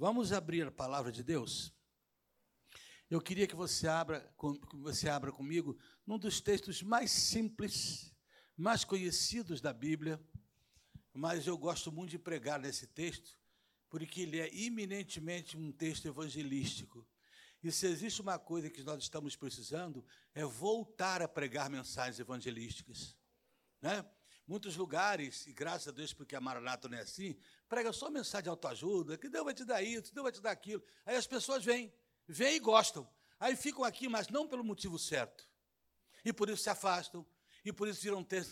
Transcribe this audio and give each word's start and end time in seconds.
Vamos 0.00 0.32
abrir 0.32 0.64
a 0.64 0.70
palavra 0.70 1.10
de 1.10 1.24
Deus? 1.24 1.74
Eu 3.10 3.20
queria 3.20 3.48
que 3.48 3.56
você 3.56 3.88
abra, 3.88 4.32
que 4.70 4.76
você 4.76 5.08
abra 5.08 5.32
comigo 5.32 5.76
num 6.06 6.16
dos 6.16 6.40
textos 6.40 6.84
mais 6.84 7.10
simples, 7.10 8.14
mais 8.56 8.84
conhecidos 8.84 9.60
da 9.60 9.72
Bíblia, 9.72 10.24
mas 11.12 11.48
eu 11.48 11.58
gosto 11.58 11.90
muito 11.90 12.10
de 12.10 12.18
pregar 12.18 12.60
nesse 12.60 12.86
texto, 12.86 13.36
porque 13.90 14.20
ele 14.20 14.38
é 14.38 14.48
eminentemente 14.54 15.56
um 15.56 15.72
texto 15.72 16.06
evangelístico. 16.06 17.04
E 17.60 17.72
se 17.72 17.88
existe 17.88 18.22
uma 18.22 18.38
coisa 18.38 18.70
que 18.70 18.84
nós 18.84 19.02
estamos 19.02 19.34
precisando, 19.34 20.06
é 20.32 20.44
voltar 20.44 21.20
a 21.22 21.26
pregar 21.26 21.68
mensagens 21.68 22.20
evangelísticas. 22.20 23.16
Né? 23.82 24.08
Muitos 24.46 24.76
lugares, 24.76 25.44
e 25.48 25.52
graças 25.52 25.88
a 25.88 25.90
Deus 25.90 26.12
porque 26.12 26.36
a 26.36 26.40
Maranata 26.40 26.88
não 26.88 26.96
é 26.96 27.00
assim, 27.00 27.36
prega 27.68 27.92
só 27.92 28.10
mensagem 28.10 28.44
de 28.44 28.48
autoajuda, 28.48 29.18
que 29.18 29.28
Deus 29.28 29.44
vai 29.44 29.54
te 29.54 29.64
dar 29.64 29.82
isso, 29.82 30.12
Deus 30.14 30.22
vai 30.22 30.32
te 30.32 30.40
dar 30.40 30.50
aquilo. 30.50 30.82
Aí 31.04 31.16
as 31.16 31.26
pessoas 31.26 31.64
vêm, 31.64 31.92
vêm 32.26 32.56
e 32.56 32.58
gostam. 32.58 33.08
Aí 33.38 33.54
ficam 33.54 33.84
aqui, 33.84 34.08
mas 34.08 34.28
não 34.28 34.48
pelo 34.48 34.64
motivo 34.64 34.98
certo. 34.98 35.48
E 36.24 36.32
por 36.32 36.48
isso 36.48 36.62
se 36.62 36.70
afastam, 36.70 37.26
e 37.64 37.72
por 37.72 37.86
isso 37.86 38.00
viram 38.00 38.24
ter, 38.24 38.46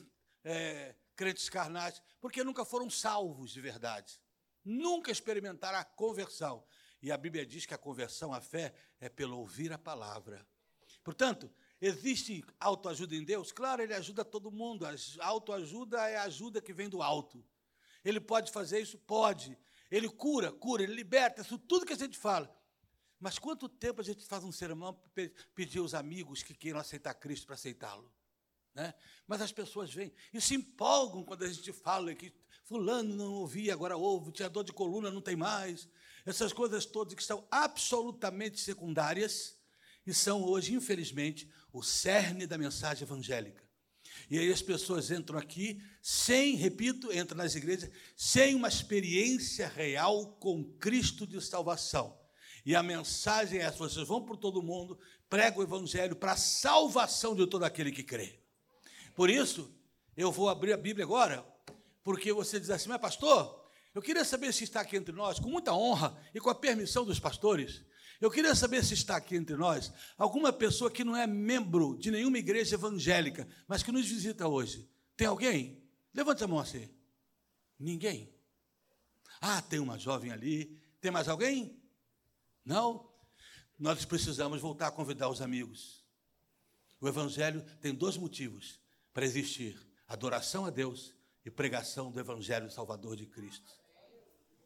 é, 0.44 0.94
crentes 1.14 1.48
carnais, 1.48 2.02
porque 2.20 2.44
nunca 2.44 2.64
foram 2.64 2.88
salvos 2.88 3.50
de 3.50 3.60
verdade. 3.60 4.20
Nunca 4.64 5.10
experimentaram 5.10 5.78
a 5.78 5.84
conversão. 5.84 6.64
E 7.02 7.10
a 7.10 7.16
Bíblia 7.16 7.46
diz 7.46 7.66
que 7.66 7.74
a 7.74 7.78
conversão, 7.78 8.32
a 8.32 8.40
fé, 8.40 8.74
é 9.00 9.08
pelo 9.08 9.38
ouvir 9.38 9.72
a 9.72 9.78
palavra. 9.78 10.46
Portanto, 11.02 11.52
Existe 11.80 12.42
autoajuda 12.58 13.14
em 13.14 13.22
Deus? 13.22 13.52
Claro, 13.52 13.82
ele 13.82 13.92
ajuda 13.92 14.24
todo 14.24 14.50
mundo. 14.50 14.86
A 14.86 15.26
autoajuda 15.26 16.08
é 16.08 16.16
a 16.16 16.22
ajuda 16.22 16.62
que 16.62 16.72
vem 16.72 16.88
do 16.88 17.02
alto. 17.02 17.44
Ele 18.06 18.20
pode 18.20 18.52
fazer 18.52 18.80
isso? 18.80 18.96
Pode. 18.98 19.58
Ele 19.90 20.08
cura, 20.08 20.52
cura, 20.52 20.84
ele 20.84 20.94
liberta, 20.94 21.42
isso 21.42 21.58
tudo 21.58 21.84
que 21.84 21.92
a 21.92 21.96
gente 21.96 22.16
fala. 22.16 22.54
Mas 23.18 23.36
quanto 23.36 23.68
tempo 23.68 24.00
a 24.00 24.04
gente 24.04 24.24
faz 24.24 24.44
um 24.44 24.52
sermão 24.52 24.94
para 24.94 25.28
pedir 25.56 25.80
aos 25.80 25.92
amigos 25.92 26.40
que 26.40 26.54
queiram 26.54 26.78
aceitar 26.78 27.14
Cristo 27.14 27.46
para 27.46 27.56
aceitá-lo? 27.56 28.12
Né? 28.72 28.94
Mas 29.26 29.40
as 29.40 29.50
pessoas 29.50 29.92
vêm 29.92 30.12
e 30.32 30.40
se 30.40 30.54
empolgam 30.54 31.24
quando 31.24 31.42
a 31.42 31.48
gente 31.48 31.72
fala 31.72 32.14
que 32.14 32.32
fulano 32.62 33.12
não 33.14 33.32
ouvia, 33.34 33.72
agora 33.72 33.96
ouve, 33.96 34.30
tinha 34.30 34.48
dor 34.48 34.62
de 34.62 34.72
coluna, 34.72 35.10
não 35.10 35.20
tem 35.20 35.34
mais. 35.34 35.88
Essas 36.24 36.52
coisas 36.52 36.86
todas 36.86 37.14
que 37.14 37.24
são 37.24 37.44
absolutamente 37.50 38.60
secundárias 38.60 39.58
e 40.06 40.14
são 40.14 40.44
hoje, 40.44 40.74
infelizmente, 40.74 41.50
o 41.72 41.82
cerne 41.82 42.46
da 42.46 42.56
mensagem 42.56 43.02
evangélica. 43.02 43.65
E 44.30 44.38
aí 44.38 44.50
as 44.50 44.62
pessoas 44.62 45.10
entram 45.10 45.38
aqui 45.38 45.80
sem, 46.02 46.56
repito, 46.56 47.12
entram 47.12 47.38
nas 47.38 47.54
igrejas 47.54 47.90
sem 48.16 48.54
uma 48.54 48.68
experiência 48.68 49.68
real 49.68 50.36
com 50.40 50.64
Cristo 50.78 51.26
de 51.26 51.40
salvação. 51.40 52.18
E 52.64 52.74
a 52.74 52.82
mensagem 52.82 53.60
é 53.60 53.62
essa: 53.62 53.78
vocês 53.78 54.08
vão 54.08 54.24
por 54.24 54.36
todo 54.36 54.62
mundo, 54.62 54.98
pregam 55.28 55.60
o 55.60 55.62
evangelho 55.62 56.16
para 56.16 56.32
a 56.32 56.36
salvação 56.36 57.34
de 57.34 57.46
todo 57.46 57.64
aquele 57.64 57.92
que 57.92 58.02
crê. 58.02 58.40
Por 59.14 59.30
isso, 59.30 59.72
eu 60.16 60.32
vou 60.32 60.48
abrir 60.48 60.72
a 60.72 60.76
Bíblia 60.76 61.04
agora, 61.04 61.46
porque 62.02 62.32
você 62.32 62.58
diz 62.58 62.70
assim, 62.70 62.88
mas 62.88 63.00
pastor, 63.00 63.66
eu 63.94 64.02
queria 64.02 64.24
saber 64.24 64.52
se 64.52 64.64
está 64.64 64.80
aqui 64.80 64.96
entre 64.96 65.14
nós, 65.14 65.38
com 65.38 65.48
muita 65.48 65.72
honra 65.72 66.20
e 66.34 66.40
com 66.40 66.50
a 66.50 66.54
permissão 66.54 67.04
dos 67.04 67.18
pastores. 67.18 67.82
Eu 68.20 68.30
queria 68.30 68.54
saber 68.54 68.84
se 68.84 68.94
está 68.94 69.16
aqui 69.16 69.36
entre 69.36 69.56
nós 69.56 69.92
alguma 70.16 70.52
pessoa 70.52 70.90
que 70.90 71.04
não 71.04 71.16
é 71.16 71.26
membro 71.26 71.96
de 71.98 72.10
nenhuma 72.10 72.38
igreja 72.38 72.76
evangélica, 72.76 73.46
mas 73.68 73.82
que 73.82 73.92
nos 73.92 74.06
visita 74.06 74.48
hoje. 74.48 74.88
Tem 75.16 75.26
alguém? 75.26 75.82
Levante 76.14 76.42
a 76.42 76.46
mão 76.46 76.58
assim. 76.58 76.88
Ninguém. 77.78 78.34
Ah, 79.40 79.60
tem 79.60 79.78
uma 79.78 79.98
jovem 79.98 80.32
ali. 80.32 80.80
Tem 81.00 81.10
mais 81.10 81.28
alguém? 81.28 81.78
Não? 82.64 83.08
Nós 83.78 84.04
precisamos 84.04 84.60
voltar 84.60 84.88
a 84.88 84.92
convidar 84.92 85.28
os 85.28 85.42
amigos. 85.42 86.04
O 87.00 87.06
Evangelho 87.06 87.62
tem 87.80 87.94
dois 87.94 88.16
motivos 88.16 88.80
para 89.12 89.24
existir: 89.24 89.78
adoração 90.08 90.64
a 90.64 90.70
Deus 90.70 91.14
e 91.44 91.50
pregação 91.50 92.10
do 92.10 92.18
Evangelho 92.18 92.70
Salvador 92.70 93.16
de 93.16 93.26
Cristo. 93.26 93.70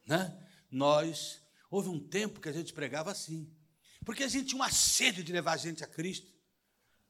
Né? 0.07 0.49
Nós 0.71 1.40
Houve 1.71 1.89
um 1.89 2.01
tempo 2.01 2.41
que 2.41 2.49
a 2.49 2.53
gente 2.53 2.73
pregava 2.73 3.11
assim, 3.11 3.49
porque 4.05 4.25
a 4.25 4.29
gente 4.29 4.49
tinha 4.49 4.61
uma 4.61 4.71
sede 4.71 5.23
de 5.23 5.33
levar 5.33 5.53
a 5.53 5.57
gente 5.57 5.85
a 5.85 5.87
Cristo. 5.87 6.33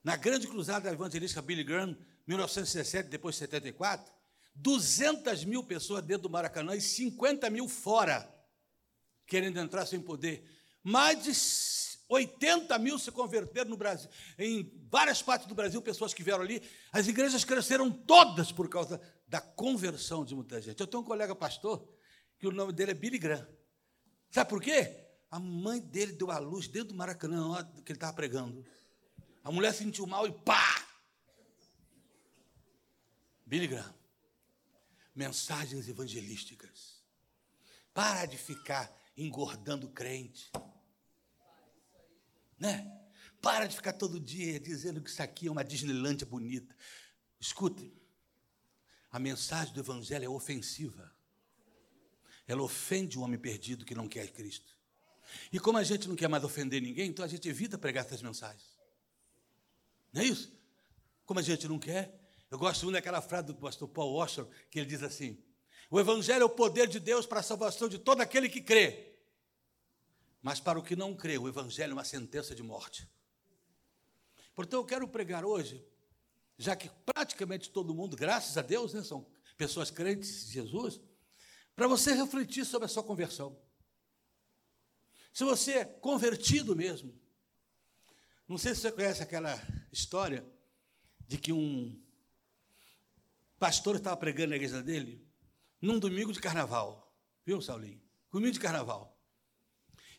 Na 0.04 0.16
grande 0.16 0.47
cruzada 0.47 0.91
evangelística 0.91 1.41
Billy 1.41 1.65
Graham, 1.65 1.97
1917, 2.26 3.09
depois 3.09 3.37
74, 3.37 4.12
200 4.54 5.44
mil 5.44 5.65
pessoas 5.65 6.03
dentro 6.04 6.25
do 6.25 6.31
Maracanã 6.31 6.75
e 6.75 6.81
50 6.81 7.49
mil 7.49 7.69
fora, 7.69 8.28
querendo 9.26 9.59
entrar 9.59 9.87
sem 9.87 10.00
poder. 10.00 10.44
Mais 10.82 11.22
de 11.22 11.32
80 12.10 12.76
mil 12.78 12.99
se 12.99 13.10
converteram 13.12 13.70
no 13.70 13.76
Brasil. 13.76 14.10
Em 14.37 14.70
várias 14.91 15.22
partes 15.22 15.47
do 15.47 15.54
Brasil, 15.54 15.81
pessoas 15.81 16.12
que 16.12 16.22
vieram 16.22 16.43
ali. 16.43 16.60
As 16.93 17.06
igrejas 17.06 17.44
cresceram 17.44 17.91
todas 17.91 18.50
por 18.50 18.69
causa 18.69 19.00
da 19.28 19.41
conversão 19.41 20.25
de 20.25 20.34
muita 20.34 20.60
gente. 20.60 20.81
Eu 20.81 20.87
tenho 20.87 21.03
um 21.03 21.06
colega 21.06 21.34
pastor, 21.37 21.88
que 22.38 22.49
o 22.49 22.53
nome 22.53 22.72
dele 22.72 22.91
é 22.91 22.94
Billy 22.94 23.19
Graham. 23.19 23.47
Sabe 24.31 24.49
por 24.49 24.63
quê? 24.63 25.09
A 25.31 25.39
mãe 25.39 25.81
dele 25.81 26.13
deu 26.13 26.31
a 26.31 26.39
luz 26.39 26.69
dentro 26.69 26.89
do 26.89 26.95
Maracanã, 26.95 27.49
hora 27.49 27.65
que 27.85 27.93
ele 27.93 27.97
estava 27.97 28.13
pregando. 28.13 28.65
A 29.43 29.51
mulher 29.51 29.73
sentiu 29.75 30.07
mal 30.07 30.27
e 30.27 30.33
pá! 30.33 30.87
Billy 33.47 33.67
Graham. 33.67 33.95
Mensagens 35.15 35.89
evangelísticas. 35.89 37.03
Para 37.93 38.27
de 38.27 38.39
ficar 38.39 38.97
engordando 39.17 39.89
crente. 39.89 40.51
Né? 42.59 43.01
Para 43.41 43.67
de 43.67 43.75
ficar 43.75 43.95
todo 43.95 44.21
dia 44.21 44.61
dizendo 44.61 45.03
que 45.03 45.11
isso 45.11 45.23
aqui 45.23 45.49
é 45.49 45.51
uma 45.51 45.65
Disneylândia 45.65 46.27
bonita. 46.27 46.77
Escute, 47.41 47.93
a 49.11 49.19
mensagem 49.19 49.75
do 49.75 49.81
Evangelho 49.81 50.25
é 50.25 50.29
ofensiva. 50.29 51.12
Ela 52.50 52.62
ofende 52.62 53.16
o 53.16 53.22
homem 53.22 53.38
perdido 53.38 53.84
que 53.84 53.94
não 53.94 54.09
quer 54.09 54.28
Cristo. 54.33 54.77
E 55.53 55.61
como 55.61 55.78
a 55.78 55.84
gente 55.84 56.09
não 56.09 56.16
quer 56.16 56.28
mais 56.28 56.43
ofender 56.43 56.83
ninguém, 56.83 57.09
então 57.09 57.25
a 57.25 57.28
gente 57.28 57.49
evita 57.49 57.78
pregar 57.78 58.05
essas 58.05 58.21
mensagens. 58.21 58.77
Não 60.12 60.21
é 60.21 60.25
isso? 60.25 60.53
Como 61.25 61.38
a 61.38 61.43
gente 61.44 61.69
não 61.69 61.78
quer. 61.78 62.12
Eu 62.50 62.59
gosto 62.59 62.83
muito 62.83 62.94
daquela 62.94 63.22
frase 63.22 63.47
do 63.47 63.55
pastor 63.55 63.87
Paul 63.87 64.15
Washer, 64.15 64.44
que 64.69 64.81
ele 64.81 64.88
diz 64.88 65.00
assim: 65.00 65.41
O 65.88 66.00
Evangelho 66.00 66.43
é 66.43 66.44
o 66.44 66.50
poder 66.50 66.88
de 66.88 66.99
Deus 66.99 67.25
para 67.25 67.38
a 67.38 67.43
salvação 67.44 67.88
de 67.88 68.00
todo 68.00 68.21
aquele 68.21 68.49
que 68.49 68.61
crê. 68.61 69.15
Mas 70.43 70.59
para 70.59 70.77
o 70.77 70.82
que 70.82 70.97
não 70.97 71.15
crê, 71.15 71.38
o 71.38 71.47
Evangelho 71.47 71.93
é 71.93 71.94
uma 71.94 72.05
sentença 72.05 72.53
de 72.53 72.65
morte. 72.65 73.09
Portanto, 74.56 74.81
eu 74.81 74.84
quero 74.84 75.06
pregar 75.06 75.44
hoje, 75.44 75.87
já 76.59 76.75
que 76.75 76.91
praticamente 77.06 77.71
todo 77.71 77.94
mundo, 77.94 78.17
graças 78.17 78.59
a 78.59 78.62
Deus, 78.62 78.93
né, 78.93 79.05
são 79.05 79.25
pessoas 79.56 79.88
crentes 79.88 80.49
em 80.49 80.50
Jesus, 80.50 81.00
para 81.75 81.86
você 81.86 82.12
refletir 82.12 82.64
sobre 82.64 82.86
a 82.86 82.88
sua 82.88 83.03
conversão. 83.03 83.58
Se 85.32 85.44
você 85.44 85.72
é 85.78 85.84
convertido 85.84 86.75
mesmo, 86.75 87.19
não 88.48 88.58
sei 88.58 88.75
se 88.75 88.81
você 88.81 88.92
conhece 88.92 89.22
aquela 89.22 89.60
história 89.92 90.44
de 91.26 91.38
que 91.38 91.53
um 91.53 92.03
pastor 93.58 93.97
estava 93.97 94.16
pregando 94.16 94.50
na 94.50 94.56
igreja 94.56 94.82
dele 94.82 95.25
num 95.81 95.98
domingo 95.98 96.32
de 96.32 96.41
carnaval, 96.41 97.14
viu, 97.47 97.62
Saulinho? 97.62 98.02
Domingo 98.31 98.52
de 98.52 98.60
carnaval. 98.60 99.16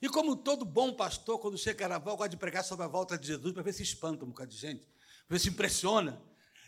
E 0.02 0.10
como 0.10 0.36
todo 0.36 0.66
bom 0.66 0.94
pastor, 0.94 1.38
quando 1.40 1.58
chega 1.58 1.80
carnaval, 1.80 2.18
gosta 2.18 2.30
de 2.30 2.38
pregar 2.38 2.64
sobre 2.64 2.86
a 2.86 2.88
volta 2.88 3.18
de 3.18 3.28
Jesus 3.28 3.54
para 3.54 3.62
ver 3.62 3.74
se 3.74 3.84
espanta 3.84 4.26
um 4.26 4.30
bocado 4.30 4.50
de 4.50 4.58
gente, 4.58 4.88
para 5.28 5.38
ver 5.38 5.40
se 5.40 5.50
impressiona. 5.50 6.22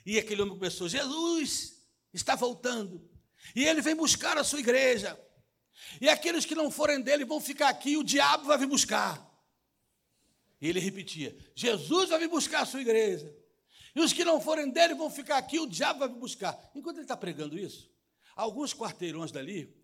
E 0.05 0.19
aquele 0.19 0.41
homem 0.41 0.53
começou: 0.53 0.87
Jesus 0.87 1.81
está 2.13 2.35
voltando. 2.35 3.09
E 3.55 3.65
ele 3.65 3.81
vem 3.81 3.95
buscar 3.95 4.37
a 4.37 4.43
sua 4.43 4.59
igreja. 4.59 5.19
E 5.99 6.09
aqueles 6.09 6.45
que 6.45 6.55
não 6.55 6.71
forem 6.71 7.01
dele 7.01 7.25
vão 7.25 7.39
ficar 7.39 7.69
aqui 7.69 7.97
o 7.97 8.03
diabo 8.03 8.45
vai 8.45 8.57
vir 8.57 8.67
buscar. 8.67 9.29
E 10.61 10.67
ele 10.67 10.79
repetia: 10.79 11.35
Jesus 11.55 12.09
vai 12.09 12.19
vir 12.19 12.29
buscar 12.29 12.61
a 12.61 12.65
sua 12.65 12.81
igreja. 12.81 13.35
E 13.95 13.99
os 13.99 14.11
que 14.11 14.25
não 14.25 14.41
forem 14.41 14.71
dele 14.71 14.95
vão 14.95 15.09
ficar 15.09 15.37
aqui, 15.37 15.59
o 15.59 15.67
diabo 15.67 15.99
vai 15.99 16.07
vir 16.07 16.17
buscar. 16.17 16.57
Enquanto 16.73 16.97
ele 16.97 17.03
está 17.03 17.15
pregando 17.15 17.59
isso, 17.59 17.91
alguns 18.35 18.73
quarteirões 18.73 19.31
dali, 19.31 19.75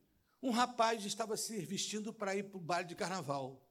um 0.42 0.52
rapaz 0.52 1.06
estava 1.06 1.38
se 1.38 1.64
vestindo 1.66 2.14
para 2.14 2.36
ir 2.36 2.44
para 2.44 2.58
o 2.58 2.62
baile 2.62 2.88
de 2.88 2.96
carnaval. 2.96 3.64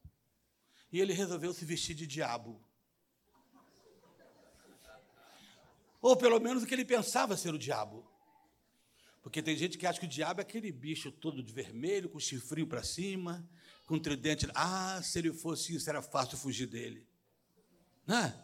E 0.93 1.01
ele 1.01 1.13
resolveu 1.13 1.53
se 1.53 1.65
vestir 1.65 1.95
de 1.95 2.07
diabo. 2.07 2.65
Ou 6.01 6.17
pelo 6.17 6.39
menos 6.39 6.63
o 6.63 6.67
que 6.67 6.75
ele 6.75 6.85
pensava 6.85 7.37
ser 7.37 7.53
o 7.53 7.59
diabo. 7.59 8.08
Porque 9.29 9.43
tem 9.43 9.55
gente 9.55 9.77
que 9.77 9.87
acha 9.87 10.01
que 10.01 10.07
o 10.07 10.09
diabo 10.09 10.41
é 10.41 10.43
aquele 10.43 10.73
bicho 10.73 11.13
todo 11.13 11.43
de 11.43 11.53
vermelho, 11.53 12.09
com 12.09 12.19
chifrinho 12.19 12.67
para 12.67 12.83
cima, 12.83 13.47
com 13.85 13.99
tridente. 13.99 14.49
Ah, 14.55 15.03
se 15.03 15.19
ele 15.19 15.35
fosse 15.35 15.75
isso, 15.75 15.91
era 15.91 16.01
fácil 16.01 16.39
fugir 16.39 16.67
dele. 16.67 17.07
Né? 18.07 18.35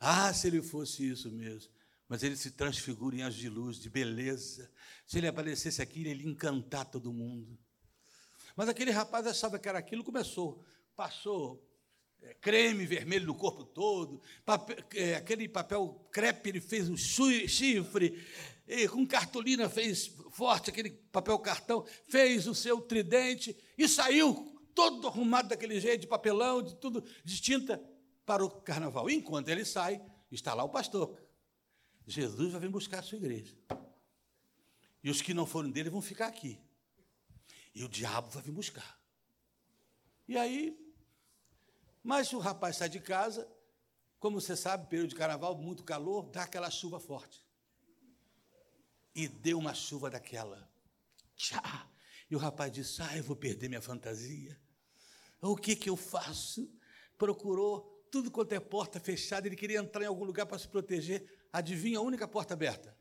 Ah, 0.00 0.34
se 0.34 0.48
ele 0.48 0.62
fosse 0.62 1.08
isso 1.08 1.30
mesmo. 1.30 1.70
Mas 2.08 2.24
ele 2.24 2.34
se 2.34 2.50
transfigura 2.50 3.14
em 3.14 3.22
anjo 3.22 3.38
de 3.38 3.48
luz, 3.48 3.78
de 3.78 3.88
beleza. 3.88 4.68
Se 5.06 5.18
ele 5.18 5.28
aparecesse 5.28 5.80
aqui, 5.80 6.00
ele 6.00 6.24
ia 6.24 6.28
encantar 6.28 6.86
todo 6.86 7.12
mundo. 7.12 7.56
Mas 8.56 8.68
aquele 8.68 8.90
rapaz 8.90 9.28
achava 9.28 9.60
que 9.60 9.68
era 9.68 9.78
aquilo, 9.78 10.02
começou, 10.02 10.64
passou 10.96 11.64
creme 12.40 12.86
vermelho 12.86 13.26
no 13.26 13.34
corpo 13.34 13.64
todo, 13.64 14.20
papel, 14.44 14.76
é, 14.94 15.14
aquele 15.14 15.48
papel 15.48 16.08
crepe 16.10 16.48
ele 16.48 16.60
fez 16.60 16.88
um 16.88 16.96
chifre, 16.96 18.24
com 18.90 19.06
cartolina 19.06 19.68
fez 19.68 20.14
forte 20.30 20.70
aquele 20.70 20.90
papel 20.90 21.38
cartão, 21.38 21.84
fez 22.08 22.46
o 22.46 22.54
seu 22.54 22.80
tridente 22.80 23.56
e 23.76 23.88
saiu 23.88 24.50
todo 24.74 25.08
arrumado 25.08 25.48
daquele 25.48 25.80
jeito, 25.80 26.02
de 26.02 26.06
papelão, 26.06 26.62
de 26.62 26.74
tudo, 26.76 27.04
de 27.24 27.40
tinta, 27.40 27.82
para 28.24 28.44
o 28.44 28.50
carnaval. 28.50 29.10
Enquanto 29.10 29.48
ele 29.48 29.64
sai, 29.64 30.00
está 30.30 30.54
lá 30.54 30.62
o 30.62 30.68
pastor. 30.68 31.18
Jesus 32.06 32.52
vai 32.52 32.60
vir 32.60 32.70
buscar 32.70 33.00
a 33.00 33.02
sua 33.02 33.18
igreja. 33.18 33.54
E 35.02 35.10
os 35.10 35.20
que 35.20 35.34
não 35.34 35.46
foram 35.46 35.70
dele 35.70 35.90
vão 35.90 36.00
ficar 36.00 36.26
aqui. 36.26 36.58
E 37.74 37.82
o 37.84 37.88
diabo 37.88 38.30
vai 38.30 38.42
vir 38.42 38.52
buscar. 38.52 38.98
E 40.28 40.36
aí, 40.36 40.78
mas 42.02 42.32
o 42.32 42.38
rapaz 42.38 42.76
sai 42.76 42.88
de 42.88 43.00
casa, 43.00 43.48
como 44.18 44.40
você 44.40 44.56
sabe, 44.56 44.88
período 44.88 45.10
de 45.10 45.16
carnaval, 45.16 45.56
muito 45.56 45.82
calor, 45.82 46.30
dá 46.30 46.42
aquela 46.42 46.70
chuva 46.70 47.00
forte. 47.00 47.44
E 49.14 49.26
deu 49.26 49.58
uma 49.58 49.74
chuva 49.74 50.10
daquela. 50.10 50.70
Tchá! 51.36 51.88
E 52.30 52.36
o 52.36 52.38
rapaz 52.38 52.72
disse: 52.72 53.02
Ah, 53.02 53.16
eu 53.16 53.24
vou 53.24 53.34
perder 53.34 53.68
minha 53.68 53.82
fantasia. 53.82 54.60
O 55.40 55.56
que, 55.56 55.74
que 55.74 55.90
eu 55.90 55.96
faço? 55.96 56.70
Procurou 57.16 57.90
tudo 58.10 58.30
quanto 58.30 58.52
é 58.52 58.60
porta 58.60 59.00
fechada, 59.00 59.46
ele 59.46 59.56
queria 59.56 59.78
entrar 59.78 60.02
em 60.02 60.06
algum 60.06 60.24
lugar 60.24 60.46
para 60.46 60.58
se 60.58 60.68
proteger. 60.68 61.24
Adivinha 61.52 61.98
a 61.98 62.02
única 62.02 62.28
porta 62.28 62.54
aberta? 62.54 62.96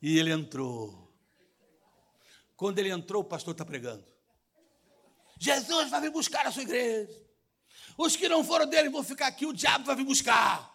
E 0.00 0.18
ele 0.18 0.30
entrou. 0.30 1.12
Quando 2.56 2.78
ele 2.78 2.90
entrou, 2.90 3.22
o 3.22 3.24
pastor 3.24 3.52
está 3.52 3.64
pregando. 3.64 4.15
Jesus 5.38 5.90
vai 5.90 6.00
vir 6.00 6.10
buscar 6.10 6.46
a 6.46 6.52
sua 6.52 6.62
igreja. 6.62 7.10
Os 7.96 8.16
que 8.16 8.28
não 8.28 8.44
foram 8.44 8.66
dele 8.66 8.88
vão 8.88 9.02
ficar 9.02 9.26
aqui, 9.26 9.46
o 9.46 9.52
diabo 9.52 9.84
vai 9.84 9.96
vir 9.96 10.04
buscar. 10.04 10.74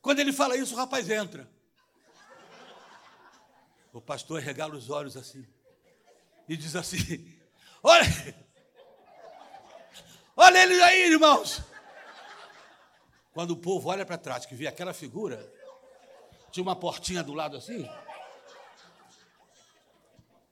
Quando 0.00 0.20
ele 0.20 0.32
fala 0.32 0.56
isso, 0.56 0.74
o 0.74 0.76
rapaz 0.76 1.08
entra. 1.10 1.48
O 3.92 4.00
pastor 4.00 4.40
regala 4.40 4.76
os 4.76 4.90
olhos 4.90 5.16
assim 5.16 5.46
e 6.48 6.56
diz 6.56 6.74
assim: 6.74 7.38
Olha, 7.82 8.04
olha 10.36 10.62
ele 10.62 10.82
aí, 10.82 11.12
irmãos. 11.12 11.62
Quando 13.32 13.52
o 13.52 13.56
povo 13.56 13.88
olha 13.88 14.04
para 14.04 14.18
trás, 14.18 14.46
que 14.46 14.54
vê 14.54 14.66
aquela 14.66 14.94
figura, 14.94 15.52
tinha 16.50 16.62
uma 16.62 16.74
portinha 16.74 17.22
do 17.22 17.34
lado 17.34 17.56
assim. 17.56 17.88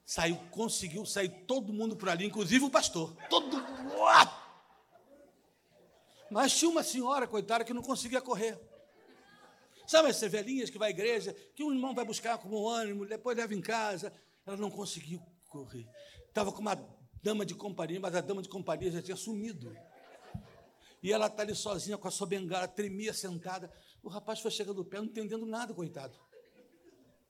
Saiu, 0.07 0.37
conseguiu 0.53 1.05
sair 1.05 1.29
todo 1.49 1.73
mundo 1.73 1.97
por 1.97 2.09
ali, 2.09 2.25
inclusive 2.25 2.65
o 2.65 2.71
pastor. 2.71 3.17
Todo 3.29 3.61
Mas 6.31 6.57
tinha 6.57 6.71
uma 6.71 6.85
senhora, 6.85 7.27
coitada, 7.27 7.65
que 7.65 7.75
não 7.75 7.83
conseguia 7.83 8.21
correr. 8.21 8.57
Sabe 9.85 10.09
essas 10.09 10.31
velhinhas 10.31 10.71
que 10.71 10.79
vai 10.79 10.89
à 10.89 10.91
igreja, 10.91 11.35
que 11.55 11.65
um 11.65 11.73
irmão 11.73 11.93
vai 11.93 12.05
buscar 12.05 12.39
como 12.39 12.69
ânimo, 12.69 13.05
depois 13.05 13.37
leva 13.37 13.53
em 13.53 13.61
casa. 13.61 14.13
Ela 14.47 14.57
não 14.57 14.71
conseguiu 14.71 15.21
correr. 15.49 15.89
Estava 16.29 16.53
com 16.53 16.61
uma 16.61 16.77
dama 17.21 17.45
de 17.45 17.57
companhia, 17.57 17.99
mas 17.99 18.15
a 18.15 18.21
dama 18.21 18.43
de 18.43 18.49
companhia 18.49 18.93
já 18.93 19.03
tinha 19.03 19.17
sumido. 19.17 19.77
E 21.03 21.13
ela 21.13 21.27
está 21.27 21.43
ali 21.43 21.55
sozinha 21.55 21.99
com 21.99 22.07
a 22.07 22.13
sua 22.13 22.29
bengala, 22.29 22.69
tremia 22.69 23.13
sentada. 23.13 23.73
O 24.05 24.09
rapaz 24.09 24.39
foi 24.39 24.53
chegando 24.53 24.77
do 24.77 24.85
pé, 24.85 24.99
não 24.99 25.07
entendendo 25.07 25.45
nada, 25.45 25.75
coitado. 25.75 26.17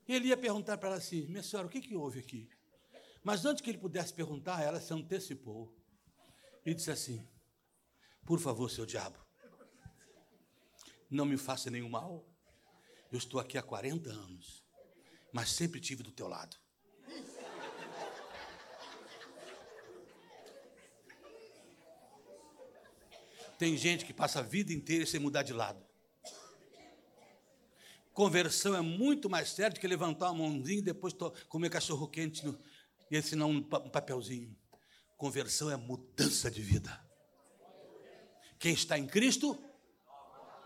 E 0.07 0.13
ele 0.13 0.27
ia 0.27 0.37
perguntar 0.37 0.77
para 0.77 0.89
ela 0.89 0.97
assim: 0.97 1.25
Minha 1.25 1.41
senhora, 1.41 1.67
o 1.67 1.71
que, 1.71 1.81
que 1.81 1.95
houve 1.95 2.19
aqui? 2.19 2.47
Mas 3.27 3.43
antes 3.43 3.61
que 3.61 3.69
ele 3.69 3.77
pudesse 3.77 4.13
perguntar, 4.13 4.63
ela 4.63 4.79
se 4.79 4.93
antecipou 4.93 5.75
e 6.65 6.73
disse 6.73 6.89
assim: 6.89 7.27
Por 8.25 8.39
favor, 8.39 8.71
seu 8.71 8.85
diabo, 8.85 9.19
não 11.09 11.25
me 11.25 11.35
faça 11.35 11.69
nenhum 11.69 11.89
mal. 11.89 12.25
Eu 13.11 13.17
estou 13.17 13.37
aqui 13.37 13.57
há 13.57 13.61
40 13.61 14.09
anos, 14.09 14.63
mas 15.33 15.51
sempre 15.51 15.81
tive 15.81 16.03
do 16.03 16.11
teu 16.13 16.29
lado. 16.29 16.55
Tem 23.59 23.75
gente 23.75 24.05
que 24.05 24.13
passa 24.13 24.39
a 24.39 24.41
vida 24.43 24.71
inteira 24.71 25.05
sem 25.05 25.19
mudar 25.19 25.43
de 25.43 25.51
lado. 25.51 25.85
Conversão 28.13 28.73
é 28.73 28.81
muito 28.81 29.29
mais 29.29 29.49
sério 29.49 29.73
do 29.73 29.81
que 29.81 29.87
levantar 29.87 30.31
uma 30.31 30.47
mãozinha 30.47 30.79
e 30.79 30.81
depois 30.81 31.13
comer 31.49 31.69
cachorro 31.69 32.07
quente 32.07 32.45
no, 32.45 32.57
e 33.09 33.17
assinar 33.17 33.47
um, 33.47 33.57
um 33.57 33.89
papelzinho. 33.89 34.55
Conversão 35.15 35.69
é 35.71 35.75
mudança 35.75 36.51
de 36.51 36.61
vida. 36.61 37.05
Quem 38.59 38.73
está 38.73 38.97
em 38.97 39.07
Cristo, 39.07 39.57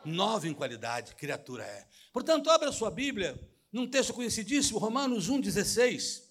nova 0.03 0.47
em 0.47 0.53
qualidade, 0.53 1.15
criatura 1.15 1.63
é. 1.63 1.87
Portanto, 2.11 2.49
abra 2.49 2.71
sua 2.71 2.89
Bíblia 2.91 3.39
num 3.71 3.87
texto 3.87 4.13
conhecidíssimo, 4.13 4.79
Romanos 4.79 5.29
1,16. 5.29 6.23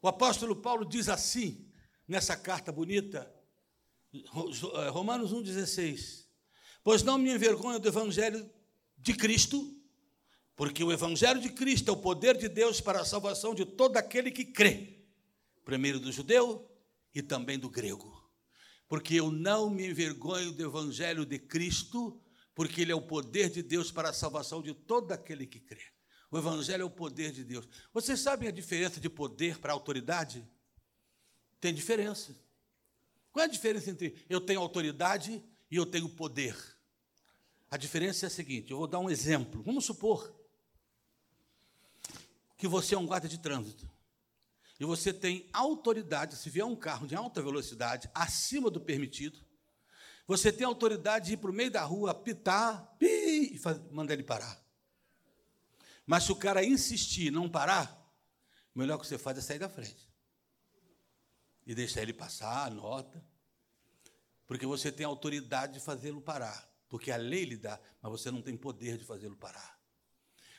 O 0.00 0.08
apóstolo 0.08 0.54
Paulo 0.54 0.84
diz 0.84 1.08
assim, 1.08 1.66
nessa 2.06 2.36
carta 2.36 2.70
bonita, 2.70 3.32
eh, 4.14 4.88
Romanos 4.90 5.32
1,16. 5.32 6.26
Pois 6.84 7.02
não 7.02 7.18
me 7.18 7.32
envergonho 7.32 7.80
do 7.80 7.88
Evangelho 7.88 8.48
de 8.96 9.14
Cristo, 9.14 9.76
porque 10.58 10.82
o 10.82 10.90
Evangelho 10.90 11.40
de 11.40 11.50
Cristo 11.50 11.88
é 11.88 11.92
o 11.92 11.96
poder 11.96 12.36
de 12.36 12.48
Deus 12.48 12.80
para 12.80 13.00
a 13.00 13.04
salvação 13.04 13.54
de 13.54 13.64
todo 13.64 13.96
aquele 13.96 14.28
que 14.28 14.44
crê, 14.44 15.06
primeiro 15.64 16.00
do 16.00 16.10
judeu 16.10 16.68
e 17.14 17.22
também 17.22 17.56
do 17.56 17.70
grego. 17.70 18.28
Porque 18.88 19.14
eu 19.14 19.30
não 19.30 19.70
me 19.70 19.88
envergonho 19.88 20.50
do 20.50 20.64
Evangelho 20.64 21.24
de 21.24 21.38
Cristo, 21.38 22.20
porque 22.56 22.80
ele 22.80 22.90
é 22.90 22.94
o 22.94 23.00
poder 23.00 23.48
de 23.50 23.62
Deus 23.62 23.92
para 23.92 24.08
a 24.08 24.12
salvação 24.12 24.60
de 24.60 24.74
todo 24.74 25.12
aquele 25.12 25.46
que 25.46 25.60
crê. 25.60 25.84
O 26.28 26.36
Evangelho 26.36 26.82
é 26.82 26.84
o 26.84 26.90
poder 26.90 27.30
de 27.30 27.44
Deus. 27.44 27.68
Vocês 27.94 28.18
sabem 28.18 28.48
a 28.48 28.52
diferença 28.52 28.98
de 28.98 29.08
poder 29.08 29.60
para 29.60 29.72
autoridade? 29.72 30.44
Tem 31.60 31.72
diferença. 31.72 32.36
Qual 33.30 33.44
é 33.44 33.46
a 33.46 33.50
diferença 33.50 33.90
entre 33.90 34.24
eu 34.28 34.40
tenho 34.40 34.58
autoridade 34.58 35.40
e 35.70 35.76
eu 35.76 35.86
tenho 35.86 36.08
poder? 36.08 36.56
A 37.70 37.76
diferença 37.76 38.26
é 38.26 38.28
a 38.28 38.30
seguinte: 38.30 38.72
eu 38.72 38.78
vou 38.78 38.88
dar 38.88 38.98
um 38.98 39.08
exemplo. 39.08 39.62
Vamos 39.62 39.84
supor 39.84 40.36
que 42.58 42.68
você 42.68 42.94
é 42.94 42.98
um 42.98 43.06
guarda 43.06 43.28
de 43.28 43.38
trânsito 43.38 43.88
e 44.78 44.84
você 44.84 45.12
tem 45.12 45.48
autoridade, 45.52 46.36
se 46.36 46.50
vier 46.50 46.64
um 46.64 46.76
carro 46.76 47.06
de 47.06 47.14
alta 47.14 47.40
velocidade, 47.42 48.10
acima 48.14 48.70
do 48.70 48.80
permitido, 48.80 49.38
você 50.26 50.52
tem 50.52 50.66
autoridade 50.66 51.26
de 51.28 51.32
ir 51.34 51.36
para 51.38 51.50
o 51.50 51.54
meio 51.54 51.70
da 51.70 51.82
rua, 51.82 52.10
apitar, 52.10 52.94
pi, 52.98 53.54
e 53.54 53.60
mandar 53.90 54.12
ele 54.12 54.22
parar. 54.22 54.62
Mas 56.06 56.24
se 56.24 56.32
o 56.32 56.36
cara 56.36 56.64
insistir 56.64 57.26
e 57.26 57.30
não 57.30 57.48
parar, 57.48 57.96
o 58.74 58.78
melhor 58.78 58.98
que 58.98 59.06
você 59.06 59.18
faz 59.18 59.38
é 59.38 59.40
sair 59.40 59.58
da 59.58 59.68
frente 59.68 60.08
e 61.66 61.74
deixar 61.74 62.02
ele 62.02 62.12
passar, 62.12 62.70
nota, 62.70 63.24
porque 64.46 64.66
você 64.66 64.90
tem 64.92 65.04
autoridade 65.04 65.74
de 65.74 65.80
fazê-lo 65.80 66.20
parar, 66.20 66.68
porque 66.88 67.10
a 67.10 67.16
lei 67.16 67.44
lhe 67.44 67.56
dá, 67.56 67.80
mas 68.00 68.12
você 68.12 68.30
não 68.30 68.42
tem 68.42 68.56
poder 68.56 68.96
de 68.96 69.04
fazê-lo 69.04 69.36
parar. 69.36 69.77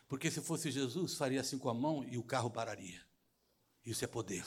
Porque 0.10 0.32
se 0.32 0.42
fosse 0.42 0.72
Jesus, 0.72 1.14
faria 1.14 1.40
assim 1.40 1.60
com 1.60 1.70
a 1.70 1.74
mão 1.74 2.04
e 2.04 2.18
o 2.18 2.24
carro 2.24 2.50
pararia. 2.50 3.00
Isso 3.86 4.04
é 4.04 4.08
poder. 4.08 4.44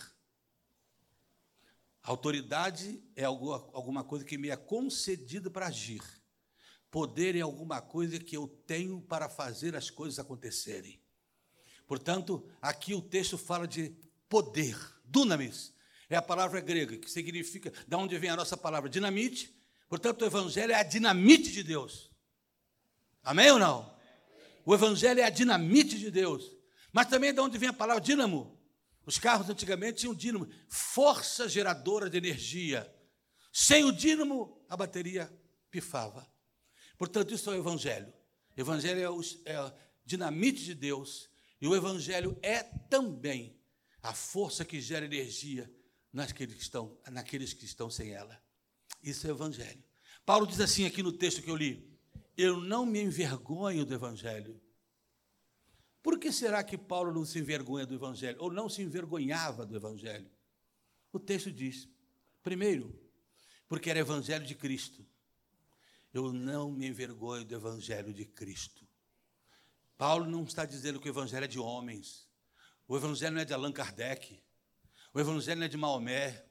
Autoridade 2.03 3.01
é 3.15 3.25
alguma 3.25 4.03
coisa 4.03 4.25
que 4.25 4.37
me 4.37 4.51
é 4.51 4.57
concedida 4.57 5.49
para 5.49 5.69
agir. 5.69 6.03
Poder 6.91 7.37
é 7.37 7.41
alguma 7.41 7.81
coisa 7.81 8.19
que 8.19 8.37
eu 8.37 8.49
tenho 8.67 9.01
para 9.03 9.29
fazer 9.29 9.77
as 9.77 9.89
coisas 9.89 10.19
acontecerem. 10.19 11.01
Portanto, 11.87 12.45
aqui 12.61 12.93
o 12.93 13.01
texto 13.01 13.39
fala 13.39 13.67
de 13.67 13.97
poder, 14.29 14.77
dunamis, 15.05 15.73
é 16.11 16.17
a 16.17 16.23
palavra 16.23 16.61
grega, 16.61 16.97
que 16.99 17.09
significa, 17.09 17.73
da 17.87 17.97
onde 17.97 18.19
vem 18.19 18.31
a 18.31 18.37
nossa 18.37 18.57
palavra, 18.57 18.91
dinamite. 18.91 19.55
Portanto, 19.89 20.23
o 20.23 20.27
Evangelho 20.27 20.73
é 20.73 20.75
a 20.75 20.83
dinamite 20.83 21.53
de 21.53 21.63
Deus. 21.63 22.11
Amém 23.23 23.51
ou 23.53 23.61
não? 23.61 23.92
O 24.65 24.75
Evangelho 24.75 25.21
é 25.21 25.25
a 25.25 25.31
dinamite 25.31 25.99
de 25.99 26.11
Deus. 26.11 26.51
Mas 26.93 27.09
também 27.09 27.31
é 27.31 27.33
de 27.33 27.41
onde 27.41 27.59
vem 27.59 27.69
a 27.69 27.73
palavra 27.73 28.03
dínamo. 28.03 28.59
Os 29.05 29.19
carros 29.19 29.49
antigamente 29.49 30.01
tinham 30.01 30.15
dínamo, 30.15 30.49
força 30.69 31.49
geradora 31.49 32.09
de 32.09 32.17
energia. 32.17 32.93
Sem 33.53 33.85
o 33.85 33.93
dínamo, 33.93 34.65
a 34.69 34.77
bateria 34.77 35.33
pifava. 35.71 36.31
Portanto, 36.97 37.35
isso 37.35 37.51
é 37.51 37.55
o 37.55 37.59
Evangelho. 37.59 38.13
O 38.57 38.61
Evangelho 38.61 39.01
é, 39.01 39.11
o, 39.11 39.21
é 39.45 39.57
a 39.57 39.75
dinamite 40.05 40.63
de 40.65 40.75
Deus. 40.75 41.29
E 41.61 41.67
o 41.67 41.75
Evangelho 41.75 42.39
é 42.43 42.63
também 42.63 43.59
a 44.03 44.13
força 44.13 44.65
que 44.65 44.81
gera 44.81 45.05
energia 45.05 45.73
naqueles 46.13 46.55
que 46.55 46.63
estão, 46.63 46.99
naqueles 47.11 47.53
que 47.53 47.65
estão 47.65 47.91
sem 47.91 48.11
ela. 48.13 48.41
Isso 49.03 49.27
é 49.27 49.31
o 49.31 49.35
Evangelho. 49.35 49.83
Paulo 50.25 50.47
diz 50.47 50.61
assim 50.61 50.87
aqui 50.87 51.03
no 51.03 51.13
texto 51.13 51.43
que 51.43 51.51
eu 51.51 51.57
li: 51.57 51.92
Eu 52.37 52.61
não 52.61 52.87
me 52.87 53.01
envergonho 53.01 53.85
do 53.85 53.95
Evangelho. 53.95 54.61
Por 56.03 56.19
que 56.19 56.33
será 56.33 56.65
que 56.65 56.77
Paulo 56.77 57.13
não 57.13 57.25
se 57.25 57.39
envergonha 57.39 57.87
do 57.87 57.95
Evangelho, 57.95 58.39
ou 58.41 58.53
não 58.53 58.69
se 58.69 58.83
envergonhava 58.83 59.65
do 59.65 59.77
Evangelho? 59.77 60.31
O 61.13 61.21
texto 61.21 61.53
diz: 61.53 61.89
primeiro, 62.43 62.99
porque 63.69 63.91
era 63.91 64.01
Evangelho 64.01 64.45
de 64.45 64.55
Cristo. 64.55 65.07
Eu 66.13 66.33
não 66.33 66.71
me 66.71 66.87
envergonho 66.87 67.45
do 67.45 67.55
Evangelho 67.55 68.13
de 68.13 68.27
Cristo. 68.27 68.87
Paulo 69.97 70.27
não 70.27 70.45
está 70.45 70.65
dizendo 70.65 71.01
que 71.01 71.09
o 71.09 71.13
Evangelho 71.13 71.45
é 71.45 71.49
de 71.49 71.59
homens. 71.59 72.29
O 72.87 72.97
Evangelho 72.97 73.35
não 73.35 73.41
é 73.41 73.45
de 73.45 73.55
Allan 73.55 73.73
Kardec. 73.73 74.43
O 75.15 75.21
Evangelho 75.21 75.61
não 75.61 75.67
é 75.67 75.69
de 75.69 75.77
Maomé. 75.77 76.45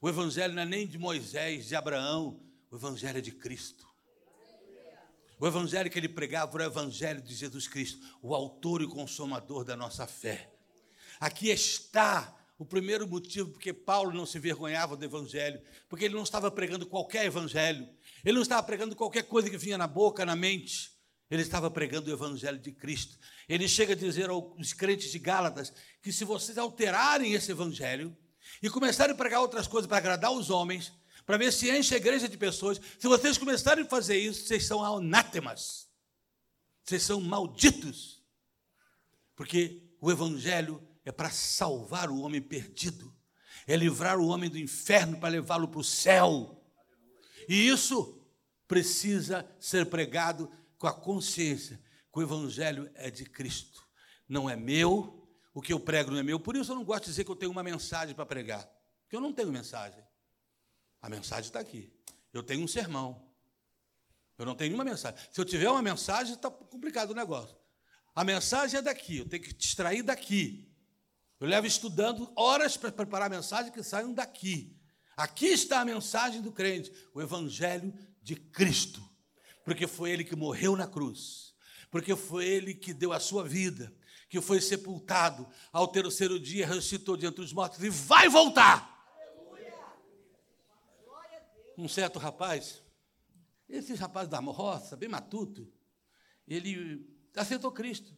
O 0.00 0.08
Evangelho 0.08 0.52
não 0.52 0.62
é 0.62 0.66
nem 0.66 0.86
de 0.86 0.98
Moisés, 0.98 1.68
de 1.68 1.76
Abraão. 1.76 2.42
O 2.70 2.76
Evangelho 2.76 3.18
é 3.18 3.20
de 3.22 3.32
Cristo. 3.32 3.87
O 5.40 5.46
Evangelho 5.46 5.90
que 5.90 5.98
ele 5.98 6.08
pregava 6.08 6.56
era 6.58 6.68
o 6.68 6.72
Evangelho 6.72 7.22
de 7.22 7.34
Jesus 7.34 7.68
Cristo, 7.68 8.04
o 8.20 8.34
autor 8.34 8.82
e 8.82 8.88
consumador 8.88 9.64
da 9.64 9.76
nossa 9.76 10.06
fé. 10.06 10.52
Aqui 11.20 11.48
está 11.48 12.34
o 12.58 12.64
primeiro 12.64 13.06
motivo 13.06 13.50
porque 13.50 13.72
Paulo 13.72 14.12
não 14.12 14.26
se 14.26 14.38
vergonhava 14.40 14.96
do 14.96 15.04
Evangelho, 15.04 15.60
porque 15.88 16.06
ele 16.06 16.14
não 16.14 16.24
estava 16.24 16.50
pregando 16.50 16.86
qualquer 16.86 17.24
Evangelho, 17.24 17.88
ele 18.24 18.34
não 18.34 18.42
estava 18.42 18.64
pregando 18.64 18.96
qualquer 18.96 19.22
coisa 19.22 19.48
que 19.48 19.56
vinha 19.56 19.78
na 19.78 19.86
boca, 19.86 20.26
na 20.26 20.34
mente, 20.34 20.90
ele 21.30 21.42
estava 21.42 21.70
pregando 21.70 22.10
o 22.10 22.12
Evangelho 22.12 22.58
de 22.58 22.72
Cristo. 22.72 23.16
Ele 23.48 23.68
chega 23.68 23.92
a 23.92 23.96
dizer 23.96 24.30
aos 24.30 24.72
crentes 24.72 25.12
de 25.12 25.18
Gálatas 25.18 25.72
que 26.02 26.12
se 26.12 26.24
vocês 26.24 26.58
alterarem 26.58 27.34
esse 27.34 27.52
Evangelho 27.52 28.16
e 28.62 28.70
começarem 28.70 29.14
a 29.14 29.16
pregar 29.16 29.40
outras 29.40 29.66
coisas 29.66 29.86
para 29.86 29.98
agradar 29.98 30.32
os 30.32 30.50
homens, 30.50 30.92
para 31.28 31.36
ver 31.36 31.52
se 31.52 31.70
enche 31.70 31.92
a 31.92 31.98
igreja 31.98 32.26
de 32.26 32.38
pessoas. 32.38 32.80
Se 32.98 33.06
vocês 33.06 33.36
começarem 33.36 33.84
a 33.84 33.86
fazer 33.86 34.16
isso, 34.16 34.46
vocês 34.46 34.66
são 34.66 34.82
anátemas. 34.82 35.86
Vocês 36.82 37.02
são 37.02 37.20
malditos. 37.20 38.24
Porque 39.36 39.92
o 40.00 40.10
evangelho 40.10 40.82
é 41.04 41.12
para 41.12 41.28
salvar 41.28 42.08
o 42.08 42.20
homem 42.20 42.40
perdido. 42.40 43.14
É 43.66 43.76
livrar 43.76 44.18
o 44.18 44.28
homem 44.28 44.48
do 44.48 44.58
inferno 44.58 45.20
para 45.20 45.28
levá-lo 45.28 45.68
para 45.68 45.80
o 45.80 45.84
céu. 45.84 46.64
E 47.46 47.68
isso 47.68 48.26
precisa 48.66 49.46
ser 49.60 49.84
pregado 49.84 50.50
com 50.78 50.86
a 50.86 50.94
consciência 50.94 51.78
que 52.10 52.20
o 52.20 52.22
evangelho 52.22 52.90
é 52.94 53.10
de 53.10 53.26
Cristo. 53.26 53.86
Não 54.26 54.48
é 54.48 54.56
meu, 54.56 55.28
o 55.52 55.60
que 55.60 55.74
eu 55.74 55.78
prego 55.78 56.10
não 56.10 56.20
é 56.20 56.22
meu. 56.22 56.40
Por 56.40 56.56
isso 56.56 56.72
eu 56.72 56.76
não 56.76 56.84
gosto 56.84 57.04
de 57.04 57.10
dizer 57.10 57.24
que 57.24 57.30
eu 57.30 57.36
tenho 57.36 57.52
uma 57.52 57.62
mensagem 57.62 58.14
para 58.14 58.24
pregar. 58.24 58.66
Porque 59.02 59.14
eu 59.14 59.20
não 59.20 59.34
tenho 59.34 59.52
mensagem. 59.52 60.07
A 61.00 61.08
mensagem 61.08 61.46
está 61.46 61.60
aqui. 61.60 61.92
Eu 62.32 62.42
tenho 62.42 62.62
um 62.62 62.68
sermão. 62.68 63.28
Eu 64.38 64.46
não 64.46 64.54
tenho 64.54 64.70
nenhuma 64.70 64.84
mensagem. 64.84 65.18
Se 65.32 65.40
eu 65.40 65.44
tiver 65.44 65.68
uma 65.68 65.82
mensagem, 65.82 66.34
está 66.34 66.50
complicado 66.50 67.10
o 67.10 67.14
negócio. 67.14 67.56
A 68.14 68.24
mensagem 68.24 68.78
é 68.78 68.82
daqui, 68.82 69.18
eu 69.18 69.28
tenho 69.28 69.42
que 69.42 69.52
te 69.52 69.66
extrair 69.66 70.02
daqui. 70.02 70.72
Eu 71.40 71.46
levo 71.46 71.66
estudando 71.66 72.32
horas 72.36 72.76
para 72.76 72.90
preparar 72.90 73.26
a 73.26 73.36
mensagem 73.36 73.72
que 73.72 73.82
saiam 73.82 74.12
daqui. 74.12 74.76
Aqui 75.16 75.46
está 75.46 75.80
a 75.80 75.84
mensagem 75.84 76.40
do 76.40 76.52
crente, 76.52 76.92
o 77.14 77.20
Evangelho 77.20 77.92
de 78.22 78.34
Cristo. 78.36 79.02
Porque 79.64 79.86
foi 79.86 80.10
Ele 80.10 80.24
que 80.24 80.34
morreu 80.34 80.76
na 80.76 80.86
cruz, 80.86 81.54
porque 81.90 82.16
foi 82.16 82.44
Ele 82.44 82.74
que 82.74 82.92
deu 82.92 83.12
a 83.12 83.20
sua 83.20 83.46
vida, 83.46 83.92
que 84.28 84.40
foi 84.40 84.60
sepultado, 84.60 85.48
ao 85.72 85.88
terceiro 85.88 86.38
dia 86.38 86.66
ressuscitou 86.66 87.16
diante 87.16 87.36
dos 87.36 87.52
mortos 87.52 87.82
e 87.82 87.90
vai 87.90 88.28
voltar 88.28 88.97
um 91.78 91.88
certo 91.88 92.18
rapaz, 92.18 92.82
esse 93.68 93.94
rapaz 93.94 94.28
da 94.28 94.40
roça, 94.40 94.96
bem 94.96 95.08
matuto, 95.08 95.72
ele 96.46 97.08
aceitou 97.36 97.70
Cristo. 97.70 98.16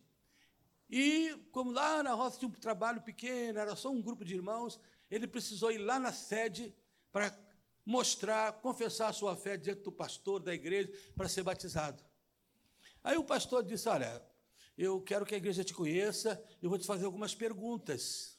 E, 0.88 1.36
como 1.52 1.70
lá 1.70 2.02
na 2.02 2.14
roça 2.14 2.38
tinha 2.38 2.48
um 2.48 2.52
trabalho 2.52 3.02
pequeno, 3.02 3.58
era 3.58 3.76
só 3.76 3.90
um 3.90 4.00
grupo 4.00 4.24
de 4.24 4.34
irmãos, 4.34 4.80
ele 5.10 5.26
precisou 5.26 5.70
ir 5.70 5.76
lá 5.76 6.00
na 6.00 6.10
sede 6.10 6.74
para 7.12 7.38
mostrar, 7.84 8.54
confessar 8.54 9.08
a 9.08 9.12
sua 9.12 9.36
fé 9.36 9.58
diante 9.58 9.82
do 9.82 9.92
pastor 9.92 10.40
da 10.40 10.54
igreja 10.54 10.90
para 11.14 11.28
ser 11.28 11.42
batizado. 11.42 12.02
Aí 13.04 13.18
o 13.18 13.24
pastor 13.24 13.62
disse: 13.62 13.88
Olha, 13.88 14.24
eu 14.76 15.02
quero 15.02 15.26
que 15.26 15.34
a 15.34 15.38
igreja 15.38 15.62
te 15.62 15.74
conheça, 15.74 16.42
eu 16.62 16.70
vou 16.70 16.78
te 16.78 16.86
fazer 16.86 17.04
algumas 17.04 17.34
perguntas. 17.34 18.29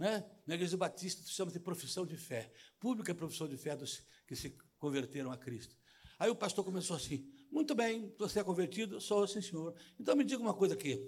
Né? 0.00 0.24
Na 0.46 0.54
igreja 0.54 0.78
batista, 0.78 1.22
chama-se 1.30 1.60
profissão 1.60 2.06
de 2.06 2.16
fé. 2.16 2.50
Pública 2.80 3.14
profissão 3.14 3.46
de 3.46 3.58
fé 3.58 3.76
dos 3.76 4.02
que 4.26 4.34
se 4.34 4.56
converteram 4.78 5.30
a 5.30 5.36
Cristo. 5.36 5.76
Aí 6.18 6.30
o 6.30 6.34
pastor 6.34 6.64
começou 6.64 6.96
assim: 6.96 7.30
Muito 7.50 7.74
bem, 7.74 8.10
você 8.18 8.40
é 8.40 8.42
convertido? 8.42 8.98
Sou, 8.98 9.28
sim, 9.28 9.42
senhor. 9.42 9.74
Então 9.98 10.16
me 10.16 10.24
diga 10.24 10.42
uma 10.42 10.54
coisa 10.54 10.72
aqui. 10.72 11.06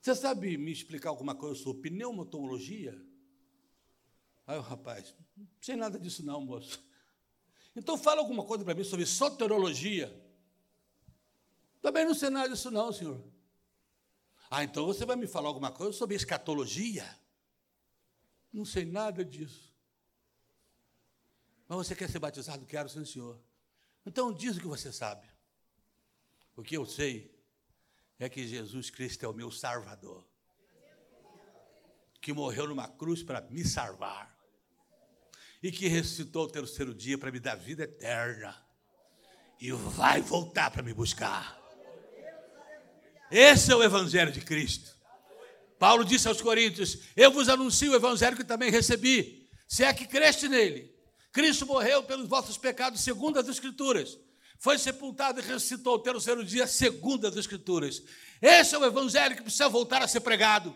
Você 0.00 0.14
sabe 0.14 0.56
me 0.56 0.70
explicar 0.70 1.08
alguma 1.08 1.34
coisa 1.34 1.60
sobre 1.60 1.90
pneumatologia? 1.90 2.96
Aí 4.46 4.58
o 4.58 4.62
rapaz, 4.62 5.12
não 5.36 5.48
sei 5.60 5.74
nada 5.74 5.98
disso 5.98 6.24
não, 6.24 6.40
moço. 6.40 6.80
Então 7.74 7.98
fala 7.98 8.20
alguma 8.20 8.44
coisa 8.44 8.64
para 8.64 8.76
mim 8.76 8.84
sobre 8.84 9.06
soterologia. 9.06 10.08
Também 11.82 12.04
não 12.04 12.14
sei 12.14 12.30
nada 12.30 12.48
disso 12.48 12.70
não, 12.70 12.92
senhor. 12.92 13.20
Ah, 14.50 14.64
então 14.64 14.86
você 14.86 15.04
vai 15.04 15.16
me 15.16 15.26
falar 15.26 15.48
alguma 15.48 15.70
coisa 15.70 15.92
sobre 15.92 16.16
escatologia? 16.16 17.06
Não 18.52 18.64
sei 18.64 18.84
nada 18.84 19.24
disso. 19.24 19.74
Mas 21.68 21.78
você 21.86 21.94
quer 21.94 22.08
ser 22.08 22.18
batizado? 22.18 22.64
Quero, 22.64 22.88
sim, 22.88 23.04
senhor. 23.04 23.38
Então 24.06 24.32
diz 24.32 24.56
o 24.56 24.60
que 24.60 24.66
você 24.66 24.90
sabe. 24.90 25.28
O 26.56 26.62
que 26.62 26.76
eu 26.76 26.86
sei 26.86 27.38
é 28.18 28.28
que 28.28 28.48
Jesus 28.48 28.88
Cristo 28.88 29.24
é 29.24 29.28
o 29.28 29.34
meu 29.34 29.50
salvador. 29.50 30.26
Que 32.20 32.32
morreu 32.32 32.66
numa 32.66 32.88
cruz 32.88 33.22
para 33.22 33.42
me 33.42 33.64
salvar. 33.64 34.34
E 35.62 35.70
que 35.70 35.88
ressuscitou 35.88 36.46
o 36.46 36.50
terceiro 36.50 36.94
dia 36.94 37.18
para 37.18 37.30
me 37.30 37.38
dar 37.38 37.54
vida 37.54 37.84
eterna. 37.84 38.56
E 39.60 39.70
vai 39.72 40.22
voltar 40.22 40.70
para 40.70 40.82
me 40.82 40.94
buscar. 40.94 41.57
Esse 43.30 43.72
é 43.72 43.76
o 43.76 43.82
Evangelho 43.82 44.32
de 44.32 44.40
Cristo. 44.40 44.96
Paulo 45.78 46.04
disse 46.04 46.28
aos 46.28 46.40
Coríntios: 46.40 46.98
Eu 47.16 47.30
vos 47.30 47.48
anuncio 47.48 47.92
o 47.92 47.96
Evangelho 47.96 48.36
que 48.36 48.44
também 48.44 48.70
recebi. 48.70 49.48
Se 49.66 49.84
é 49.84 49.92
que 49.92 50.06
creste 50.06 50.48
nele, 50.48 50.92
Cristo 51.30 51.66
morreu 51.66 52.02
pelos 52.02 52.28
vossos 52.28 52.56
pecados, 52.56 53.00
segundo 53.00 53.38
as 53.38 53.48
Escrituras. 53.48 54.18
Foi 54.58 54.76
sepultado 54.76 55.38
e 55.38 55.42
ressuscitou 55.42 55.94
o 55.94 55.98
terceiro 56.00 56.44
dia, 56.44 56.66
segundo 56.66 57.26
as 57.26 57.36
Escrituras. 57.36 58.02
Esse 58.42 58.74
é 58.74 58.78
o 58.78 58.84
evangelho 58.84 59.36
que 59.36 59.42
precisa 59.42 59.68
voltar 59.68 60.02
a 60.02 60.08
ser 60.08 60.20
pregado. 60.20 60.74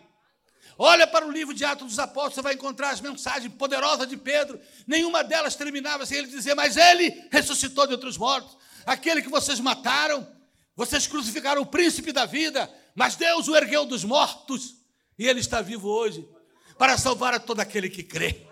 Olha 0.77 1.05
para 1.05 1.27
o 1.27 1.31
livro 1.31 1.53
de 1.53 1.63
Atos 1.65 1.87
dos 1.87 1.99
Apóstolos, 1.99 2.35
você 2.35 2.41
vai 2.41 2.53
encontrar 2.53 2.91
as 2.91 3.01
mensagens 3.01 3.53
poderosas 3.53 4.07
de 4.07 4.17
Pedro. 4.17 4.59
Nenhuma 4.87 5.23
delas 5.23 5.55
terminava 5.55 6.05
sem 6.05 6.19
ele 6.19 6.27
dizer: 6.27 6.55
Mas 6.55 6.77
ele 6.77 7.27
ressuscitou 7.31 7.85
de 7.85 7.93
outros 7.93 8.17
mortos. 8.17 8.57
Aquele 8.85 9.21
que 9.21 9.29
vocês 9.29 9.59
mataram, 9.59 10.27
vocês 10.75 11.07
crucificaram 11.07 11.61
o 11.61 11.65
príncipe 11.65 12.11
da 12.11 12.25
vida, 12.25 12.71
mas 12.95 13.15
Deus 13.15 13.47
o 13.47 13.55
ergueu 13.55 13.85
dos 13.85 14.03
mortos 14.03 14.75
e 15.17 15.27
ele 15.27 15.39
está 15.39 15.61
vivo 15.61 15.87
hoje 15.87 16.27
para 16.77 16.97
salvar 16.97 17.33
a 17.33 17.39
todo 17.39 17.59
aquele 17.59 17.89
que 17.89 18.03
crê. 18.03 18.47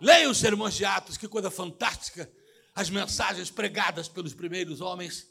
Leia 0.00 0.30
os 0.30 0.38
sermões 0.38 0.74
de 0.74 0.84
Atos, 0.84 1.16
que 1.16 1.28
coisa 1.28 1.50
fantástica. 1.50 2.30
As 2.74 2.88
mensagens 2.88 3.50
pregadas 3.50 4.08
pelos 4.08 4.32
primeiros 4.32 4.80
homens. 4.80 5.26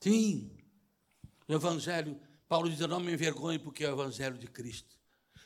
Sim, 0.00 0.56
o 1.48 1.52
Evangelho, 1.52 2.20
Paulo 2.48 2.70
diz: 2.70 2.78
não 2.80 3.00
me 3.00 3.12
envergonhe, 3.12 3.58
porque 3.58 3.84
é 3.84 3.90
o 3.90 3.94
Evangelho 3.94 4.38
de 4.38 4.46
Cristo. 4.46 4.96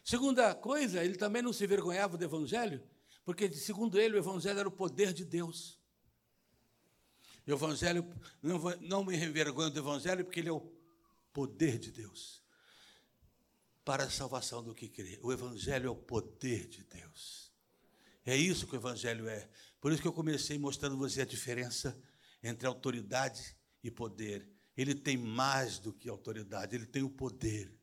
Segunda 0.04 0.54
coisa, 0.54 1.02
ele 1.02 1.16
também 1.16 1.42
não 1.42 1.52
se 1.52 1.64
envergonhava 1.64 2.16
do 2.16 2.24
Evangelho, 2.24 2.82
porque, 3.24 3.50
segundo 3.52 3.98
ele, 3.98 4.16
o 4.16 4.18
Evangelho 4.18 4.58
era 4.58 4.68
o 4.68 4.72
poder 4.72 5.12
de 5.12 5.24
Deus. 5.24 5.77
O 7.48 7.52
Evangelho, 7.52 8.06
não, 8.42 8.58
não 8.82 9.02
me 9.02 9.16
envergonho 9.16 9.70
do 9.70 9.80
Evangelho, 9.80 10.22
porque 10.22 10.38
ele 10.38 10.50
é 10.50 10.52
o 10.52 10.60
poder 11.32 11.78
de 11.78 11.90
Deus 11.90 12.42
para 13.82 14.04
a 14.04 14.10
salvação 14.10 14.62
do 14.62 14.74
que 14.74 14.86
crê. 14.86 15.18
O 15.22 15.32
Evangelho 15.32 15.86
é 15.86 15.90
o 15.90 15.96
poder 15.96 16.68
de 16.68 16.84
Deus. 16.84 17.50
É 18.26 18.36
isso 18.36 18.66
que 18.66 18.74
o 18.74 18.76
Evangelho 18.76 19.26
é. 19.26 19.48
Por 19.80 19.90
isso 19.90 20.02
que 20.02 20.06
eu 20.06 20.12
comecei 20.12 20.58
mostrando 20.58 20.98
você 20.98 21.22
a 21.22 21.24
diferença 21.24 21.98
entre 22.42 22.66
autoridade 22.66 23.56
e 23.82 23.90
poder. 23.90 24.46
Ele 24.76 24.94
tem 24.94 25.16
mais 25.16 25.78
do 25.78 25.90
que 25.90 26.06
autoridade, 26.06 26.76
ele 26.76 26.84
tem 26.84 27.02
o 27.02 27.08
poder. 27.08 27.74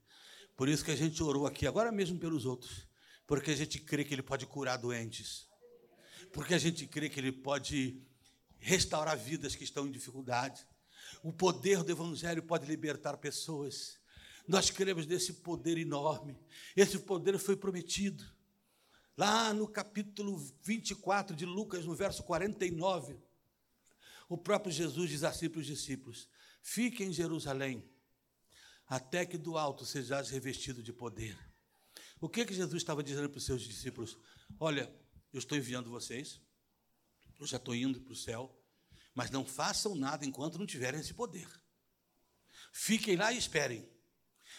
Por 0.56 0.70
isso 0.70 0.86
que 0.86 0.92
a 0.92 0.96
gente 0.96 1.24
orou 1.24 1.48
aqui, 1.48 1.66
agora 1.66 1.92
mesmo 1.92 2.20
pelos 2.20 2.46
outros. 2.46 2.88
Porque 3.26 3.50
a 3.50 3.56
gente 3.56 3.80
crê 3.80 4.06
que 4.06 4.14
ele 4.14 4.22
pode 4.22 4.46
curar 4.46 4.78
doentes. 4.78 5.50
Porque 6.32 6.54
a 6.54 6.60
gente 6.60 6.86
crê 6.86 7.10
que 7.10 7.20
ele 7.20 7.32
pode 7.32 8.00
restaurar 8.66 9.16
vidas 9.16 9.56
que 9.56 9.64
estão 9.64 9.86
em 9.88 9.92
dificuldade. 9.92 10.66
O 11.22 11.32
poder 11.32 11.84
do 11.84 11.92
Evangelho 11.92 12.42
pode 12.42 12.66
libertar 12.66 13.16
pessoas. 13.18 14.00
Nós 14.48 14.72
cremos 14.72 15.06
nesse 15.06 15.34
poder 15.34 15.78
enorme. 15.78 16.36
Esse 16.76 16.98
poder 16.98 17.38
foi 17.38 17.56
prometido. 17.56 18.26
Lá 19.16 19.54
no 19.54 19.68
capítulo 19.68 20.36
24 20.64 21.36
de 21.36 21.46
Lucas, 21.46 21.86
no 21.86 21.96
verso 21.96 22.24
49, 22.24 23.16
o 24.28 24.36
próprio 24.36 24.72
Jesus 24.72 25.12
diz 25.12 25.24
assim 25.24 25.48
para 25.48 25.62
os 25.62 25.68
discípulos: 25.68 26.28
Fique 26.60 27.04
em 27.04 27.14
Jerusalém, 27.14 27.88
até 28.88 29.28
que 29.28 29.38
do 29.38 29.60
alto 29.60 29.86
sejais 29.86 30.32
revestido 30.32 30.82
de 30.82 30.92
poder. 30.92 31.38
O 32.20 32.28
que, 32.28 32.44
que 32.44 32.54
Jesus 32.54 32.82
estava 32.82 33.04
dizendo 33.04 33.30
para 33.30 33.38
os 33.38 33.46
seus 33.46 33.62
discípulos? 33.62 34.18
Olha, 34.60 34.92
eu 35.32 35.38
estou 35.38 35.56
enviando 35.56 35.92
vocês, 35.92 36.42
eu 37.40 37.48
já 37.48 37.58
estou 37.58 37.76
indo 37.76 38.00
para 38.00 38.14
o 38.14 38.16
céu, 38.16 38.56
mas 39.14 39.32
não 39.32 39.46
façam 39.46 39.96
nada 39.96 40.26
enquanto 40.26 40.58
não 40.58 40.66
tiverem 40.66 41.00
esse 41.00 41.14
poder. 41.14 41.48
Fiquem 42.72 43.16
lá 43.16 43.32
e 43.32 43.38
esperem. 43.38 43.88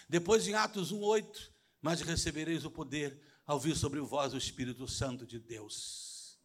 Depois, 0.08 0.46
em 0.46 0.54
Atos 0.54 0.92
1,8, 0.92 1.50
mas 1.80 2.00
recebereis 2.00 2.64
o 2.64 2.70
poder 2.70 3.20
ao 3.46 3.60
vir 3.60 3.76
sobre 3.76 4.00
vós 4.00 4.34
o 4.34 4.38
Espírito 4.38 4.88
Santo 4.88 5.26
de 5.26 5.38
Deus. 5.38 6.38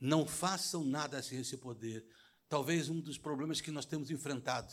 Não 0.00 0.26
façam 0.26 0.84
nada 0.84 1.22
sem 1.22 1.40
esse 1.40 1.56
poder. 1.56 2.06
Talvez 2.48 2.88
um 2.88 3.00
dos 3.00 3.18
problemas 3.18 3.60
que 3.60 3.70
nós 3.70 3.84
temos 3.84 4.10
enfrentado, 4.10 4.72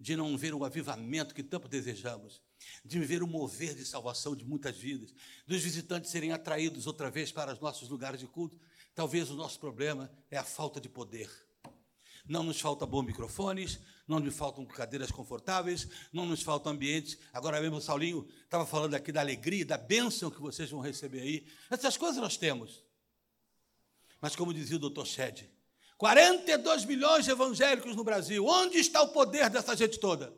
de 0.00 0.16
não 0.16 0.36
ver 0.36 0.54
o 0.54 0.64
avivamento 0.64 1.34
que 1.34 1.42
tanto 1.42 1.68
desejamos, 1.68 2.40
de 2.84 2.98
ver 3.00 3.22
o 3.22 3.26
mover 3.26 3.74
de 3.74 3.84
salvação 3.84 4.34
de 4.34 4.44
muitas 4.44 4.76
vidas, 4.76 5.14
dos 5.46 5.62
visitantes 5.62 6.10
serem 6.10 6.32
atraídos 6.32 6.86
outra 6.86 7.10
vez 7.10 7.30
para 7.30 7.52
os 7.52 7.60
nossos 7.60 7.88
lugares 7.88 8.18
de 8.18 8.26
culto, 8.26 8.58
talvez 8.94 9.30
o 9.30 9.34
nosso 9.34 9.58
problema 9.58 10.10
é 10.30 10.36
a 10.36 10.44
falta 10.44 10.80
de 10.80 10.88
poder. 10.88 11.30
Não 12.26 12.42
nos 12.42 12.60
falta 12.60 12.86
bons 12.86 13.04
microfones, 13.04 13.80
não 14.06 14.20
nos 14.20 14.36
faltam 14.36 14.64
cadeiras 14.64 15.10
confortáveis, 15.10 15.88
não 16.12 16.24
nos 16.24 16.42
faltam 16.42 16.72
ambientes. 16.72 17.18
Agora 17.32 17.60
mesmo 17.60 17.76
o 17.76 17.80
Saulinho 17.80 18.28
estava 18.44 18.64
falando 18.64 18.94
aqui 18.94 19.10
da 19.10 19.20
alegria, 19.20 19.66
da 19.66 19.76
bênção 19.76 20.30
que 20.30 20.40
vocês 20.40 20.70
vão 20.70 20.80
receber 20.80 21.20
aí. 21.20 21.46
Essas 21.70 21.96
coisas 21.96 22.20
nós 22.20 22.36
temos. 22.36 22.84
Mas 24.20 24.36
como 24.36 24.54
dizia 24.54 24.76
o 24.76 24.80
doutor 24.80 25.06
Shed, 25.06 25.50
42 25.98 26.84
milhões 26.84 27.24
de 27.24 27.30
evangélicos 27.30 27.94
no 27.94 28.02
Brasil. 28.02 28.44
Onde 28.44 28.78
está 28.78 29.02
o 29.02 29.12
poder 29.12 29.48
dessa 29.48 29.76
gente 29.76 30.00
toda? 30.00 30.32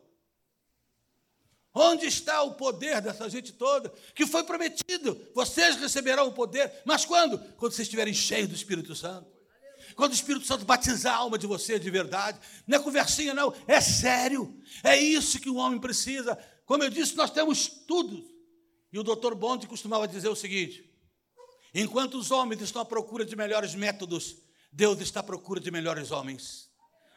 Onde 1.75 2.07
está 2.07 2.43
o 2.43 2.55
poder 2.55 3.01
dessa 3.01 3.29
gente 3.29 3.53
toda? 3.53 3.93
Que 4.15 4.27
foi 4.27 4.45
prometido. 4.45 5.21
Vocês 5.35 5.75
receberão 5.75 6.29
o 6.29 6.33
poder. 6.33 6.73
Mas 6.85 7.05
quando? 7.05 7.37
Quando 7.57 7.73
vocês 7.73 7.87
estiverem 7.87 8.15
cheios 8.15 8.49
do 8.49 8.55
Espírito 8.55 8.95
Santo. 8.95 9.29
Quando 9.97 10.13
o 10.13 10.15
Espírito 10.15 10.47
Santo 10.47 10.65
batizar 10.65 11.15
a 11.15 11.19
alma 11.19 11.37
de 11.37 11.49
você 11.49 11.77
de 11.79 11.91
verdade. 11.91 12.39
Não 12.65 12.79
é 12.79 12.81
conversinha, 12.81 13.35
não. 13.35 13.53
É 13.67 13.81
sério. 13.81 14.57
É 14.85 14.97
isso 14.97 15.41
que 15.41 15.51
o 15.51 15.57
homem 15.57 15.81
precisa. 15.81 16.39
Como 16.65 16.85
eu 16.85 16.91
disse, 16.91 17.17
nós 17.17 17.31
temos 17.31 17.67
tudo. 17.67 18.25
E 18.93 18.99
o 18.99 19.03
doutor 19.03 19.35
Bond 19.35 19.67
costumava 19.67 20.07
dizer 20.07 20.29
o 20.29 20.37
seguinte: 20.37 20.89
enquanto 21.75 22.17
os 22.17 22.31
homens 22.31 22.63
estão 22.63 22.83
à 22.83 22.85
procura 22.85 23.25
de 23.25 23.35
melhores 23.35 23.75
métodos, 23.75 24.37
Deus 24.73 25.01
está 25.01 25.19
à 25.19 25.25
procura 25.25 25.61
de 25.61 25.73
melhores 25.73 26.13
homens 26.13 26.71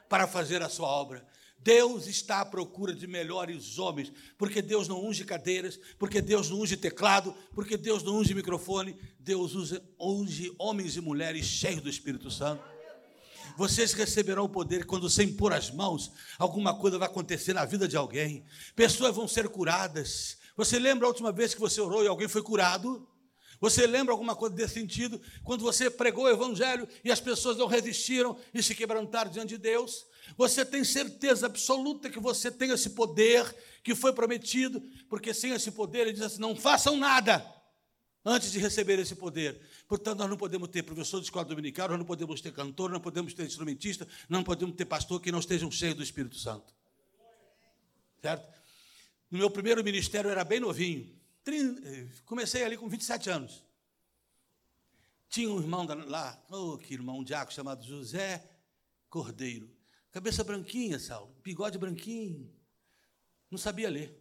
para 0.10 0.28
fazer 0.28 0.64
a 0.64 0.70
sua 0.70 0.88
obra. 0.88 1.28
Deus 1.60 2.08
está 2.08 2.42
à 2.42 2.46
procura 2.46 2.94
de 2.94 3.08
melhores 3.08 3.78
homens, 3.78 4.12
porque 4.38 4.62
Deus 4.62 4.88
não 4.88 5.04
unge 5.04 5.26
cadeiras, 5.26 5.80
porque 6.00 6.22
Deus 6.22 6.50
não 6.50 6.62
unge 6.62 6.78
teclado, 6.78 7.36
porque 7.54 7.76
Deus 7.76 8.04
não 8.04 8.18
unge 8.18 8.34
microfone, 8.34 8.98
Deus 9.20 9.54
usa, 9.54 9.84
unge 10.00 10.54
homens 10.58 10.96
e 10.96 11.02
mulheres 11.02 11.46
cheios 11.46 11.82
do 11.82 11.90
Espírito 11.90 12.32
Santo. 12.32 12.64
Vocês 13.58 13.94
receberão 13.94 14.46
o 14.46 14.50
poder 14.50 14.86
quando 14.86 15.10
você 15.10 15.24
impor 15.24 15.52
as 15.52 15.72
mãos, 15.72 16.12
alguma 16.38 16.78
coisa 16.78 16.98
vai 16.98 17.08
acontecer 17.08 17.54
na 17.54 17.66
vida 17.66 17.88
de 17.88 17.98
alguém, 17.98 18.46
pessoas 18.76 19.16
vão 19.16 19.28
ser 19.28 19.50
curadas. 19.50 20.38
Você 20.56 20.80
lembra 20.80 21.06
a 21.06 21.10
última 21.10 21.32
vez 21.32 21.54
que 21.54 21.60
você 21.60 21.82
orou 21.82 22.04
e 22.04 22.08
alguém 22.08 22.28
foi 22.28 22.42
curado? 22.42 23.08
Você 23.60 23.88
lembra 23.88 24.14
alguma 24.14 24.36
coisa 24.36 24.56
desse 24.56 24.76
sentido? 24.76 25.20
Quando 25.44 25.62
você 25.62 25.90
pregou 25.90 26.26
o 26.26 26.30
Evangelho 26.30 26.88
e 27.04 27.12
as 27.12 27.20
pessoas 27.20 27.58
não 27.58 27.68
resistiram 27.68 28.38
e 28.54 28.62
se 28.62 28.76
quebrantaram 28.76 29.32
diante 29.32 29.50
de 29.50 29.58
Deus? 29.58 30.06
Você 30.38 30.66
tem 30.66 30.84
certeza 30.84 31.46
absoluta 31.46 32.10
que 32.10 32.20
você 32.20 32.52
tem 32.52 32.72
esse 32.72 32.92
poder 32.92 33.56
que 33.84 33.96
foi 33.96 34.14
prometido, 34.14 34.82
porque 35.10 35.34
sem 35.34 35.52
esse 35.52 35.72
poder, 35.72 36.02
ele 36.02 36.14
diz 36.14 36.22
assim: 36.22 36.42
não 36.42 36.56
façam 36.56 36.98
nada 36.98 37.46
antes 38.26 38.52
de 38.52 38.60
receber 38.60 39.00
esse 39.00 39.16
poder. 39.16 39.60
Portanto, 39.88 40.20
nós 40.20 40.30
não 40.30 40.38
podemos 40.38 40.68
ter 40.68 40.84
professor 40.84 41.20
de 41.20 41.26
escola 41.26 41.46
dominical, 41.46 41.88
nós 41.88 41.98
não 41.98 42.06
podemos 42.06 42.42
ter 42.42 42.52
cantor, 42.52 42.92
não 42.92 43.00
podemos 43.00 43.34
ter 43.34 43.46
instrumentista, 43.46 44.06
não 44.28 44.44
podemos 44.44 44.76
ter 44.76 44.86
pastor 44.86 45.22
que 45.22 45.32
não 45.32 45.40
estejam 45.40 45.72
cheios 45.72 45.96
do 45.96 46.04
Espírito 46.04 46.36
Santo. 46.38 46.76
Certo? 48.22 48.46
No 49.32 49.38
meu 49.40 49.50
primeiro 49.50 49.84
ministério 49.84 50.28
eu 50.28 50.32
era 50.32 50.44
bem 50.44 50.60
novinho. 50.60 51.17
Comecei 52.26 52.64
ali 52.64 52.78
com 52.78 52.88
27 52.88 53.30
anos. 53.30 53.66
Tinha 55.30 55.50
um 55.50 55.60
irmão 55.60 55.86
lá, 56.08 56.42
oh, 56.50 56.78
que 56.78 56.94
irmão, 56.94 57.20
um 57.20 57.24
diácono 57.24 57.56
chamado 57.56 57.86
José 57.86 58.50
Cordeiro. 59.10 59.76
Cabeça 60.12 60.44
branquinha, 60.44 61.00
Saulo, 61.00 61.36
bigode 61.44 61.78
branquinho. 61.78 62.54
Não 63.52 63.58
sabia 63.58 63.90
ler. 63.90 64.18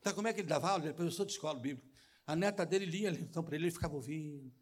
Então, 0.00 0.14
como 0.14 0.28
é 0.28 0.32
que 0.32 0.40
ele 0.40 0.48
dava 0.48 0.70
aula? 0.70 0.84
Ele 0.84 0.90
é 0.90 0.92
professor 0.92 1.24
de 1.24 1.32
escola 1.32 1.58
bíblica. 1.58 1.88
A 2.26 2.36
neta 2.36 2.64
dele 2.64 2.86
lia, 2.86 3.10
então 3.10 3.42
para 3.42 3.56
ele 3.56 3.64
ele 3.64 3.70
ficava 3.72 3.94
ouvindo. 3.94 4.52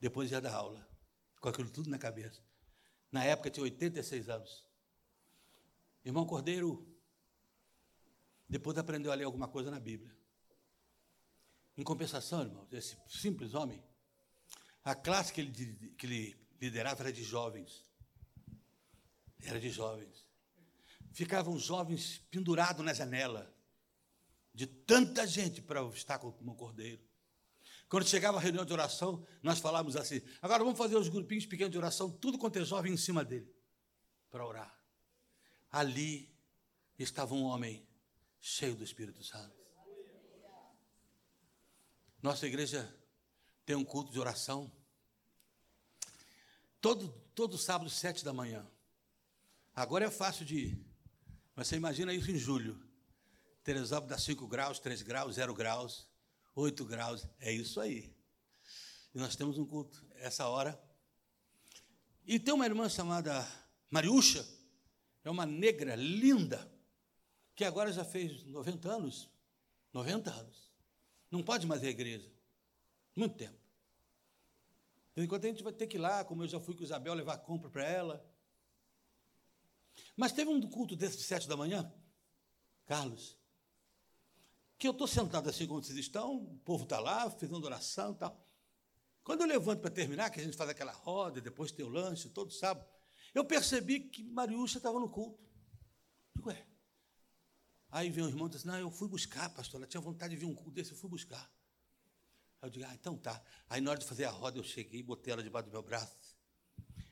Depois 0.00 0.30
ia 0.30 0.40
dar 0.40 0.54
aula, 0.54 0.86
com 1.40 1.48
aquilo 1.48 1.70
tudo 1.70 1.88
na 1.88 1.98
cabeça. 1.98 2.42
Na 3.10 3.24
época 3.24 3.50
tinha 3.50 3.62
86 3.62 4.28
anos. 4.28 4.66
Irmão 6.04 6.26
Cordeiro, 6.26 6.86
depois 8.48 8.76
aprendeu 8.78 9.10
a 9.10 9.14
ler 9.14 9.24
alguma 9.24 9.48
coisa 9.48 9.70
na 9.70 9.80
Bíblia. 9.80 10.14
Em 11.76 11.82
compensação, 11.82 12.42
irmão, 12.42 12.68
esse 12.70 12.96
simples 13.08 13.54
homem, 13.54 13.82
a 14.84 14.94
classe 14.94 15.32
que 15.32 15.40
ele, 15.40 15.94
que 15.96 16.06
ele 16.06 16.36
liderava 16.60 17.02
era 17.02 17.12
de 17.12 17.22
jovens. 17.22 17.82
Era 19.42 19.58
de 19.58 19.70
jovens. 19.70 20.24
Ficavam 21.12 21.58
jovens 21.58 22.18
pendurados 22.30 22.84
na 22.84 22.92
janela, 22.92 23.52
de 24.52 24.66
tanta 24.66 25.26
gente 25.26 25.60
para 25.62 25.82
estar 25.88 26.18
como 26.18 26.52
um 26.52 26.54
cordeiro. 26.54 27.02
Quando 27.88 28.06
chegava 28.06 28.38
a 28.38 28.40
reunião 28.40 28.64
de 28.64 28.72
oração, 28.72 29.24
nós 29.42 29.58
falávamos 29.58 29.96
assim: 29.96 30.20
agora 30.40 30.64
vamos 30.64 30.78
fazer 30.78 30.96
os 30.96 31.08
grupinhos 31.08 31.46
pequenos 31.46 31.72
de 31.72 31.78
oração, 31.78 32.10
tudo 32.10 32.38
quanto 32.38 32.58
é 32.58 32.64
jovem 32.64 32.92
em 32.92 32.96
cima 32.96 33.24
dele, 33.24 33.52
para 34.30 34.46
orar. 34.46 34.76
Ali 35.70 36.32
estava 36.98 37.34
um 37.34 37.44
homem 37.44 37.86
cheio 38.46 38.76
do 38.76 38.84
Espírito 38.84 39.24
Santo. 39.24 39.56
Nossa 42.22 42.46
igreja 42.46 42.94
tem 43.64 43.74
um 43.74 43.82
culto 43.82 44.12
de 44.12 44.20
oração. 44.20 44.70
Todo, 46.78 47.08
todo 47.34 47.56
sábado, 47.56 47.88
sete 47.88 48.22
da 48.22 48.34
manhã. 48.34 48.66
Agora 49.74 50.04
é 50.04 50.10
fácil 50.10 50.44
de 50.44 50.56
ir. 50.56 50.86
Mas 51.56 51.68
você 51.68 51.76
imagina 51.76 52.12
isso 52.12 52.30
em 52.30 52.36
julho. 52.36 52.78
Teresópolis 53.62 54.10
dá 54.10 54.18
5 54.18 54.46
graus, 54.46 54.78
3 54.78 55.00
graus, 55.00 55.36
0 55.36 55.54
graus, 55.54 56.06
8 56.54 56.84
graus. 56.84 57.26
É 57.40 57.50
isso 57.50 57.80
aí. 57.80 58.14
E 59.14 59.18
nós 59.18 59.36
temos 59.36 59.56
um 59.56 59.64
culto 59.64 60.06
essa 60.16 60.46
hora. 60.48 60.78
E 62.26 62.38
tem 62.38 62.52
uma 62.52 62.66
irmã 62.66 62.90
chamada 62.90 63.48
Mariúcha, 63.90 64.46
é 65.24 65.30
uma 65.30 65.46
negra 65.46 65.96
linda, 65.96 66.73
que 67.54 67.64
agora 67.64 67.92
já 67.92 68.04
fez 68.04 68.44
90 68.44 68.88
anos. 68.88 69.30
90 69.92 70.30
anos. 70.30 70.72
Não 71.30 71.42
pode 71.42 71.66
mais 71.66 71.82
ir 71.82 71.86
à 71.86 71.90
igreja. 71.90 72.30
Muito 73.14 73.36
tempo. 73.36 73.58
Enquanto 75.16 75.44
a 75.44 75.48
gente 75.48 75.62
vai 75.62 75.72
ter 75.72 75.86
que 75.86 75.96
ir 75.96 76.00
lá, 76.00 76.24
como 76.24 76.42
eu 76.42 76.48
já 76.48 76.58
fui 76.58 76.74
com 76.74 76.82
Isabel, 76.82 77.14
levar 77.14 77.38
compra 77.38 77.70
para 77.70 77.84
ela. 77.84 78.24
Mas 80.16 80.32
teve 80.32 80.50
um 80.50 80.60
culto 80.68 80.96
desse 80.96 81.16
de 81.16 81.22
sete 81.22 81.48
da 81.48 81.56
manhã, 81.56 81.92
Carlos, 82.84 83.38
que 84.76 84.88
eu 84.88 84.92
estou 84.92 85.06
sentado 85.06 85.48
assim 85.48 85.68
como 85.68 85.82
vocês 85.82 85.96
estão, 85.96 86.36
o 86.36 86.58
povo 86.58 86.82
está 86.82 86.98
lá, 86.98 87.30
fazendo 87.30 87.64
oração 87.64 88.12
e 88.12 88.16
tal. 88.16 88.44
Quando 89.22 89.42
eu 89.42 89.46
levanto 89.46 89.80
para 89.80 89.90
terminar, 89.90 90.30
que 90.30 90.40
a 90.40 90.44
gente 90.44 90.56
faz 90.56 90.68
aquela 90.68 90.92
roda, 90.92 91.40
depois 91.40 91.70
tem 91.70 91.84
o 91.84 91.88
lanche, 91.88 92.28
todo 92.28 92.52
sábado, 92.52 92.86
eu 93.32 93.44
percebi 93.44 94.00
que 94.00 94.22
Mariúcha 94.24 94.78
estava 94.78 94.98
no 94.98 95.08
culto. 95.08 95.42
Digo, 96.34 96.48
ué. 96.48 96.73
Aí 97.94 98.10
vem 98.10 98.24
o 98.24 98.28
irmão 98.28 98.48
e 98.48 98.50
diz, 98.50 98.64
não, 98.64 98.76
eu 98.76 98.90
fui 98.90 99.06
buscar, 99.06 99.48
pastor, 99.50 99.78
ela 99.78 99.86
tinha 99.86 100.00
vontade 100.00 100.34
de 100.34 100.40
vir 100.40 100.46
um 100.46 100.54
culto 100.54 100.72
desse, 100.72 100.90
eu 100.90 100.96
fui 100.96 101.08
buscar. 101.08 101.48
Aí 102.60 102.66
eu 102.66 102.70
digo, 102.72 102.84
ah, 102.88 102.92
então 102.92 103.16
tá. 103.16 103.40
Aí 103.70 103.80
na 103.80 103.92
hora 103.92 104.00
de 104.00 104.04
fazer 104.04 104.24
a 104.24 104.30
roda, 104.30 104.58
eu 104.58 104.64
cheguei, 104.64 105.00
botei 105.00 105.32
ela 105.32 105.44
debaixo 105.44 105.68
do 105.68 105.72
meu 105.72 105.80
braço. 105.80 106.36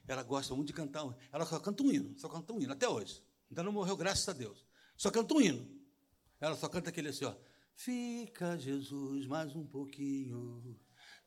Ela 0.09 0.25
gosta 0.25 0.53
muito 0.57 0.67
de 0.67 0.73
cantar. 0.73 1.05
Ela 1.31 1.47
só 1.47 1.61
canta 1.61 1.85
um 1.85 1.93
hino, 1.93 2.19
só 2.19 2.29
canta 2.29 2.53
um 2.53 2.61
hino, 2.61 2.73
até 2.73 2.89
hoje. 2.89 3.23
Ainda 3.49 3.63
não 3.63 3.71
morreu, 3.71 3.97
graças 3.97 4.29
a 4.29 4.33
Deus. 4.33 4.67
Só 4.97 5.09
canta 5.09 5.33
um 5.35 5.41
hino. 5.41 5.71
Ela 6.41 6.57
só 6.57 6.69
canta 6.69 6.91
aquele 6.91 7.11
assim, 7.11 7.27
ó. 7.27 7.37
Fica, 7.77 8.59
Jesus, 8.59 9.25
mais 9.29 9.55
um 9.55 9.65
pouquinho. 9.65 10.77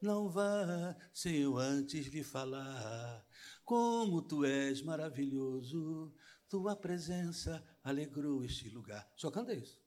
Não 0.01 0.27
vá 0.27 0.97
sem 1.13 1.37
eu 1.37 1.57
antes 1.57 2.07
lhe 2.07 2.23
falar. 2.23 3.25
Como 3.63 4.21
tu 4.21 4.43
és 4.43 4.81
maravilhoso. 4.81 6.13
Tua 6.49 6.75
presença 6.75 7.63
alegrou 7.85 8.43
este 8.43 8.67
lugar. 8.69 9.09
Só 9.15 9.29
canta 9.29 9.53
isso. 9.53 9.79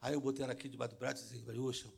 Aí 0.00 0.14
eu 0.14 0.20
botei 0.20 0.42
ela 0.42 0.54
aqui 0.54 0.68
debaixo 0.68 0.94
do 0.94 0.98
braço 0.98 1.22
e 1.26 1.38
disse, 1.38 1.58
Oxa, 1.58 1.92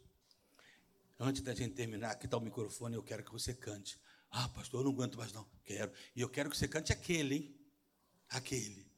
antes 1.19 1.41
da 1.41 1.55
gente 1.55 1.75
terminar, 1.75 2.11
aqui 2.11 2.27
está 2.27 2.37
o 2.37 2.41
microfone, 2.41 2.97
eu 2.97 3.03
quero 3.03 3.25
que 3.25 3.31
você 3.31 3.55
cante. 3.55 3.99
Ah, 4.29 4.49
pastor, 4.49 4.81
eu 4.81 4.85
não 4.85 4.93
aguento 4.93 5.17
mais 5.17 5.33
não. 5.33 5.49
Quero. 5.65 5.93
E 6.17 6.21
eu 6.21 6.29
quero 6.29 6.51
que 6.51 6.57
você 6.57 6.67
cante 6.67 6.93
aquele, 6.93 7.35
hein? 7.37 7.61
aquele. 8.29 8.91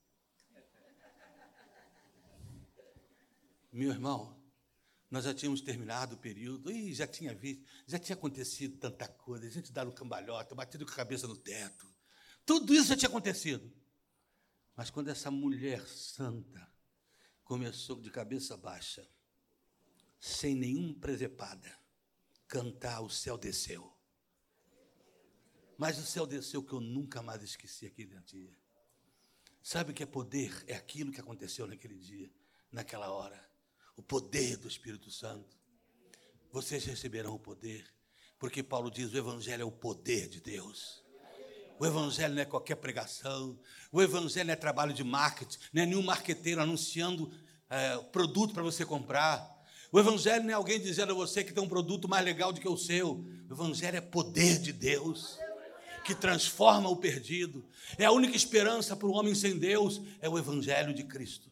Meu 3.71 3.91
irmão, 3.91 4.41
nós 5.11 5.25
já 5.25 5.35
tínhamos 5.35 5.61
terminado 5.61 6.15
o 6.15 6.19
período 6.19 6.71
e 6.71 6.95
já 6.95 7.07
tinha 7.07 7.35
visto, 7.35 7.63
já 7.87 7.99
tinha 7.99 8.15
acontecido 8.17 8.79
tanta 8.79 9.09
coisa, 9.09 9.47
a 9.47 9.51
gente 9.51 9.73
dando 9.73 9.93
cambalhota, 9.93 10.55
batido 10.55 10.87
com 10.87 10.93
a 10.93 10.97
cabeça 10.97 11.27
no 11.27 11.37
teto. 11.37 11.87
Tudo 12.47 12.73
isso 12.73 12.89
já 12.89 12.97
tinha 12.97 13.09
acontecido. 13.09 13.71
Mas 14.77 14.91
quando 14.91 15.09
essa 15.09 15.31
mulher 15.31 15.87
santa 15.87 16.69
começou 17.45 18.01
de 18.01 18.11
cabeça 18.11 18.57
baixa, 18.57 19.09
sem 20.19 20.55
nenhuma 20.55 20.95
presepada, 20.95 21.79
cantar, 22.49 23.01
o 23.03 23.11
céu 23.11 23.37
desceu. 23.37 23.93
Mas 25.77 25.99
o 25.99 26.07
céu 26.07 26.27
desceu 26.27 26.63
que 26.63 26.73
eu 26.73 26.81
nunca 26.81 27.23
mais 27.23 27.43
esqueci 27.43 27.87
aquele 27.87 28.19
dia. 28.21 28.57
Sabe 29.63 29.91
o 29.91 29.95
que 29.95 30.03
é 30.03 30.07
poder? 30.07 30.65
É 30.67 30.75
aquilo 30.75 31.13
que 31.13 31.21
aconteceu 31.21 31.67
naquele 31.67 31.99
dia, 31.99 32.33
naquela 32.71 33.11
hora. 33.11 33.43
O 33.97 34.03
poder 34.03 34.57
do 34.57 34.69
Espírito 34.69 35.11
Santo. 35.11 35.59
Vocês 36.51 36.85
receberão 36.85 37.35
o 37.35 37.39
poder, 37.39 37.93
porque 38.39 38.63
Paulo 38.63 38.91
diz: 38.91 39.13
o 39.13 39.17
Evangelho 39.17 39.63
é 39.63 39.65
o 39.65 39.73
poder 39.73 40.29
de 40.29 40.41
Deus. 40.41 41.04
O 41.79 41.87
Evangelho 41.87 42.35
não 42.35 42.43
é 42.43 42.45
qualquer 42.45 42.77
pregação, 42.77 43.59
o 43.91 44.01
Evangelho 44.01 44.47
não 44.47 44.53
é 44.53 44.57
trabalho 44.57 44.93
de 44.93 45.03
marketing, 45.03 45.59
não 45.73 45.83
é 45.83 45.87
nenhum 45.87 46.03
marqueteiro 46.03 46.61
anunciando 46.61 47.33
é, 47.69 47.99
produto 48.13 48.55
para 48.55 48.63
você 48.63 48.85
comprar. 48.85 49.53
O 49.91 49.99
Evangelho 49.99 50.45
não 50.45 50.51
é 50.51 50.55
alguém 50.55 50.81
dizendo 50.81 51.13
a 51.13 51.15
você 51.15 51.43
que 51.43 51.53
tem 51.53 51.63
um 51.63 51.69
produto 51.69 52.09
mais 52.09 52.25
legal 52.25 52.53
do 52.53 52.61
que 52.61 52.69
o 52.69 52.77
seu. 52.77 53.25
O 53.49 53.53
Evangelho 53.53 53.97
é 53.97 54.01
poder 54.01 54.59
de 54.59 54.73
Deus 54.73 55.39
que 56.05 56.15
transforma 56.15 56.89
o 56.89 56.97
perdido. 56.97 57.65
É 57.97 58.05
a 58.05 58.13
única 58.13 58.37
esperança 58.37 58.95
para 58.95 59.09
o 59.09 59.13
homem 59.13 59.35
sem 59.35 59.59
Deus, 59.59 60.01
é 60.21 60.29
o 60.29 60.39
Evangelho 60.39 60.93
de 60.93 61.03
Cristo. 61.05 61.51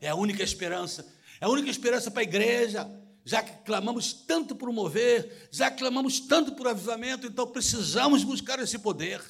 É 0.00 0.08
a 0.08 0.14
única 0.14 0.42
esperança. 0.42 1.06
É 1.40 1.44
a 1.44 1.48
única 1.48 1.70
esperança 1.70 2.10
para 2.10 2.20
a 2.20 2.24
igreja. 2.24 2.90
Já 3.24 3.42
que 3.42 3.64
clamamos 3.64 4.12
tanto 4.12 4.56
por 4.56 4.72
mover, 4.72 5.48
já 5.50 5.70
que 5.70 5.78
clamamos 5.78 6.20
tanto 6.20 6.52
por 6.52 6.66
avivamento, 6.66 7.26
então 7.26 7.46
precisamos 7.46 8.24
buscar 8.24 8.58
esse 8.58 8.78
poder. 8.78 9.22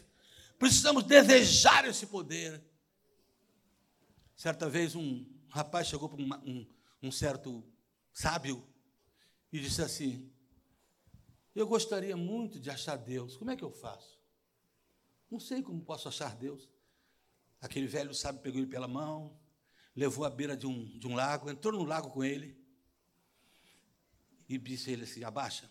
Precisamos 0.58 1.04
desejar 1.04 1.84
esse 1.86 2.06
poder. 2.06 2.62
Certa 4.36 4.68
vez 4.68 4.94
um 4.94 5.24
rapaz 5.48 5.86
chegou 5.86 6.08
para 6.08 6.20
um, 6.20 6.28
um, 6.44 6.66
um 7.04 7.12
certo 7.12 7.64
sábio 8.12 8.66
e 9.52 9.60
disse 9.60 9.82
assim: 9.82 10.32
Eu 11.54 11.66
gostaria 11.66 12.16
muito 12.16 12.58
de 12.58 12.70
achar 12.70 12.96
Deus, 12.96 13.36
como 13.36 13.50
é 13.50 13.56
que 13.56 13.64
eu 13.64 13.70
faço? 13.70 14.18
Não 15.30 15.38
sei 15.38 15.62
como 15.62 15.84
posso 15.84 16.08
achar 16.08 16.34
Deus. 16.34 16.68
Aquele 17.60 17.86
velho 17.86 18.14
sábio 18.14 18.40
pegou 18.40 18.60
ele 18.60 18.70
pela 18.70 18.88
mão, 18.88 19.38
levou 19.94 20.24
à 20.24 20.30
beira 20.30 20.56
de 20.56 20.66
um, 20.66 20.98
de 20.98 21.06
um 21.06 21.14
lago, 21.14 21.50
entrou 21.50 21.72
no 21.72 21.84
lago 21.84 22.10
com 22.10 22.24
ele 22.24 22.56
e 24.48 24.58
disse 24.58 24.90
a 24.90 24.92
ele 24.92 25.04
assim: 25.04 25.22
abaixa. 25.22 25.70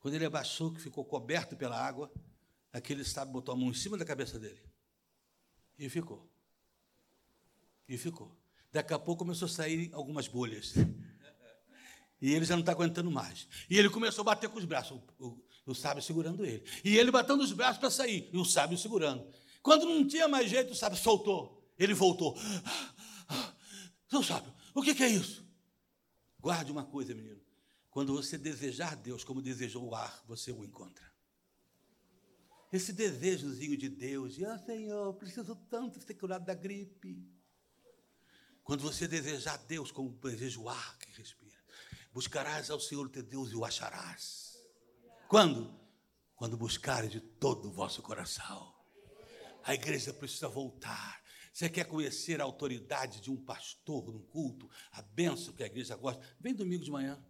Quando 0.00 0.14
ele 0.14 0.24
abaixou, 0.24 0.72
que 0.72 0.80
ficou 0.80 1.04
coberto 1.04 1.56
pela 1.56 1.76
água, 1.76 2.12
aquele 2.76 3.04
sábio 3.04 3.32
botou 3.32 3.54
a 3.54 3.56
mão 3.56 3.70
em 3.70 3.74
cima 3.74 3.96
da 3.96 4.04
cabeça 4.04 4.38
dele 4.38 4.60
e 5.78 5.88
ficou. 5.88 6.28
E 7.88 7.96
ficou. 7.96 8.36
Daqui 8.72 8.92
a 8.92 8.98
pouco 8.98 9.20
começou 9.20 9.46
a 9.46 9.48
sair 9.48 9.90
algumas 9.92 10.28
bolhas. 10.28 10.74
E 12.20 12.32
ele 12.32 12.44
já 12.44 12.54
não 12.54 12.60
está 12.60 12.72
aguentando 12.72 13.10
mais. 13.10 13.46
E 13.68 13.78
ele 13.78 13.90
começou 13.90 14.22
a 14.22 14.24
bater 14.24 14.48
com 14.48 14.58
os 14.58 14.64
braços. 14.64 14.98
O, 15.18 15.26
o, 15.26 15.44
o 15.66 15.74
sábio 15.74 16.02
segurando 16.02 16.44
ele. 16.44 16.64
E 16.84 16.96
ele 16.96 17.10
batendo 17.10 17.42
os 17.42 17.52
braços 17.52 17.78
para 17.78 17.90
sair, 17.90 18.30
e 18.32 18.36
o 18.38 18.44
sábio 18.44 18.78
segurando. 18.78 19.26
Quando 19.62 19.84
não 19.84 20.06
tinha 20.06 20.26
mais 20.26 20.48
jeito, 20.48 20.72
o 20.72 20.74
sábio 20.74 20.98
soltou. 20.98 21.70
Ele 21.78 21.92
voltou. 21.92 22.34
Seu 24.08 24.22
sábio, 24.22 24.52
o 24.74 24.82
que, 24.82 24.94
que 24.94 25.02
é 25.02 25.08
isso? 25.08 25.46
Guarde 26.40 26.72
uma 26.72 26.84
coisa, 26.84 27.14
menino. 27.14 27.40
Quando 27.90 28.14
você 28.14 28.38
desejar 28.38 28.96
Deus 28.96 29.24
como 29.24 29.42
desejou 29.42 29.84
o 29.84 29.94
ar, 29.94 30.22
você 30.26 30.52
o 30.52 30.64
encontra. 30.64 31.15
Esse 32.72 32.92
desejozinho 32.92 33.76
de 33.76 33.88
Deus, 33.88 34.34
de, 34.34 34.44
ah, 34.44 34.58
Senhor, 34.58 35.14
preciso 35.14 35.54
tanto 35.70 36.00
ser 36.00 36.14
curado 36.14 36.44
da 36.44 36.54
gripe. 36.54 37.24
Quando 38.64 38.82
você 38.82 39.06
desejar 39.06 39.56
Deus 39.58 39.92
como 39.92 40.10
deseja 40.10 40.58
o 40.58 40.68
ar 40.68 40.98
que 40.98 41.12
respira, 41.12 41.56
buscarás 42.12 42.68
ao 42.68 42.80
Senhor 42.80 43.08
teu 43.08 43.22
Deus 43.22 43.52
e 43.52 43.56
o 43.56 43.64
acharás. 43.64 44.58
Quando? 45.28 45.72
Quando 46.34 46.56
buscarem 46.56 47.08
de 47.08 47.20
todo 47.20 47.68
o 47.68 47.72
vosso 47.72 48.02
coração. 48.02 48.74
A 49.62 49.72
igreja 49.74 50.12
precisa 50.12 50.48
voltar. 50.48 51.22
Você 51.52 51.70
quer 51.70 51.84
conhecer 51.84 52.40
a 52.40 52.44
autoridade 52.44 53.20
de 53.20 53.30
um 53.30 53.36
pastor 53.36 54.12
num 54.12 54.20
culto, 54.20 54.68
a 54.92 55.00
benção 55.00 55.54
que 55.54 55.62
a 55.62 55.66
igreja 55.66 55.96
gosta? 55.96 56.20
Vem 56.38 56.52
domingo 56.52 56.84
de 56.84 56.90
manhã. 56.90 57.24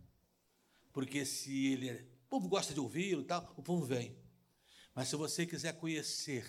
Porque 0.93 1.25
se 1.25 1.67
ele. 1.67 1.91
É, 1.91 2.07
o 2.25 2.29
povo 2.29 2.49
gosta 2.49 2.75
de 2.75 2.81
ouvir 2.81 3.19
e 3.19 3.25
tal, 3.25 3.55
o 3.57 3.63
povo 3.63 3.85
vem. 3.85 4.17
Mas 4.97 5.09
se 5.09 5.17
você 5.17 5.45
quiser 5.45 5.75
conhecer 5.75 6.47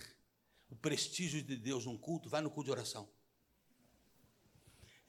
o 0.69 0.75
prestígio 0.75 1.43
de 1.43 1.57
Deus 1.57 1.85
num 1.85 1.97
culto, 1.97 2.29
vai 2.29 2.39
no 2.39 2.49
culto 2.49 2.67
de 2.67 2.71
oração. 2.71 3.09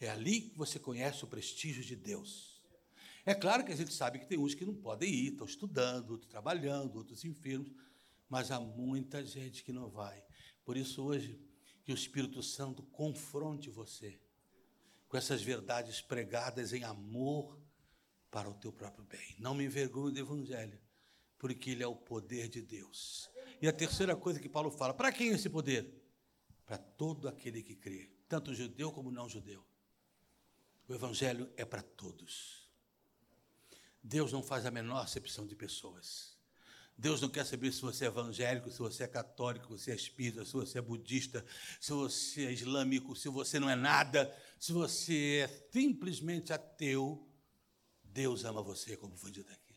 É 0.01 0.11
ali 0.11 0.41
que 0.41 0.59
você 0.59 0.77
conhece 0.77 1.23
o 1.23 1.29
prestígio 1.29 1.85
de 1.85 1.95
Deus. 1.95 2.61
É 3.25 3.37
claro 3.37 3.65
que 3.65 3.71
a 3.71 3.77
gente 3.77 3.95
sabe 3.95 4.19
que 4.19 4.27
tem 4.27 4.37
uns 4.37 4.55
que 4.55 4.65
não 4.65 4.75
podem 4.75 5.09
ir, 5.09 5.29
estão 5.29 5.47
estudando, 5.47 6.11
outros 6.11 6.29
trabalhando, 6.29 6.97
outros 6.97 7.25
enfermos, 7.25 7.71
mas 8.29 8.51
há 8.51 8.59
muita 8.59 9.25
gente 9.25 9.63
que 9.63 9.73
não 9.73 9.89
vai. 9.89 10.21
Por 10.65 10.77
isso, 10.77 11.05
hoje, 11.05 11.41
que 11.85 11.93
o 11.93 11.95
Espírito 11.95 12.43
Santo 12.43 12.83
confronte 12.83 13.71
você 13.71 14.21
com 15.09 15.17
essas 15.17 15.43
verdades 15.43 16.01
pregadas 16.01 16.73
em 16.73 16.83
amor 16.83 17.57
para 18.33 18.51
o 18.51 18.55
teu 18.55 18.73
próprio 18.73 19.05
bem. 19.05 19.37
Não 19.39 19.55
me 19.55 19.65
envergonhe 19.65 20.13
do 20.13 20.19
Evangelho, 20.19 20.81
porque 21.39 21.71
ele 21.71 21.83
é 21.83 21.87
o 21.87 21.95
poder 21.95 22.49
de 22.49 22.61
Deus. 22.61 23.31
E 23.61 23.69
a 23.69 23.73
terceira 23.73 24.15
coisa 24.17 24.41
que 24.41 24.49
Paulo 24.49 24.71
fala: 24.71 24.93
para 24.93 25.13
quem 25.13 25.31
é 25.31 25.35
esse 25.35 25.49
poder? 25.49 25.95
Para 26.67 26.79
todo 26.79 27.29
aquele 27.29 27.63
que 27.63 27.75
crê, 27.75 28.11
tanto 28.29 28.55
judeu 28.55 28.93
como 28.93 29.11
não 29.11 29.29
judeu. 29.29 29.65
O 30.87 30.95
Evangelho 30.95 31.51
é 31.57 31.65
para 31.65 31.83
todos. 31.83 32.69
Deus 34.03 34.33
não 34.33 34.43
faz 34.43 34.65
a 34.67 34.71
menor 34.71 35.03
acepção 35.03 35.47
de 35.47 35.55
pessoas. 35.55 36.37
Deus 36.97 37.21
não 37.21 37.29
quer 37.29 37.47
saber 37.47 37.73
se 37.73 37.81
você 37.81 38.07
é 38.07 38.09
evangélico, 38.09 38.71
se 38.73 38.79
você 38.81 39.05
é 39.05 39.07
católico, 39.07 39.79
se 39.79 39.85
você 39.85 39.93
é 39.93 39.95
espírita, 39.95 40.45
se 40.45 40.53
você 40.53 40.79
é 40.79 40.83
budista, 40.83 41.45
se 41.81 41.93
você 41.93 42.47
é 42.47 42.53
islâmico, 42.53 43.15
se 43.15 43.29
você 43.29 43.61
não 43.61 43.71
é 43.71 43.77
nada, 43.77 44.35
se 44.59 44.73
você 44.73 45.45
é 45.45 45.69
simplesmente 45.71 46.53
ateu. 46.53 47.25
Deus 48.03 48.45
ama 48.45 48.63
você, 48.63 48.97
como 48.97 49.17
foi 49.17 49.31
dito 49.31 49.53
aqui. 49.53 49.68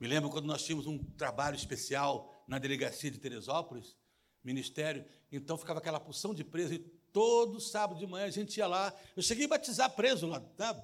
Me 0.00 0.08
lembro 0.08 0.30
quando 0.30 0.46
nós 0.46 0.64
tínhamos 0.64 0.86
um 0.86 0.98
trabalho 0.98 1.54
especial 1.54 2.44
na 2.48 2.58
delegacia 2.58 3.10
de 3.10 3.18
Teresópolis, 3.18 3.94
ministério, 4.42 5.04
então 5.30 5.56
ficava 5.58 5.78
aquela 5.78 6.00
porção 6.00 6.34
de 6.34 6.42
presos 6.42 6.72
e 6.72 6.78
todo 7.12 7.60
sábado 7.60 7.98
de 7.98 8.06
manhã 8.06 8.24
a 8.24 8.30
gente 8.30 8.56
ia 8.56 8.66
lá. 8.66 8.92
Eu 9.14 9.22
cheguei 9.22 9.44
a 9.44 9.48
batizar 9.48 9.90
preso 9.90 10.26
lá, 10.26 10.40
tá? 10.40 10.74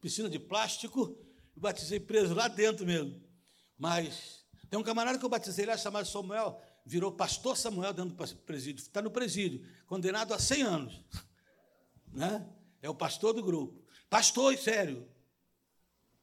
piscina 0.00 0.28
de 0.28 0.38
plástico 0.38 1.16
eu 1.56 1.62
batizei 1.62 2.00
preso 2.00 2.34
lá 2.34 2.48
dentro 2.48 2.84
mesmo. 2.84 3.20
Mas 3.78 4.44
tem 4.68 4.78
um 4.78 4.82
camarada 4.82 5.18
que 5.18 5.24
eu 5.24 5.28
batizei 5.28 5.64
lá, 5.64 5.76
chamado 5.76 6.06
Samuel, 6.06 6.60
virou 6.84 7.12
pastor 7.12 7.56
Samuel 7.56 7.92
dentro 7.92 8.14
do 8.14 8.36
presídio. 8.42 8.82
Está 8.82 9.00
no 9.00 9.10
presídio, 9.10 9.64
condenado 9.86 10.34
a 10.34 10.38
100 10.38 10.62
anos. 10.62 11.04
Né? 12.12 12.46
É 12.82 12.90
o 12.90 12.94
pastor 12.94 13.32
do 13.32 13.42
grupo. 13.42 13.82
Pastor, 14.10 14.56
sério. 14.58 15.08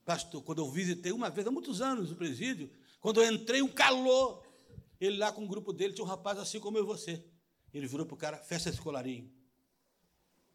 Pastor, 0.06 0.42
quando 0.44 0.60
eu 0.60 0.70
visitei 0.70 1.12
uma 1.12 1.30
vez, 1.30 1.46
há 1.46 1.52
muitos 1.52 1.82
anos, 1.82 2.12
o 2.12 2.16
presídio, 2.16 2.72
quando 3.00 3.22
eu 3.22 3.32
entrei, 3.32 3.62
um 3.62 3.68
calor. 3.68 4.46
Ele 5.00 5.18
lá 5.18 5.32
com 5.32 5.44
o 5.44 5.48
grupo 5.48 5.74
dele, 5.74 5.94
tinha 5.94 6.06
um 6.06 6.08
rapaz 6.08 6.38
assim 6.38 6.60
como 6.60 6.78
eu 6.78 6.84
e 6.84 6.88
você. 6.88 7.24
Ele 7.74 7.88
virou 7.88 8.06
para 8.06 8.16
o 8.16 8.18
cara, 8.18 8.38
fecha 8.38 8.70
esse 8.70 8.80
colarinho. 8.80 9.32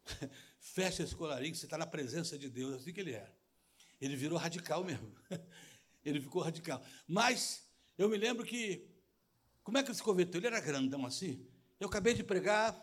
fecha 0.59 1.03
esse 1.03 1.15
colarinho, 1.15 1.55
você 1.55 1.65
está 1.65 1.77
na 1.77 1.85
presença 1.85 2.37
de 2.37 2.49
Deus, 2.49 2.75
assim 2.75 2.93
que 2.93 2.99
ele 2.99 3.11
era. 3.11 3.35
Ele 3.99 4.15
virou 4.15 4.37
radical 4.37 4.83
mesmo. 4.83 5.11
ele 6.05 6.21
ficou 6.21 6.41
radical. 6.41 6.81
Mas 7.07 7.67
eu 7.97 8.07
me 8.07 8.17
lembro 8.17 8.45
que. 8.45 8.87
Como 9.63 9.77
é 9.77 9.83
que 9.83 9.89
ele 9.89 9.97
se 9.97 10.03
converteu? 10.03 10.39
Ele 10.39 10.47
era 10.47 10.61
grandão 10.61 11.05
assim. 11.05 11.45
Eu 11.79 11.87
acabei 11.87 12.13
de 12.13 12.23
pregar. 12.23 12.79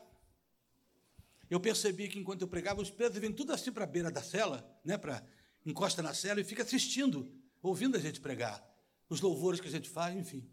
Eu 1.48 1.60
percebi 1.60 2.08
que 2.08 2.18
enquanto 2.18 2.42
eu 2.42 2.48
pregava, 2.48 2.82
os 2.82 2.90
presos 2.90 3.18
vêm 3.18 3.32
tudo 3.32 3.52
assim 3.52 3.72
para 3.72 3.84
a 3.84 3.86
beira 3.86 4.10
da 4.10 4.22
cela, 4.22 4.66
né, 4.84 4.98
para 4.98 5.22
encosta 5.64 6.02
na 6.02 6.12
cela 6.12 6.40
e 6.40 6.44
fica 6.44 6.62
assistindo, 6.62 7.32
ouvindo 7.62 7.96
a 7.96 8.00
gente 8.00 8.20
pregar, 8.20 8.62
os 9.08 9.20
louvores 9.20 9.60
que 9.60 9.68
a 9.68 9.70
gente 9.70 9.88
faz, 9.88 10.16
enfim. 10.16 10.48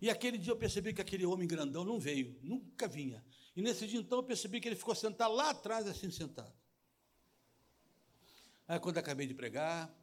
E 0.00 0.10
aquele 0.10 0.36
dia 0.36 0.52
eu 0.52 0.56
percebi 0.56 0.92
que 0.92 1.00
aquele 1.00 1.24
homem 1.24 1.48
grandão 1.48 1.84
não 1.84 1.98
veio, 1.98 2.38
nunca 2.42 2.86
vinha. 2.86 3.24
E 3.54 3.62
nesse 3.62 3.86
dia 3.86 4.00
então 4.00 4.18
eu 4.18 4.24
percebi 4.24 4.60
que 4.60 4.68
ele 4.68 4.76
ficou 4.76 4.94
sentado 4.94 5.34
lá 5.34 5.50
atrás, 5.50 5.86
assim 5.86 6.10
sentado. 6.10 6.52
Aí, 8.68 8.80
quando 8.80 8.98
acabei 8.98 9.26
de 9.26 9.34
pregar, 9.34 9.94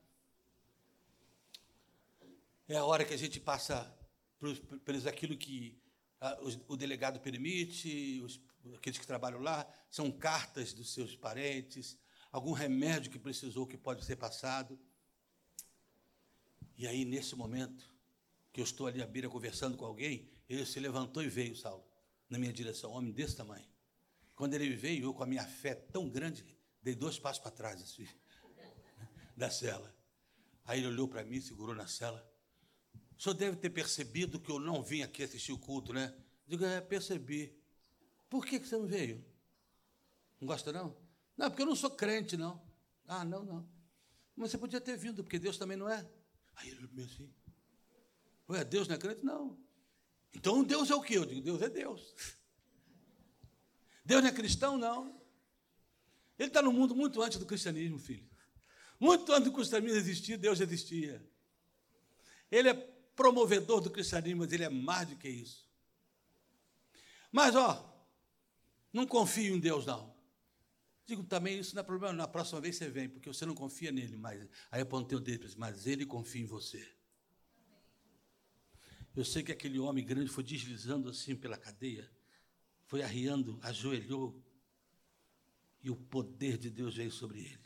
é 2.67 2.77
a 2.77 2.86
hora 2.86 3.03
que 3.03 3.13
a 3.13 3.17
gente 3.17 3.39
passa 3.39 3.93
por 4.39 5.08
aquilo 5.08 5.38
que 5.38 5.77
a, 6.19 6.41
o, 6.41 6.73
o, 6.73 6.77
delegado 6.77 7.19
permite, 7.19 8.21
os, 8.23 8.39
aqueles 8.75 8.97
que 8.97 9.06
trabalham 9.06 9.41
lá, 9.41 9.67
são 9.89 10.10
cartas 10.10 10.71
dos 10.73 10.93
seus 10.93 11.15
parentes, 11.15 11.97
algum 12.33 12.51
remédio 12.51 13.11
que 13.11 13.19
precisou 13.19 13.67
que 13.67 13.77
pode 13.77 14.03
ser 14.03 14.15
passado. 14.15 14.77
E 16.75 16.87
aí, 16.87 17.05
nesse 17.05 17.35
momento, 17.35 17.87
que 18.51 18.59
eu 18.59 18.63
estou 18.63 18.87
ali 18.87 19.03
à 19.03 19.05
beira 19.05 19.29
conversando 19.29 19.77
com 19.77 19.85
alguém, 19.85 20.27
ele 20.49 20.65
se 20.65 20.79
levantou 20.79 21.21
e 21.21 21.29
veio, 21.29 21.55
Saulo, 21.55 21.85
na 22.27 22.39
minha 22.39 22.51
direção, 22.51 22.91
homem 22.91 23.11
desse 23.11 23.37
tamanho. 23.37 23.65
Quando 24.35 24.55
ele 24.55 24.75
veio, 24.75 25.05
eu 25.05 25.13
com 25.13 25.21
a 25.21 25.27
minha 25.27 25.45
fé 25.45 25.75
tão 25.75 26.09
grande, 26.09 26.43
dei 26.81 26.95
dois 26.95 27.19
passos 27.19 27.39
para 27.39 27.51
trás, 27.51 27.79
assim, 27.79 28.07
da 29.37 29.51
cela. 29.51 29.95
Aí 30.65 30.79
ele 30.79 30.87
olhou 30.87 31.07
para 31.07 31.23
mim, 31.23 31.39
segurou 31.39 31.75
na 31.75 31.85
cela. 31.85 32.27
O 33.15 33.21
senhor 33.21 33.35
deve 33.35 33.57
ter 33.57 33.69
percebido 33.69 34.39
que 34.39 34.49
eu 34.49 34.59
não 34.59 34.81
vim 34.81 35.03
aqui 35.03 35.21
assistir 35.21 35.51
o 35.51 35.59
culto, 35.59 35.93
né? 35.93 36.11
Digo, 36.47 36.65
é, 36.65 36.81
percebi. 36.81 37.55
Por 38.27 38.43
que, 38.43 38.59
que 38.59 38.67
você 38.67 38.75
não 38.75 38.87
veio? 38.87 39.23
Não 40.41 40.47
gosta, 40.47 40.73
não? 40.73 41.02
Não, 41.37 41.49
porque 41.49 41.61
eu 41.61 41.65
não 41.65 41.75
sou 41.75 41.91
crente, 41.91 42.37
não. 42.37 42.61
Ah, 43.07 43.25
não, 43.25 43.43
não. 43.43 43.69
Mas 44.35 44.51
você 44.51 44.57
podia 44.57 44.81
ter 44.81 44.97
vindo, 44.97 45.23
porque 45.23 45.39
Deus 45.39 45.57
também 45.57 45.77
não 45.77 45.89
é. 45.89 46.07
Aí 46.55 46.69
ele 46.69 46.87
me 46.91 47.03
assim. 47.03 47.31
Ué, 48.49 48.63
Deus 48.63 48.87
não 48.87 48.95
é 48.95 48.97
crente? 48.97 49.23
Não. 49.23 49.57
Então 50.33 50.63
Deus 50.63 50.89
é 50.89 50.95
o 50.95 51.01
quê? 51.01 51.17
Eu 51.17 51.25
digo, 51.25 51.41
Deus 51.41 51.61
é 51.61 51.69
Deus. 51.69 52.15
Deus 54.05 54.21
não 54.21 54.29
é 54.29 54.33
cristão? 54.33 54.77
Não. 54.77 55.21
Ele 56.37 56.49
está 56.49 56.61
no 56.61 56.73
mundo 56.73 56.95
muito 56.95 57.21
antes 57.21 57.37
do 57.37 57.45
cristianismo, 57.45 57.99
filho. 57.99 58.27
Muito 58.99 59.31
antes 59.31 59.45
do 59.45 59.53
cristianismo 59.53 59.97
existir, 59.97 60.37
Deus 60.37 60.59
existia. 60.59 61.25
Ele 62.51 62.69
é 62.69 62.73
promovedor 63.15 63.81
do 63.81 63.89
cristianismo, 63.89 64.39
mas 64.39 64.51
ele 64.51 64.63
é 64.63 64.69
mais 64.69 65.07
do 65.07 65.15
que 65.15 65.29
isso. 65.29 65.69
Mas, 67.31 67.55
ó, 67.55 67.91
não 68.91 69.07
confio 69.07 69.55
em 69.55 69.59
Deus, 69.59 69.85
não. 69.85 70.12
Digo 71.05 71.23
também, 71.23 71.59
isso 71.59 71.75
não 71.75 71.81
é 71.81 71.83
problema, 71.83 72.13
na 72.13 72.27
próxima 72.27 72.61
vez 72.61 72.77
você 72.77 72.89
vem, 72.89 73.09
porque 73.09 73.27
você 73.27 73.45
não 73.45 73.53
confia 73.53 73.91
nele 73.91 74.15
mais. 74.15 74.41
Aí 74.71 74.79
eu 74.79 74.83
apontei 74.83 75.17
o 75.17 75.21
dedo 75.21 75.47
mas 75.57 75.85
ele 75.85 76.05
confia 76.05 76.41
em 76.41 76.45
você. 76.45 76.87
Eu 79.15 79.25
sei 79.25 79.43
que 79.43 79.51
aquele 79.51 79.77
homem 79.79 80.03
grande 80.03 80.29
foi 80.29 80.43
deslizando 80.43 81.09
assim 81.09 81.35
pela 81.35 81.57
cadeia, 81.57 82.09
foi 82.85 83.03
arriando, 83.03 83.59
ajoelhou, 83.61 84.41
e 85.83 85.89
o 85.89 85.95
poder 85.95 86.57
de 86.57 86.69
Deus 86.69 86.95
veio 86.95 87.11
sobre 87.11 87.41
ele. 87.41 87.65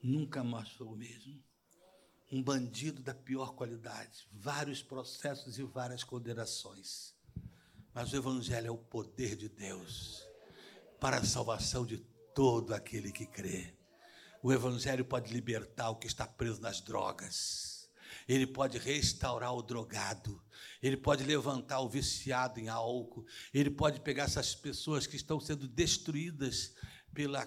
Nunca 0.00 0.44
mais 0.44 0.70
foi 0.70 0.86
o 0.86 0.94
mesmo. 0.94 1.42
Um 2.30 2.42
bandido 2.42 3.02
da 3.02 3.12
pior 3.12 3.54
qualidade, 3.54 4.28
vários 4.32 4.82
processos 4.82 5.58
e 5.58 5.64
várias 5.64 6.04
condenações. 6.04 7.14
Mas 7.92 8.12
o 8.12 8.16
Evangelho 8.16 8.68
é 8.68 8.70
o 8.70 8.78
poder 8.78 9.36
de 9.36 9.48
Deus 9.48 10.25
para 11.06 11.18
a 11.18 11.24
salvação 11.24 11.86
de 11.86 11.98
todo 12.34 12.74
aquele 12.74 13.12
que 13.12 13.26
crê. 13.26 13.72
O 14.42 14.52
Evangelho 14.52 15.04
pode 15.04 15.32
libertar 15.32 15.88
o 15.90 15.94
que 15.94 16.08
está 16.08 16.26
preso 16.26 16.60
nas 16.60 16.80
drogas. 16.80 17.88
Ele 18.26 18.44
pode 18.44 18.76
restaurar 18.76 19.54
o 19.54 19.62
drogado. 19.62 20.42
Ele 20.82 20.96
pode 20.96 21.22
levantar 21.22 21.78
o 21.78 21.88
viciado 21.88 22.58
em 22.58 22.66
álcool. 22.66 23.24
Ele 23.54 23.70
pode 23.70 24.00
pegar 24.00 24.24
essas 24.24 24.52
pessoas 24.52 25.06
que 25.06 25.14
estão 25.14 25.38
sendo 25.38 25.68
destruídas 25.68 26.74
pela 27.14 27.46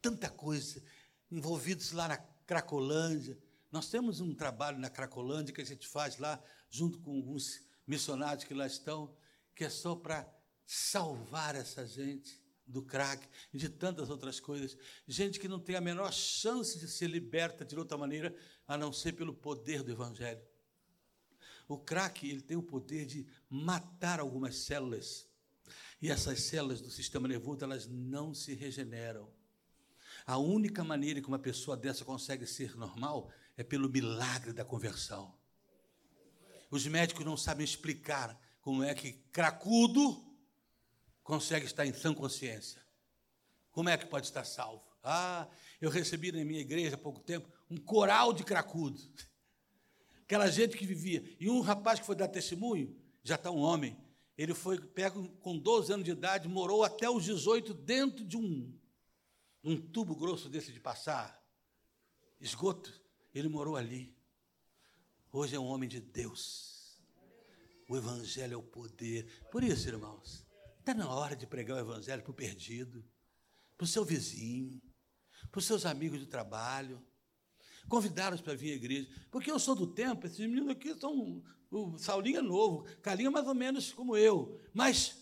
tanta 0.00 0.30
coisa, 0.30 0.82
envolvidos 1.30 1.92
lá 1.92 2.08
na 2.08 2.16
Cracolândia. 2.16 3.38
Nós 3.70 3.90
temos 3.90 4.18
um 4.18 4.34
trabalho 4.34 4.78
na 4.78 4.88
Cracolândia 4.88 5.54
que 5.54 5.60
a 5.60 5.66
gente 5.66 5.86
faz 5.86 6.16
lá, 6.16 6.42
junto 6.70 6.98
com 7.00 7.14
alguns 7.14 7.60
missionários 7.86 8.44
que 8.44 8.54
lá 8.54 8.66
estão, 8.66 9.14
que 9.54 9.62
é 9.62 9.68
só 9.68 9.94
para 9.94 10.37
salvar 10.70 11.56
essa 11.56 11.86
gente 11.86 12.38
do 12.66 12.82
crack 12.82 13.26
e 13.54 13.56
de 13.56 13.70
tantas 13.70 14.10
outras 14.10 14.38
coisas. 14.38 14.76
Gente 15.06 15.40
que 15.40 15.48
não 15.48 15.58
tem 15.58 15.76
a 15.76 15.80
menor 15.80 16.12
chance 16.12 16.78
de 16.78 16.86
ser 16.86 17.08
liberta 17.08 17.64
de 17.64 17.74
outra 17.74 17.96
maneira 17.96 18.36
a 18.66 18.76
não 18.76 18.92
ser 18.92 19.12
pelo 19.12 19.32
poder 19.32 19.82
do 19.82 19.90
Evangelho. 19.90 20.42
O 21.66 21.78
crack 21.78 22.28
ele 22.28 22.42
tem 22.42 22.54
o 22.54 22.62
poder 22.62 23.06
de 23.06 23.26
matar 23.48 24.20
algumas 24.20 24.56
células 24.56 25.26
e 26.02 26.10
essas 26.10 26.42
células 26.42 26.82
do 26.82 26.90
sistema 26.90 27.26
nervoso 27.26 27.64
elas 27.64 27.86
não 27.86 28.34
se 28.34 28.52
regeneram. 28.52 29.32
A 30.26 30.36
única 30.36 30.84
maneira 30.84 31.22
que 31.22 31.28
uma 31.28 31.38
pessoa 31.38 31.78
dessa 31.78 32.04
consegue 32.04 32.46
ser 32.46 32.76
normal 32.76 33.32
é 33.56 33.64
pelo 33.64 33.88
milagre 33.88 34.52
da 34.52 34.66
conversão. 34.66 35.34
Os 36.70 36.86
médicos 36.86 37.24
não 37.24 37.38
sabem 37.38 37.64
explicar 37.64 38.38
como 38.60 38.84
é 38.84 38.94
que 38.94 39.12
cracudo 39.32 40.27
consegue 41.28 41.66
estar 41.66 41.84
em 41.84 41.92
sã 41.92 42.14
consciência? 42.14 42.82
Como 43.70 43.90
é 43.90 43.98
que 43.98 44.06
pode 44.06 44.24
estar 44.24 44.44
salvo? 44.44 44.82
Ah, 45.04 45.46
eu 45.78 45.90
recebi 45.90 46.32
na 46.32 46.42
minha 46.42 46.62
igreja 46.62 46.94
há 46.94 46.98
pouco 46.98 47.20
tempo 47.20 47.46
um 47.68 47.76
coral 47.76 48.32
de 48.32 48.42
cracudo. 48.42 48.98
Aquela 50.22 50.50
gente 50.50 50.74
que 50.74 50.86
vivia. 50.86 51.22
E 51.38 51.50
um 51.50 51.60
rapaz 51.60 52.00
que 52.00 52.06
foi 52.06 52.16
dar 52.16 52.28
testemunho, 52.28 52.98
já 53.22 53.34
está 53.34 53.50
um 53.50 53.58
homem, 53.58 53.94
ele 54.38 54.54
foi 54.54 54.80
pego 54.80 55.28
com 55.40 55.58
12 55.58 55.92
anos 55.92 56.04
de 56.06 56.12
idade, 56.12 56.48
morou 56.48 56.82
até 56.82 57.10
os 57.10 57.22
18 57.24 57.74
dentro 57.74 58.24
de 58.24 58.38
um, 58.38 58.74
um 59.62 59.76
tubo 59.76 60.16
grosso 60.16 60.48
desse 60.48 60.72
de 60.72 60.80
passar, 60.80 61.46
esgoto. 62.40 62.90
Ele 63.34 63.48
morou 63.48 63.76
ali. 63.76 64.16
Hoje 65.30 65.54
é 65.54 65.60
um 65.60 65.66
homem 65.66 65.90
de 65.90 66.00
Deus. 66.00 66.98
O 67.86 67.98
Evangelho 67.98 68.54
é 68.54 68.56
o 68.56 68.62
poder. 68.62 69.46
Por 69.50 69.62
isso, 69.62 69.88
irmãos, 69.88 70.47
Está 70.88 71.04
na 71.04 71.10
hora 71.10 71.36
de 71.36 71.46
pregar 71.46 71.76
o 71.76 71.80
Evangelho 71.80 72.22
para 72.22 72.30
o 72.30 72.34
perdido, 72.34 73.04
para 73.76 73.84
o 73.84 73.86
seu 73.86 74.06
vizinho, 74.06 74.80
para 75.50 75.58
os 75.58 75.66
seus 75.66 75.84
amigos 75.84 76.18
de 76.18 76.24
trabalho. 76.24 77.04
Convidá-los 77.90 78.40
para 78.40 78.54
vir 78.54 78.72
à 78.72 78.76
igreja. 78.76 79.06
Porque 79.30 79.50
eu 79.50 79.58
sou 79.58 79.74
do 79.74 79.86
tempo, 79.86 80.26
esses 80.26 80.38
meninos 80.38 80.70
aqui 80.70 80.98
são. 80.98 81.44
O 81.70 81.98
Saulinho 81.98 82.38
é 82.38 82.40
novo, 82.40 82.84
Carlinho 83.02 83.28
é 83.28 83.30
mais 83.30 83.46
ou 83.46 83.54
menos 83.54 83.92
como 83.92 84.16
eu. 84.16 84.58
Mas 84.72 85.14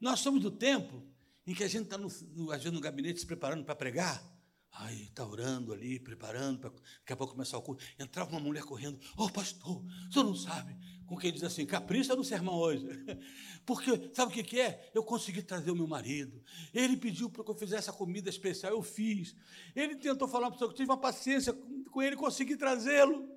nós 0.00 0.18
somos 0.18 0.42
do 0.42 0.50
tempo 0.50 1.00
em 1.46 1.54
que 1.54 1.62
a 1.62 1.68
gente 1.68 1.84
está, 1.84 1.94
às 1.94 2.60
vezes, 2.60 2.72
no 2.72 2.80
gabinete 2.80 3.20
se 3.20 3.26
preparando 3.26 3.64
para 3.64 3.76
pregar. 3.76 4.31
Aí 4.72 5.02
está 5.04 5.26
orando 5.26 5.72
ali, 5.72 6.00
preparando, 6.00 6.58
para 6.58 6.70
daqui 6.70 7.12
a 7.12 7.16
pouco 7.16 7.34
começar 7.34 7.58
o 7.58 7.62
culto. 7.62 7.84
Entrava 7.98 8.30
uma 8.30 8.40
mulher 8.40 8.64
correndo, 8.64 8.98
ô 9.16 9.24
oh, 9.24 9.30
pastor, 9.30 9.84
o 9.84 10.12
senhor 10.12 10.24
não 10.24 10.34
sabe, 10.34 10.74
com 11.06 11.14
quem 11.16 11.30
diz 11.30 11.44
assim, 11.44 11.66
capricha 11.66 12.16
no 12.16 12.24
sermão 12.24 12.54
hoje. 12.54 12.86
Porque, 13.66 14.10
sabe 14.14 14.32
o 14.32 14.34
que, 14.34 14.42
que 14.42 14.60
é? 14.60 14.90
Eu 14.94 15.04
consegui 15.04 15.42
trazer 15.42 15.70
o 15.70 15.76
meu 15.76 15.86
marido. 15.86 16.42
Ele 16.72 16.96
pediu 16.96 17.28
para 17.28 17.44
que 17.44 17.50
eu 17.50 17.54
fizesse 17.54 17.90
a 17.90 17.92
comida 17.92 18.30
especial, 18.30 18.72
eu 18.72 18.82
fiz. 18.82 19.36
Ele 19.76 19.94
tentou 19.94 20.26
falar 20.26 20.48
para 20.48 20.56
o 20.56 20.58
senhor 20.58 20.70
que 20.70 20.76
tive 20.76 20.90
uma 20.90 20.98
paciência 21.00 21.52
com 21.90 22.00
ele, 22.00 22.16
consegui 22.16 22.56
trazê-lo. 22.56 23.28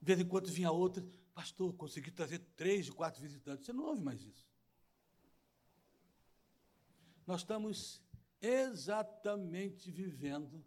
De 0.00 0.06
vez 0.06 0.20
em 0.20 0.24
quando 0.24 0.48
vinha 0.48 0.70
outra, 0.70 1.06
pastor, 1.34 1.74
consegui 1.74 2.10
trazer 2.10 2.38
três, 2.56 2.88
quatro 2.88 3.20
visitantes. 3.20 3.66
Você 3.66 3.74
não 3.74 3.84
ouve 3.84 4.02
mais 4.02 4.24
isso. 4.24 4.48
Nós 7.26 7.42
estamos 7.42 8.00
exatamente 8.40 9.90
vivendo, 9.90 10.64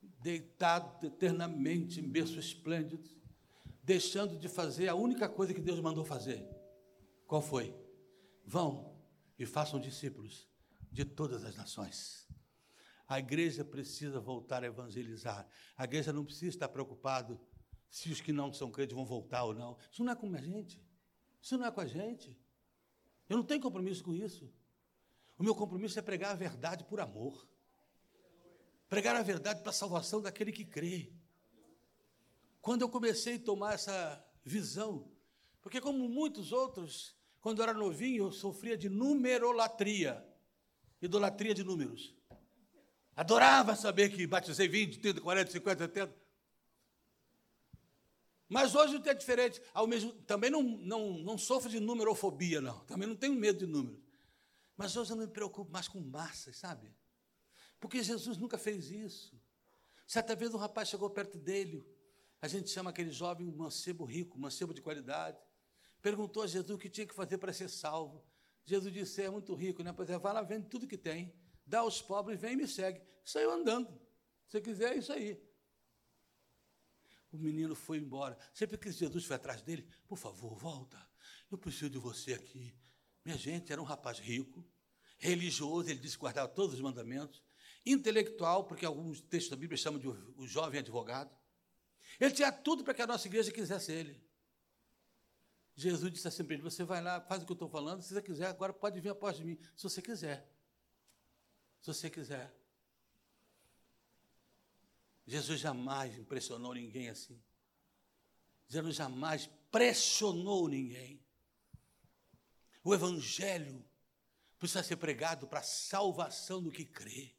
deitado 0.00 1.06
eternamente 1.06 2.00
em 2.00 2.08
berço 2.08 2.38
esplêndido, 2.38 3.08
deixando 3.82 4.38
de 4.38 4.48
fazer 4.48 4.88
a 4.88 4.94
única 4.94 5.28
coisa 5.28 5.54
que 5.54 5.60
Deus 5.60 5.80
mandou 5.80 6.04
fazer. 6.04 6.46
Qual 7.26 7.42
foi? 7.42 7.74
Vão 8.44 8.98
e 9.38 9.46
façam 9.46 9.80
discípulos 9.80 10.48
de 10.90 11.04
todas 11.04 11.44
as 11.44 11.56
nações. 11.56 12.28
A 13.06 13.18
igreja 13.18 13.64
precisa 13.64 14.20
voltar 14.20 14.62
a 14.62 14.66
evangelizar. 14.66 15.48
A 15.76 15.84
igreja 15.84 16.12
não 16.12 16.24
precisa 16.24 16.50
estar 16.50 16.68
preocupado 16.68 17.40
se 17.90 18.10
os 18.10 18.20
que 18.20 18.32
não 18.32 18.52
são 18.52 18.70
crentes 18.70 18.94
vão 18.94 19.06
voltar 19.06 19.44
ou 19.44 19.54
não. 19.54 19.78
Isso 19.90 20.04
não 20.04 20.12
é 20.12 20.16
com 20.16 20.34
a 20.34 20.40
gente. 20.40 20.82
Isso 21.40 21.56
não 21.56 21.64
é 21.64 21.70
com 21.70 21.80
a 21.80 21.86
gente. 21.86 22.38
Eu 23.28 23.36
não 23.38 23.44
tenho 23.44 23.62
compromisso 23.62 24.04
com 24.04 24.14
isso. 24.14 24.52
O 25.38 25.44
meu 25.44 25.54
compromisso 25.54 25.98
é 25.98 26.02
pregar 26.02 26.32
a 26.32 26.34
verdade 26.34 26.82
por 26.84 27.00
amor. 27.00 27.48
Pregar 28.88 29.14
a 29.14 29.22
verdade 29.22 29.60
para 29.60 29.70
a 29.70 29.72
salvação 29.72 30.20
daquele 30.20 30.50
que 30.50 30.64
crê. 30.64 31.12
Quando 32.60 32.82
eu 32.82 32.88
comecei 32.88 33.36
a 33.36 33.38
tomar 33.38 33.74
essa 33.74 34.24
visão, 34.44 35.08
porque 35.62 35.80
como 35.80 36.08
muitos 36.08 36.50
outros, 36.50 37.14
quando 37.40 37.60
eu 37.60 37.62
era 37.64 37.72
novinho, 37.72 38.24
eu 38.24 38.32
sofria 38.32 38.76
de 38.76 38.88
numerolatria, 38.88 40.26
idolatria 41.00 41.54
de 41.54 41.62
números. 41.62 42.16
Adorava 43.14 43.76
saber 43.76 44.10
que 44.10 44.26
batizei 44.26 44.66
20, 44.66 44.98
30, 44.98 45.20
40, 45.20 45.50
50, 45.52 45.84
70. 45.84 46.14
Mas 48.48 48.74
hoje 48.74 49.00
é 49.08 49.14
diferente. 49.14 49.60
Ao 49.72 49.86
mesmo, 49.86 50.12
também 50.12 50.50
não, 50.50 50.62
não, 50.62 51.18
não 51.18 51.38
sofro 51.38 51.68
de 51.68 51.78
numerofobia, 51.78 52.60
não. 52.60 52.80
Também 52.86 53.06
não 53.06 53.14
tenho 53.14 53.34
medo 53.34 53.58
de 53.58 53.66
números. 53.66 54.07
Mas 54.78 54.96
hoje 54.96 55.10
eu 55.10 55.16
não 55.16 55.26
me 55.26 55.32
preocupo 55.32 55.72
mais 55.72 55.88
com 55.88 56.00
massas, 56.00 56.56
sabe? 56.56 56.94
Porque 57.80 58.00
Jesus 58.00 58.38
nunca 58.38 58.56
fez 58.56 58.92
isso. 58.92 59.36
Certa 60.06 60.36
vez 60.36 60.54
um 60.54 60.56
rapaz 60.56 60.88
chegou 60.88 61.10
perto 61.10 61.36
dele, 61.36 61.84
a 62.40 62.46
gente 62.46 62.70
chama 62.70 62.90
aquele 62.90 63.10
jovem 63.10 63.50
mancebo 63.50 64.04
rico, 64.04 64.38
mancebo 64.38 64.72
de 64.72 64.80
qualidade. 64.80 65.36
perguntou 66.00 66.44
a 66.44 66.46
Jesus 66.46 66.70
o 66.70 66.78
que 66.78 66.88
tinha 66.88 67.08
que 67.08 67.12
fazer 67.12 67.38
para 67.38 67.52
ser 67.52 67.68
salvo. 67.68 68.24
Jesus 68.64 68.94
disse: 68.94 69.20
é 69.20 69.28
muito 69.28 69.52
rico, 69.52 69.82
né? 69.82 69.92
Pois 69.92 70.08
é, 70.08 70.16
vai 70.16 70.32
lá, 70.32 70.42
vende 70.42 70.68
tudo 70.68 70.86
que 70.86 70.96
tem, 70.96 71.34
dá 71.66 71.80
aos 71.80 72.00
pobres, 72.00 72.40
vem 72.40 72.52
e 72.52 72.56
me 72.56 72.68
segue. 72.68 73.02
Saiu 73.24 73.50
andando. 73.50 74.00
Se 74.46 74.60
quiser, 74.60 74.92
é 74.92 74.98
isso 74.98 75.12
aí. 75.12 75.42
O 77.32 77.36
menino 77.36 77.74
foi 77.74 77.98
embora. 77.98 78.38
Sempre 78.54 78.78
que 78.78 78.92
Jesus 78.92 79.24
foi 79.24 79.34
atrás 79.34 79.60
dele, 79.60 79.88
por 80.06 80.16
favor, 80.16 80.56
volta. 80.56 81.04
Eu 81.50 81.58
preciso 81.58 81.90
de 81.90 81.98
você 81.98 82.32
aqui. 82.32 82.72
Minha 83.28 83.36
gente, 83.36 83.70
era 83.70 83.78
um 83.78 83.84
rapaz 83.84 84.18
rico, 84.18 84.64
religioso, 85.18 85.90
ele 85.90 85.98
disse 85.98 86.16
que 86.16 86.22
guardava 86.22 86.48
todos 86.48 86.76
os 86.76 86.80
mandamentos, 86.80 87.42
intelectual, 87.84 88.64
porque 88.64 88.86
alguns 88.86 89.20
textos 89.20 89.50
da 89.50 89.56
Bíblia 89.56 89.76
chamam 89.76 90.00
de 90.00 90.08
o 90.08 90.46
jovem 90.46 90.80
advogado. 90.80 91.30
Ele 92.18 92.32
tinha 92.32 92.50
tudo 92.50 92.82
para 92.82 92.94
que 92.94 93.02
a 93.02 93.06
nossa 93.06 93.28
igreja 93.28 93.52
quisesse 93.52 93.92
ele. 93.92 94.18
Jesus 95.76 96.10
disse 96.10 96.26
assim 96.26 96.42
para 96.42 96.54
ele: 96.54 96.62
Você 96.62 96.84
vai 96.84 97.02
lá, 97.02 97.20
faz 97.20 97.42
o 97.42 97.44
que 97.44 97.52
eu 97.52 97.54
estou 97.54 97.68
falando, 97.68 98.00
se 98.00 98.14
você 98.14 98.22
quiser, 98.22 98.46
agora 98.46 98.72
pode 98.72 98.98
vir 98.98 99.10
após 99.10 99.36
de 99.36 99.44
mim, 99.44 99.58
se 99.76 99.82
você 99.82 100.00
quiser. 100.00 100.50
Se 101.82 101.88
você 101.88 102.08
quiser. 102.08 102.50
Jesus 105.26 105.60
jamais 105.60 106.16
impressionou 106.16 106.72
ninguém 106.72 107.10
assim. 107.10 107.38
Jesus 108.68 108.96
jamais 108.96 109.50
pressionou 109.70 110.66
ninguém. 110.66 111.27
O 112.88 112.94
Evangelho 112.94 113.84
precisa 114.58 114.82
ser 114.82 114.96
pregado 114.96 115.46
para 115.46 115.60
a 115.60 115.62
salvação 115.62 116.62
do 116.62 116.72
que 116.72 116.86
crê. 116.86 117.34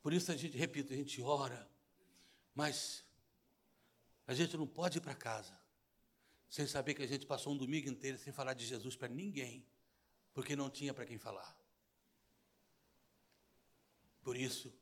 Por 0.00 0.12
isso 0.12 0.30
a 0.30 0.36
gente, 0.36 0.56
repito, 0.56 0.92
a 0.92 0.96
gente 0.96 1.20
ora, 1.20 1.68
mas 2.54 3.04
a 4.28 4.32
gente 4.32 4.56
não 4.56 4.68
pode 4.68 4.98
ir 4.98 5.00
para 5.00 5.16
casa 5.16 5.60
sem 6.48 6.64
saber 6.64 6.94
que 6.94 7.02
a 7.02 7.08
gente 7.08 7.26
passou 7.26 7.52
um 7.52 7.56
domingo 7.56 7.88
inteiro 7.88 8.18
sem 8.18 8.32
falar 8.32 8.54
de 8.54 8.64
Jesus 8.64 8.94
para 8.94 9.08
ninguém, 9.08 9.66
porque 10.32 10.54
não 10.54 10.70
tinha 10.70 10.94
para 10.94 11.04
quem 11.04 11.18
falar. 11.18 11.58
Por 14.22 14.36
isso, 14.36 14.72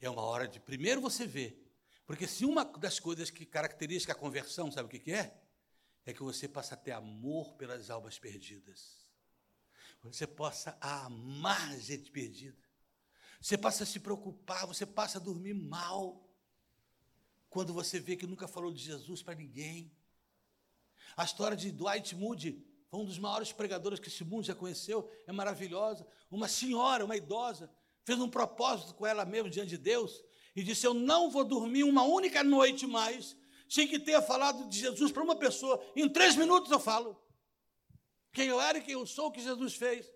é 0.00 0.08
uma 0.08 0.22
hora 0.22 0.48
de 0.48 0.58
primeiro 0.58 1.02
você 1.02 1.26
ver, 1.26 1.70
porque 2.06 2.26
se 2.26 2.46
uma 2.46 2.64
das 2.64 2.98
coisas 2.98 3.28
que 3.28 3.44
caracteriza 3.44 4.12
a 4.12 4.14
conversão, 4.14 4.72
sabe 4.72 4.86
o 4.86 4.90
que, 4.90 5.00
que 5.00 5.12
é? 5.12 5.43
É 6.06 6.12
que 6.12 6.22
você 6.22 6.46
passa 6.46 6.74
a 6.74 6.76
ter 6.76 6.92
amor 6.92 7.54
pelas 7.54 7.90
almas 7.90 8.18
perdidas. 8.18 9.04
Você 10.02 10.26
possa 10.26 10.76
amar 10.80 11.78
gente 11.80 12.10
perdida. 12.10 12.62
Você 13.40 13.56
passa 13.56 13.84
a 13.84 13.86
se 13.86 14.00
preocupar, 14.00 14.66
você 14.66 14.84
passa 14.84 15.18
a 15.18 15.20
dormir 15.20 15.54
mal. 15.54 16.22
Quando 17.48 17.72
você 17.72 17.98
vê 17.98 18.16
que 18.16 18.26
nunca 18.26 18.46
falou 18.46 18.72
de 18.72 18.82
Jesus 18.82 19.22
para 19.22 19.34
ninguém. 19.34 19.90
A 21.16 21.24
história 21.24 21.56
de 21.56 21.70
Dwight 21.70 22.14
Moody, 22.16 22.62
um 22.92 23.04
dos 23.04 23.18
maiores 23.18 23.52
pregadores 23.52 23.98
que 23.98 24.08
esse 24.08 24.24
mundo 24.24 24.44
já 24.44 24.54
conheceu, 24.54 25.10
é 25.26 25.32
maravilhosa. 25.32 26.06
Uma 26.30 26.48
senhora, 26.48 27.04
uma 27.04 27.16
idosa, 27.16 27.70
fez 28.04 28.18
um 28.20 28.28
propósito 28.28 28.94
com 28.94 29.06
ela 29.06 29.24
mesma 29.24 29.48
diante 29.48 29.70
de 29.70 29.78
Deus 29.78 30.22
e 30.54 30.62
disse: 30.62 30.86
Eu 30.86 30.94
não 30.94 31.30
vou 31.30 31.44
dormir 31.44 31.84
uma 31.84 32.02
única 32.02 32.44
noite 32.44 32.86
mais 32.86 33.36
sem 33.74 33.88
que 33.88 33.98
tenha 33.98 34.22
falado 34.22 34.68
de 34.68 34.78
Jesus 34.78 35.10
para 35.10 35.22
uma 35.22 35.36
pessoa. 35.36 35.84
Em 35.96 36.08
três 36.08 36.36
minutos 36.36 36.70
eu 36.70 36.78
falo 36.78 37.20
quem 38.32 38.46
eu 38.46 38.60
era 38.60 38.78
e 38.78 38.82
quem 38.82 38.94
eu 38.94 39.06
sou, 39.06 39.26
o 39.26 39.32
que 39.32 39.40
Jesus 39.40 39.74
fez. 39.74 40.12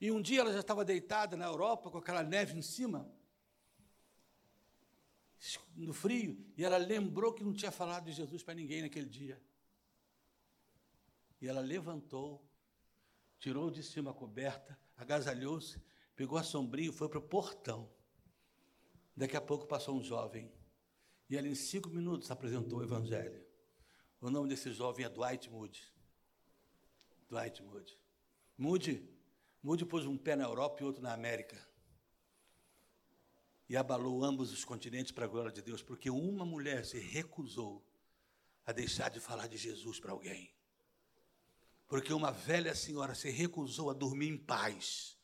E 0.00 0.10
um 0.10 0.22
dia 0.22 0.40
ela 0.40 0.52
já 0.52 0.60
estava 0.60 0.84
deitada 0.84 1.36
na 1.36 1.46
Europa 1.46 1.90
com 1.90 1.98
aquela 1.98 2.22
neve 2.22 2.56
em 2.56 2.62
cima, 2.62 3.10
no 5.74 5.92
frio, 5.92 6.44
e 6.56 6.64
ela 6.64 6.76
lembrou 6.76 7.32
que 7.32 7.42
não 7.42 7.52
tinha 7.52 7.70
falado 7.70 8.04
de 8.04 8.12
Jesus 8.12 8.42
para 8.42 8.54
ninguém 8.54 8.82
naquele 8.82 9.08
dia. 9.08 9.40
E 11.40 11.48
ela 11.48 11.60
levantou, 11.60 12.44
tirou 13.38 13.70
de 13.70 13.82
cima 13.82 14.10
a 14.10 14.14
coberta, 14.14 14.78
agasalhou-se 14.96 15.80
pegou 16.18 16.36
a 16.36 16.42
sombrinha 16.42 16.88
e 16.88 16.92
foi 16.92 17.08
para 17.08 17.20
o 17.20 17.22
portão. 17.22 17.88
Daqui 19.16 19.36
a 19.36 19.40
pouco 19.40 19.66
passou 19.66 19.96
um 19.96 20.02
jovem. 20.02 20.52
E 21.28 21.36
ele, 21.36 21.48
em 21.48 21.54
cinco 21.54 21.88
minutos, 21.90 22.30
apresentou 22.30 22.78
o 22.78 22.82
Evangelho. 22.82 23.44
O 24.20 24.30
nome 24.30 24.48
desse 24.48 24.72
jovem 24.72 25.04
é 25.04 25.08
Dwight 25.08 25.50
Moody. 25.50 25.82
Dwight 27.28 27.62
Moody. 27.62 27.98
Moody, 28.56 29.08
Moody 29.62 29.84
pôs 29.84 30.06
um 30.06 30.16
pé 30.16 30.34
na 30.34 30.44
Europa 30.44 30.82
e 30.82 30.86
outro 30.86 31.02
na 31.02 31.12
América. 31.12 31.56
E 33.68 33.76
abalou 33.76 34.24
ambos 34.24 34.52
os 34.52 34.64
continentes 34.64 35.12
para 35.12 35.26
a 35.26 35.28
glória 35.28 35.52
de 35.52 35.60
Deus, 35.60 35.82
porque 35.82 36.08
uma 36.08 36.44
mulher 36.44 36.84
se 36.86 36.98
recusou 36.98 37.86
a 38.64 38.72
deixar 38.72 39.10
de 39.10 39.20
falar 39.20 39.46
de 39.46 39.56
Jesus 39.56 40.00
para 40.00 40.12
alguém. 40.12 40.52
Porque 41.86 42.12
uma 42.12 42.30
velha 42.30 42.74
senhora 42.74 43.14
se 43.14 43.30
recusou 43.30 43.90
a 43.90 43.94
dormir 43.94 44.28
em 44.28 44.36
paz 44.36 45.18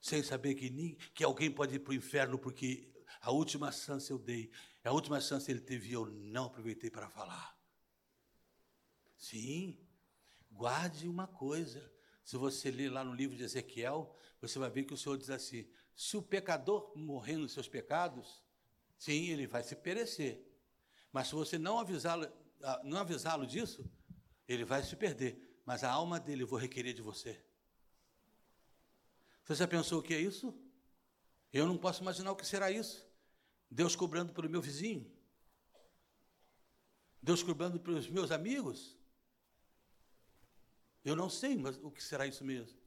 sem 0.00 0.22
saber 0.22 0.54
que, 0.54 0.70
nem, 0.70 0.94
que 1.12 1.24
alguém 1.24 1.50
pode 1.50 1.74
ir 1.74 1.80
para 1.80 1.90
o 1.90 1.94
inferno, 1.94 2.38
porque 2.38 2.88
a 3.20 3.30
última 3.30 3.70
chance 3.72 4.10
eu 4.10 4.18
dei, 4.18 4.50
a 4.84 4.92
última 4.92 5.20
chance 5.20 5.50
ele 5.50 5.60
teve 5.60 5.90
e 5.90 5.92
eu 5.92 6.06
não 6.06 6.46
aproveitei 6.46 6.90
para 6.90 7.08
falar. 7.08 7.58
Sim, 9.16 9.78
guarde 10.50 11.08
uma 11.08 11.26
coisa. 11.26 11.92
Se 12.24 12.36
você 12.36 12.70
ler 12.70 12.90
lá 12.90 13.04
no 13.04 13.14
livro 13.14 13.36
de 13.36 13.42
Ezequiel, 13.42 14.14
você 14.40 14.58
vai 14.58 14.70
ver 14.70 14.84
que 14.84 14.94
o 14.94 14.96
Senhor 14.96 15.18
diz 15.18 15.30
assim: 15.30 15.68
se 15.94 16.16
o 16.16 16.22
pecador 16.22 16.92
morrer 16.96 17.36
nos 17.36 17.52
seus 17.52 17.68
pecados, 17.68 18.42
sim, 18.96 19.28
ele 19.28 19.46
vai 19.46 19.62
se 19.62 19.74
perecer. 19.76 20.46
Mas 21.12 21.28
se 21.28 21.34
você 21.34 21.58
não 21.58 21.78
avisá-lo 21.78 22.30
ah, 22.62 22.80
não 22.84 22.98
avisá-lo 22.98 23.46
disso, 23.46 23.88
ele 24.46 24.64
vai 24.64 24.82
se 24.82 24.96
perder. 24.96 25.60
Mas 25.64 25.84
a 25.84 25.90
alma 25.90 26.18
dele 26.18 26.42
eu 26.42 26.46
vou 26.46 26.58
requerer 26.58 26.92
de 26.92 27.02
você. 27.02 27.40
Você 29.44 29.54
já 29.54 29.68
pensou 29.68 30.00
o 30.00 30.02
que 30.02 30.14
é 30.14 30.20
isso? 30.20 30.54
Eu 31.52 31.66
não 31.66 31.78
posso 31.78 32.02
imaginar 32.02 32.32
o 32.32 32.36
que 32.36 32.46
será 32.46 32.70
isso. 32.70 33.07
Deus 33.70 33.94
cobrando 33.94 34.32
pelo 34.32 34.48
meu 34.48 34.62
vizinho? 34.62 35.10
Deus 37.22 37.42
cobrando 37.42 37.78
pelos 37.78 38.08
meus 38.08 38.30
amigos? 38.30 38.96
Eu 41.04 41.14
não 41.16 41.28
sei 41.28 41.56
mas 41.56 41.76
o 41.82 41.90
que 41.90 42.02
será 42.02 42.26
isso 42.26 42.44
mesmo. 42.44 42.78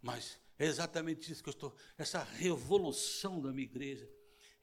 Mas 0.00 0.38
é 0.58 0.66
exatamente 0.66 1.30
isso 1.30 1.42
que 1.42 1.48
eu 1.48 1.52
estou. 1.52 1.76
Essa 1.96 2.22
revolução 2.22 3.40
da 3.40 3.52
minha 3.52 3.64
igreja 3.64 4.08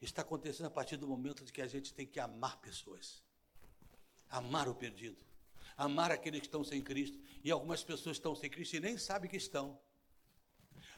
está 0.00 0.22
acontecendo 0.22 0.66
a 0.66 0.70
partir 0.70 0.96
do 0.96 1.06
momento 1.06 1.44
de 1.44 1.52
que 1.52 1.62
a 1.62 1.66
gente 1.66 1.94
tem 1.94 2.06
que 2.06 2.20
amar 2.20 2.60
pessoas. 2.60 3.22
Amar 4.28 4.68
o 4.68 4.74
perdido. 4.74 5.24
Amar 5.76 6.10
aqueles 6.10 6.40
que 6.40 6.46
estão 6.46 6.64
sem 6.64 6.82
Cristo. 6.82 7.18
E 7.42 7.50
algumas 7.50 7.82
pessoas 7.82 8.16
estão 8.16 8.34
sem 8.34 8.50
Cristo 8.50 8.76
e 8.76 8.80
nem 8.80 8.98
sabem 8.98 9.30
que 9.30 9.36
estão. 9.36 9.78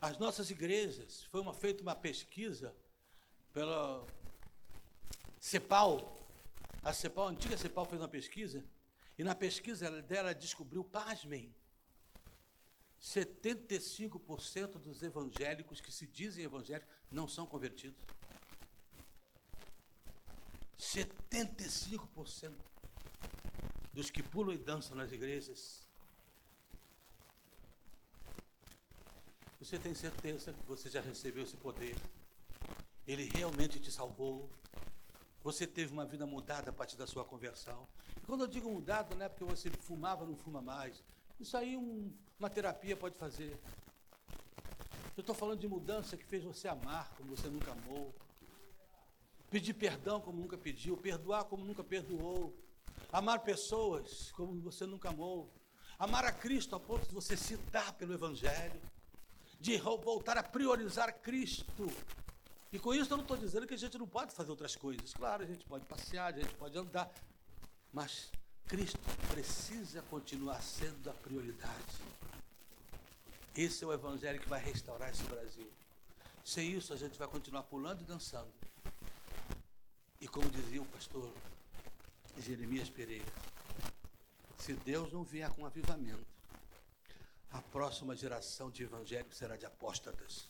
As 0.00 0.18
nossas 0.18 0.50
igrejas, 0.50 1.24
foi 1.24 1.40
uma, 1.40 1.52
feita 1.52 1.82
uma 1.82 1.94
pesquisa 1.94 2.74
pela 3.52 4.06
CEPAL, 5.40 6.26
a 6.82 6.92
CEPAL, 6.92 7.28
a 7.28 7.30
antiga 7.30 7.56
CEPAL 7.56 7.86
fez 7.86 8.00
uma 8.00 8.08
pesquisa, 8.08 8.64
e 9.16 9.24
na 9.24 9.34
pesquisa 9.34 10.02
dela 10.02 10.34
descobriu, 10.34 10.84
pasmem, 10.84 11.54
75% 13.00 14.78
dos 14.78 15.02
evangélicos 15.02 15.80
que 15.80 15.92
se 15.92 16.06
dizem 16.06 16.44
evangélicos 16.44 16.92
não 17.10 17.28
são 17.28 17.46
convertidos. 17.46 17.98
75% 20.78 22.52
dos 23.92 24.10
que 24.10 24.22
pulam 24.22 24.54
e 24.54 24.58
dançam 24.58 24.96
nas 24.96 25.12
igrejas 25.12 25.88
Você 29.60 29.76
tem 29.76 29.92
certeza 29.92 30.52
que 30.52 30.64
você 30.66 30.88
já 30.88 31.00
recebeu 31.00 31.42
esse 31.42 31.56
poder? 31.56 31.96
Ele 33.06 33.28
realmente 33.34 33.80
te 33.80 33.90
salvou? 33.90 34.48
Você 35.48 35.66
teve 35.66 35.94
uma 35.94 36.04
vida 36.04 36.26
mudada 36.26 36.68
a 36.68 36.72
partir 36.74 36.94
da 36.98 37.06
sua 37.06 37.24
conversão? 37.24 37.88
E 38.18 38.26
quando 38.26 38.42
eu 38.42 38.46
digo 38.46 38.70
mudado, 38.70 39.16
não 39.16 39.24
é 39.24 39.30
porque 39.30 39.44
você 39.44 39.70
fumava, 39.70 40.26
não 40.26 40.36
fuma 40.36 40.60
mais. 40.60 41.02
Isso 41.40 41.56
aí 41.56 41.74
um, 41.74 42.12
uma 42.38 42.50
terapia 42.50 42.94
pode 42.94 43.16
fazer. 43.16 43.58
Eu 45.16 45.22
estou 45.22 45.34
falando 45.34 45.58
de 45.58 45.66
mudança 45.66 46.18
que 46.18 46.24
fez 46.26 46.44
você 46.44 46.68
amar 46.68 47.10
como 47.16 47.34
você 47.34 47.48
nunca 47.48 47.72
amou. 47.72 48.14
Pedir 49.48 49.72
perdão 49.72 50.20
como 50.20 50.38
nunca 50.38 50.58
pediu. 50.58 50.98
Perdoar 50.98 51.46
como 51.46 51.64
nunca 51.64 51.82
perdoou. 51.82 52.54
Amar 53.10 53.40
pessoas 53.40 54.30
como 54.32 54.60
você 54.60 54.84
nunca 54.84 55.08
amou. 55.08 55.50
Amar 55.98 56.26
a 56.26 56.32
Cristo 56.32 56.76
a 56.76 56.80
ponto 56.80 57.08
de 57.08 57.14
você 57.14 57.38
se 57.38 57.56
dar 57.72 57.94
pelo 57.94 58.12
Evangelho 58.12 58.82
de 59.58 59.78
voltar 59.78 60.36
a 60.36 60.42
priorizar 60.42 61.22
Cristo. 61.22 61.90
E 62.72 62.78
com 62.78 62.94
isso 62.94 63.12
eu 63.12 63.16
não 63.16 63.24
estou 63.24 63.36
dizendo 63.36 63.66
que 63.66 63.74
a 63.74 63.78
gente 63.78 63.96
não 63.96 64.06
pode 64.06 64.32
fazer 64.32 64.50
outras 64.50 64.76
coisas. 64.76 65.14
Claro, 65.14 65.42
a 65.42 65.46
gente 65.46 65.64
pode 65.64 65.86
passear, 65.86 66.34
a 66.34 66.38
gente 66.38 66.54
pode 66.54 66.76
andar, 66.76 67.10
mas 67.92 68.30
Cristo 68.66 68.98
precisa 69.30 70.02
continuar 70.02 70.62
sendo 70.62 71.08
a 71.08 71.14
prioridade. 71.14 71.96
Esse 73.56 73.82
é 73.82 73.86
o 73.86 73.92
evangelho 73.92 74.38
que 74.38 74.48
vai 74.48 74.60
restaurar 74.60 75.10
esse 75.10 75.22
Brasil. 75.24 75.70
Sem 76.44 76.72
isso, 76.72 76.92
a 76.92 76.96
gente 76.96 77.18
vai 77.18 77.26
continuar 77.26 77.62
pulando 77.62 78.02
e 78.02 78.04
dançando. 78.04 78.52
E 80.20 80.28
como 80.28 80.48
dizia 80.50 80.82
o 80.82 80.86
pastor 80.86 81.32
Jeremias 82.38 82.90
Pereira, 82.90 83.32
Se 84.58 84.74
Deus 84.74 85.12
não 85.12 85.22
vier 85.22 85.50
com 85.50 85.64
avivamento, 85.64 86.26
a 87.50 87.62
próxima 87.62 88.14
geração 88.14 88.70
de 88.70 88.82
evangélicos 88.82 89.38
será 89.38 89.56
de 89.56 89.64
apóstatas. 89.64 90.46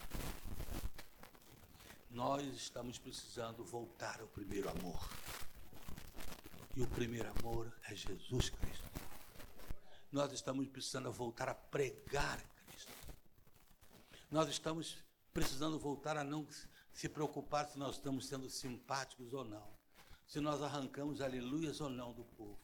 Nós 2.10 2.42
estamos 2.54 2.98
precisando 2.98 3.64
voltar 3.64 4.20
ao 4.20 4.26
primeiro 4.28 4.68
amor. 4.70 5.08
E 6.74 6.82
o 6.82 6.86
primeiro 6.86 7.28
amor 7.38 7.72
é 7.88 7.94
Jesus 7.94 8.50
Cristo. 8.50 8.84
Nós 10.10 10.32
estamos 10.32 10.66
precisando 10.68 11.12
voltar 11.12 11.48
a 11.48 11.54
pregar 11.54 12.42
Cristo. 12.66 12.92
Nós 14.30 14.48
estamos 14.48 14.96
precisando 15.34 15.78
voltar 15.78 16.16
a 16.16 16.24
não 16.24 16.46
se 16.92 17.08
preocupar 17.08 17.68
se 17.68 17.78
nós 17.78 17.96
estamos 17.96 18.26
sendo 18.26 18.48
simpáticos 18.48 19.32
ou 19.34 19.44
não. 19.44 19.68
Se 20.26 20.40
nós 20.40 20.62
arrancamos 20.62 21.20
aleluias 21.20 21.80
ou 21.80 21.90
não 21.90 22.12
do 22.12 22.24
povo. 22.24 22.58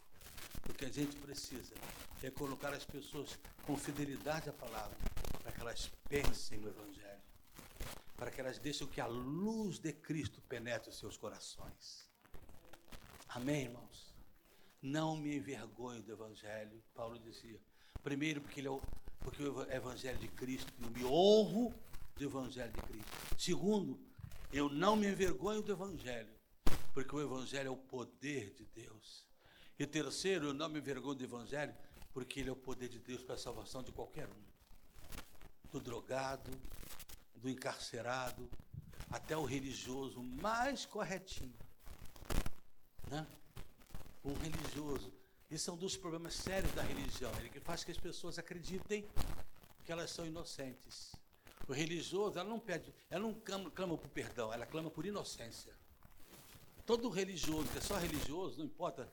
O 0.68 0.72
que 0.72 0.86
a 0.86 0.90
gente 0.90 1.16
precisa 1.16 1.74
é 2.22 2.30
colocar 2.30 2.72
as 2.72 2.84
pessoas 2.84 3.38
com 3.66 3.76
fidelidade 3.76 4.48
à 4.48 4.52
palavra, 4.52 4.96
para 5.42 5.52
que 5.52 5.60
elas 5.60 5.90
pensem 6.08 6.58
no 6.58 6.68
Evangelho, 6.68 7.03
para 8.16 8.30
que 8.30 8.40
elas 8.40 8.58
deixem 8.58 8.86
que 8.86 9.00
a 9.00 9.06
luz 9.06 9.78
de 9.78 9.92
Cristo 9.92 10.40
penetre 10.42 10.90
os 10.90 10.98
seus 10.98 11.16
corações. 11.16 12.08
Amém, 13.28 13.64
irmãos? 13.64 14.14
Não 14.80 15.16
me 15.16 15.36
envergonho 15.36 16.02
do 16.02 16.12
Evangelho, 16.12 16.82
Paulo 16.94 17.18
dizia. 17.18 17.60
Primeiro, 18.02 18.40
porque, 18.40 18.60
ele 18.60 18.68
é 18.68 18.70
o, 18.70 18.80
porque 19.20 19.42
o 19.42 19.62
Evangelho 19.72 20.18
de 20.18 20.28
Cristo, 20.28 20.72
eu 20.80 20.90
me 20.90 21.04
honro 21.04 21.74
do 22.16 22.24
Evangelho 22.24 22.72
de 22.72 22.82
Cristo. 22.82 23.10
Segundo, 23.38 23.98
eu 24.52 24.68
não 24.68 24.94
me 24.94 25.08
envergonho 25.08 25.62
do 25.62 25.72
Evangelho, 25.72 26.32
porque 26.92 27.14
o 27.14 27.20
Evangelho 27.20 27.68
é 27.68 27.70
o 27.70 27.76
poder 27.76 28.52
de 28.54 28.64
Deus. 28.66 29.26
E 29.78 29.86
terceiro, 29.86 30.48
eu 30.48 30.54
não 30.54 30.68
me 30.68 30.78
envergonho 30.78 31.16
do 31.16 31.24
Evangelho, 31.24 31.74
porque 32.12 32.38
ele 32.38 32.50
é 32.50 32.52
o 32.52 32.56
poder 32.56 32.88
de 32.88 33.00
Deus 33.00 33.24
para 33.24 33.34
a 33.34 33.38
salvação 33.38 33.82
de 33.82 33.90
qualquer 33.90 34.28
um. 34.28 34.44
Do 35.72 35.80
drogado, 35.80 36.50
do 37.44 37.50
encarcerado, 37.50 38.48
até 39.10 39.36
o 39.36 39.44
religioso 39.44 40.22
mais 40.22 40.86
corretinho. 40.86 41.54
Né? 43.10 43.26
Um 44.24 44.32
religioso. 44.32 45.12
Esses 45.50 45.62
são 45.62 45.76
dois 45.76 45.94
problemas 45.94 46.32
sérios 46.32 46.72
da 46.72 46.82
religião. 46.82 47.30
Ele 47.38 47.50
que 47.50 47.60
faz 47.60 47.84
que 47.84 47.90
as 47.90 47.98
pessoas 47.98 48.38
acreditem 48.38 49.06
que 49.84 49.92
elas 49.92 50.10
são 50.10 50.24
inocentes. 50.24 51.12
O 51.68 51.72
religioso, 51.74 52.38
ela 52.38 52.48
não 52.48 52.58
pede, 52.58 52.94
ela 53.10 53.22
não 53.22 53.34
clama, 53.34 53.70
clama 53.70 53.98
por 53.98 54.08
perdão, 54.08 54.50
ela 54.50 54.64
clama 54.64 54.90
por 54.90 55.04
inocência. 55.04 55.74
Todo 56.86 57.10
religioso, 57.10 57.68
que 57.70 57.78
é 57.78 57.80
só 57.82 57.98
religioso, 57.98 58.58
não 58.58 58.64
importa 58.64 59.06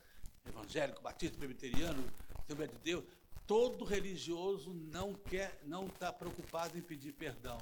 evangélico, 0.48 1.02
batista, 1.02 1.38
presbiteriano, 1.38 2.02
Assembleia 2.40 2.72
de 2.72 2.78
Deus, 2.78 3.04
todo 3.46 3.84
religioso 3.84 4.74
não 4.74 5.14
quer, 5.14 5.60
não 5.66 5.88
está 5.88 6.14
preocupado 6.14 6.78
em 6.78 6.82
pedir 6.82 7.12
perdão. 7.12 7.58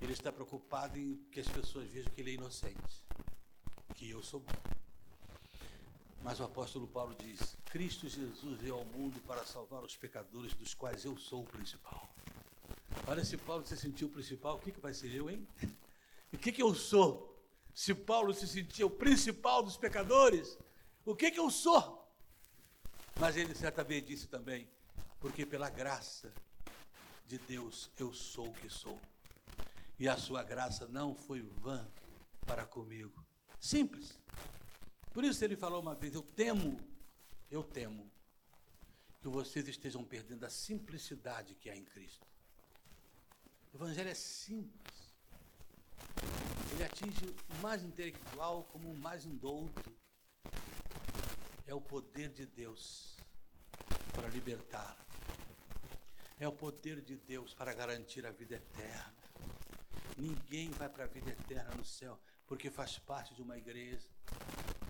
Ele 0.00 0.12
está 0.12 0.32
preocupado 0.32 0.98
em 0.98 1.16
que 1.30 1.40
as 1.40 1.48
pessoas 1.48 1.88
vejam 1.88 2.12
que 2.12 2.20
ele 2.20 2.30
é 2.30 2.34
inocente, 2.34 3.04
que 3.94 4.10
eu 4.10 4.22
sou 4.22 4.40
bom. 4.40 4.76
Mas 6.22 6.40
o 6.40 6.44
apóstolo 6.44 6.86
Paulo 6.86 7.14
diz: 7.18 7.56
Cristo 7.66 8.08
Jesus 8.08 8.60
veio 8.60 8.74
ao 8.74 8.84
mundo 8.84 9.20
para 9.26 9.44
salvar 9.44 9.82
os 9.82 9.96
pecadores, 9.96 10.54
dos 10.54 10.74
quais 10.74 11.04
eu 11.04 11.16
sou 11.16 11.42
o 11.42 11.46
principal. 11.46 12.08
Olha, 13.06 13.24
se 13.24 13.36
Paulo 13.36 13.66
se 13.66 13.76
sentiu 13.76 14.08
o 14.08 14.10
principal, 14.10 14.56
o 14.56 14.58
que, 14.58 14.72
que 14.72 14.80
vai 14.80 14.92
ser 14.92 15.14
eu, 15.14 15.30
hein? 15.30 15.46
O 16.32 16.38
que, 16.38 16.50
que 16.50 16.62
eu 16.62 16.74
sou? 16.74 17.32
Se 17.74 17.94
Paulo 17.94 18.32
se 18.34 18.48
sentia 18.48 18.86
o 18.86 18.90
principal 18.90 19.62
dos 19.62 19.76
pecadores, 19.76 20.58
o 21.04 21.14
que, 21.14 21.30
que 21.30 21.38
eu 21.38 21.50
sou? 21.50 22.04
Mas 23.18 23.36
ele 23.36 23.54
certa 23.54 23.84
vez 23.84 24.04
disse 24.04 24.26
também: 24.26 24.68
porque 25.20 25.46
pela 25.46 25.70
graça 25.70 26.32
de 27.26 27.38
Deus 27.38 27.90
eu 27.98 28.12
sou 28.12 28.48
o 28.48 28.54
que 28.54 28.68
sou. 28.68 28.98
E 29.98 30.08
a 30.08 30.16
sua 30.16 30.42
graça 30.42 30.86
não 30.86 31.14
foi 31.14 31.40
vã 31.40 31.90
para 32.46 32.66
comigo. 32.66 33.24
Simples. 33.58 34.18
Por 35.12 35.24
isso 35.24 35.42
ele 35.44 35.56
falou 35.56 35.80
uma 35.80 35.94
vez: 35.94 36.14
Eu 36.14 36.22
temo, 36.22 36.78
eu 37.50 37.62
temo 37.62 38.10
que 39.20 39.28
vocês 39.28 39.66
estejam 39.66 40.04
perdendo 40.04 40.44
a 40.44 40.50
simplicidade 40.50 41.54
que 41.54 41.70
há 41.70 41.76
em 41.76 41.84
Cristo. 41.84 42.26
O 43.72 43.76
Evangelho 43.76 44.10
é 44.10 44.14
simples. 44.14 45.14
Ele 46.72 46.84
atinge 46.84 47.34
o 47.48 47.62
mais 47.62 47.82
intelectual 47.82 48.64
como 48.64 48.90
o 48.90 48.98
mais 48.98 49.24
indouto. 49.24 49.90
É 51.66 51.74
o 51.74 51.80
poder 51.80 52.28
de 52.28 52.44
Deus 52.46 53.16
para 54.12 54.28
libertar. 54.28 54.96
É 56.38 56.46
o 56.46 56.52
poder 56.52 57.00
de 57.00 57.16
Deus 57.16 57.54
para 57.54 57.72
garantir 57.72 58.26
a 58.26 58.30
vida 58.30 58.56
eterna. 58.56 59.25
Ninguém 60.16 60.70
vai 60.70 60.88
para 60.88 61.04
a 61.04 61.06
vida 61.06 61.30
eterna 61.30 61.74
no 61.74 61.84
céu 61.84 62.18
porque 62.46 62.70
faz 62.70 62.98
parte 62.98 63.34
de 63.34 63.42
uma 63.42 63.58
igreja. 63.58 64.08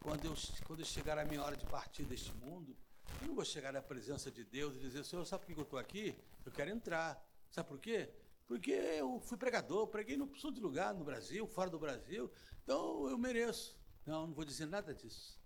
Quando 0.02 0.24
eu, 0.24 0.34
quando 0.66 0.84
chegar 0.84 1.18
a 1.18 1.24
minha 1.24 1.42
hora 1.42 1.56
de 1.56 1.64
partir 1.66 2.04
deste 2.04 2.32
mundo, 2.34 2.76
eu 3.22 3.28
não 3.28 3.34
vou 3.34 3.44
chegar 3.44 3.72
na 3.72 3.82
presença 3.82 4.30
de 4.30 4.44
Deus 4.44 4.76
e 4.76 4.78
dizer, 4.78 5.04
Senhor, 5.04 5.24
sabe 5.24 5.44
por 5.44 5.54
que 5.54 5.60
eu 5.60 5.64
estou 5.64 5.78
aqui? 5.78 6.16
Eu 6.44 6.52
quero 6.52 6.70
entrar. 6.70 7.20
Sabe 7.50 7.68
por 7.68 7.78
quê? 7.78 8.10
Porque 8.46 8.70
eu 8.70 9.18
fui 9.20 9.36
pregador, 9.36 9.88
preguei 9.88 10.16
no 10.16 10.32
sul 10.36 10.52
de 10.52 10.60
lugar, 10.60 10.94
no 10.94 11.04
Brasil, 11.04 11.46
fora 11.48 11.68
do 11.68 11.78
Brasil, 11.78 12.30
então 12.62 13.08
eu 13.08 13.18
mereço. 13.18 13.76
Não, 14.04 14.26
não 14.28 14.34
vou 14.34 14.44
dizer 14.44 14.66
nada 14.66 14.94
disso. 14.94 15.40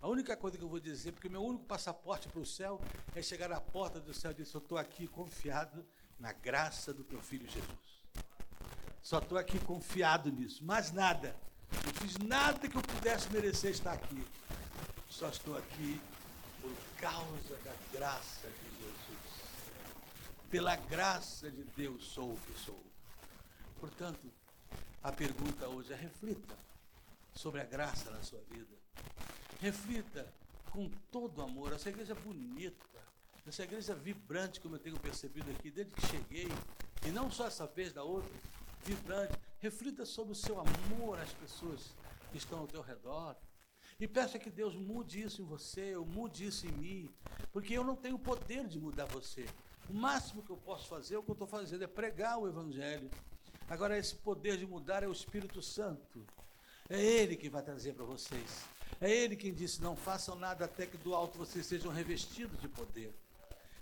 A 0.00 0.06
única 0.06 0.36
coisa 0.36 0.58
que 0.58 0.62
eu 0.62 0.68
vou 0.68 0.80
dizer, 0.80 1.12
porque 1.12 1.28
meu 1.28 1.42
único 1.42 1.64
passaporte 1.64 2.28
para 2.28 2.40
o 2.40 2.46
céu 2.46 2.78
é 3.14 3.22
chegar 3.22 3.50
à 3.50 3.60
porta 3.60 3.98
do 3.98 4.12
céu 4.12 4.32
e 4.32 4.34
dizer: 4.34 4.54
Eu 4.54 4.60
estou 4.60 4.76
aqui 4.76 5.06
confiado 5.06 5.86
na 6.18 6.32
graça 6.32 6.92
do 6.92 7.02
teu 7.02 7.22
filho 7.22 7.48
Jesus. 7.48 7.97
Só 9.08 9.20
estou 9.20 9.38
aqui 9.38 9.58
confiado 9.60 10.30
nisso, 10.30 10.62
mais 10.62 10.92
nada. 10.92 11.34
Não 11.82 11.94
fiz 11.94 12.18
nada 12.18 12.68
que 12.68 12.76
eu 12.76 12.82
pudesse 12.82 13.32
merecer 13.32 13.70
estar 13.70 13.94
aqui. 13.94 14.22
Só 15.08 15.30
estou 15.30 15.56
aqui 15.56 15.98
por 16.60 16.70
causa 17.00 17.56
da 17.64 17.72
graça 17.90 18.46
de 18.48 18.68
pela 20.50 20.76
graça 20.76 21.50
de 21.50 21.64
Deus 21.74 22.04
sou 22.04 22.34
o 22.34 22.38
que 22.40 22.60
sou. 22.60 22.84
Portanto, 23.80 24.30
a 25.02 25.10
pergunta 25.10 25.66
hoje 25.68 25.90
é: 25.90 25.96
reflita 25.96 26.54
sobre 27.32 27.62
a 27.62 27.64
graça 27.64 28.10
na 28.10 28.22
sua 28.22 28.42
vida. 28.50 28.76
Reflita 29.58 30.30
com 30.70 30.90
todo 31.10 31.40
amor. 31.40 31.72
Essa 31.72 31.88
igreja 31.88 32.12
é 32.12 32.14
bonita, 32.14 32.84
essa 33.46 33.62
igreja 33.62 33.92
é 33.92 33.96
vibrante, 33.96 34.60
como 34.60 34.74
eu 34.74 34.78
tenho 34.78 35.00
percebido 35.00 35.50
aqui 35.50 35.70
desde 35.70 35.94
que 35.94 36.06
cheguei, 36.08 36.48
e 37.06 37.10
não 37.10 37.30
só 37.30 37.46
essa 37.46 37.66
vez, 37.66 37.94
da 37.94 38.02
outra, 38.02 38.30
vibrante. 38.88 39.38
Reflita 39.58 40.06
sobre 40.06 40.32
o 40.32 40.36
seu 40.36 40.58
amor 40.60 41.18
às 41.18 41.32
pessoas 41.32 41.94
que 42.30 42.38
estão 42.38 42.60
ao 42.60 42.66
teu 42.66 42.80
redor. 42.80 43.36
E 44.00 44.06
peça 44.06 44.38
que 44.38 44.50
Deus 44.50 44.76
mude 44.76 45.20
isso 45.20 45.42
em 45.42 45.44
você, 45.44 45.96
ou 45.96 46.06
mude 46.06 46.46
isso 46.46 46.66
em 46.66 46.72
mim, 46.72 47.10
porque 47.52 47.74
eu 47.74 47.82
não 47.82 47.96
tenho 47.96 48.14
o 48.14 48.18
poder 48.18 48.66
de 48.68 48.78
mudar 48.78 49.06
você. 49.06 49.44
O 49.90 49.92
máximo 49.92 50.42
que 50.42 50.50
eu 50.50 50.56
posso 50.56 50.86
fazer, 50.86 51.16
o 51.16 51.22
que 51.22 51.30
eu 51.30 51.32
estou 51.32 51.48
fazendo, 51.48 51.82
é 51.82 51.86
pregar 51.86 52.38
o 52.38 52.46
Evangelho. 52.46 53.10
Agora, 53.68 53.98
esse 53.98 54.14
poder 54.14 54.56
de 54.56 54.66
mudar 54.66 55.02
é 55.02 55.08
o 55.08 55.12
Espírito 55.12 55.60
Santo. 55.60 56.24
É 56.88 57.02
Ele 57.02 57.36
que 57.36 57.50
vai 57.50 57.62
trazer 57.62 57.94
para 57.94 58.04
vocês. 58.04 58.64
É 59.00 59.10
Ele 59.10 59.36
quem 59.36 59.52
disse: 59.52 59.82
não 59.82 59.96
façam 59.96 60.36
nada 60.36 60.64
até 60.64 60.86
que 60.86 60.96
do 60.98 61.14
alto 61.14 61.36
vocês 61.36 61.66
sejam 61.66 61.90
revestidos 61.90 62.60
de 62.60 62.68
poder. 62.68 63.12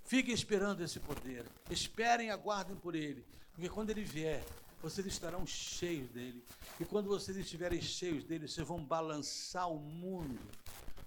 Fiquem 0.02 0.32
esperando 0.32 0.82
esse 0.82 0.98
poder. 0.98 1.44
Esperem 1.70 2.28
e 2.28 2.30
aguardem 2.30 2.76
por 2.76 2.94
Ele. 2.94 3.24
Porque 3.52 3.68
quando 3.68 3.90
Ele 3.90 4.02
vier, 4.02 4.44
vocês 4.82 5.06
estarão 5.06 5.46
cheios 5.46 6.08
dele. 6.10 6.44
E 6.78 6.84
quando 6.84 7.08
vocês 7.08 7.36
estiverem 7.36 7.80
cheios 7.80 8.24
dele, 8.24 8.46
vocês 8.46 8.66
vão 8.66 8.82
balançar 8.82 9.70
o 9.70 9.78
mundo. 9.78 10.40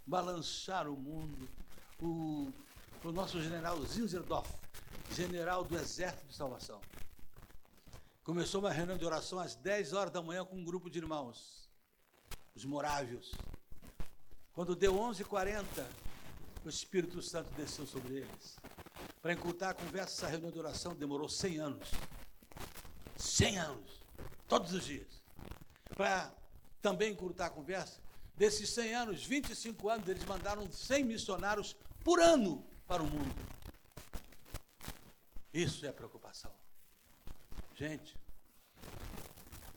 Balançar 0.06 0.88
o 0.88 0.96
mundo. 0.96 1.48
O, 2.02 2.52
o 3.04 3.12
nosso 3.12 3.42
general 3.42 3.82
Zinzerdorf 3.86 4.50
general 5.12 5.64
do 5.64 5.76
Exército 5.76 6.28
de 6.28 6.36
Salvação. 6.36 6.80
Começou 8.24 8.62
uma 8.62 8.72
reunião 8.72 8.98
de 8.98 9.06
oração 9.06 9.40
às 9.40 9.56
10 9.56 9.94
horas 9.94 10.14
da 10.14 10.22
manhã 10.22 10.46
com 10.46 10.56
um 10.56 10.64
grupo 10.64 10.90
de 10.90 11.00
irmãos, 11.00 11.70
os 12.56 12.64
morávios. 12.64 13.34
Quando 14.54 14.76
deu 14.76 14.94
11h40, 14.94 15.66
o 16.64 16.70
Espírito 16.70 17.22
Santo 17.22 17.52
desceu 17.54 17.88
sobre 17.88 18.18
eles. 18.18 18.58
Para 19.22 19.34
encurtar 19.34 19.72
a 19.72 19.74
conversa, 19.74 20.14
essa 20.14 20.28
reunião 20.28 20.52
de 20.52 20.60
oração 20.60 20.94
demorou 20.94 21.28
100 21.28 21.58
anos. 21.60 21.90
100 23.20 23.58
anos, 23.60 24.02
todos 24.48 24.74
os 24.74 24.86
dias. 24.86 25.22
Para 25.96 26.34
também 26.82 27.12
encurtar 27.12 27.48
a 27.48 27.50
conversa, 27.50 28.00
desses 28.36 28.70
100 28.70 28.96
anos, 28.96 29.26
25 29.26 29.90
anos, 29.90 30.08
eles 30.08 30.24
mandaram 30.24 30.72
100 30.72 31.04
missionários 31.04 31.76
por 32.04 32.22
ano 32.22 32.66
para 32.88 33.04
o 33.04 33.06
mundo. 33.06 33.36
Isso 35.54 35.86
é 35.86 35.92
preocupação. 35.92 36.52
Gente, 37.76 38.16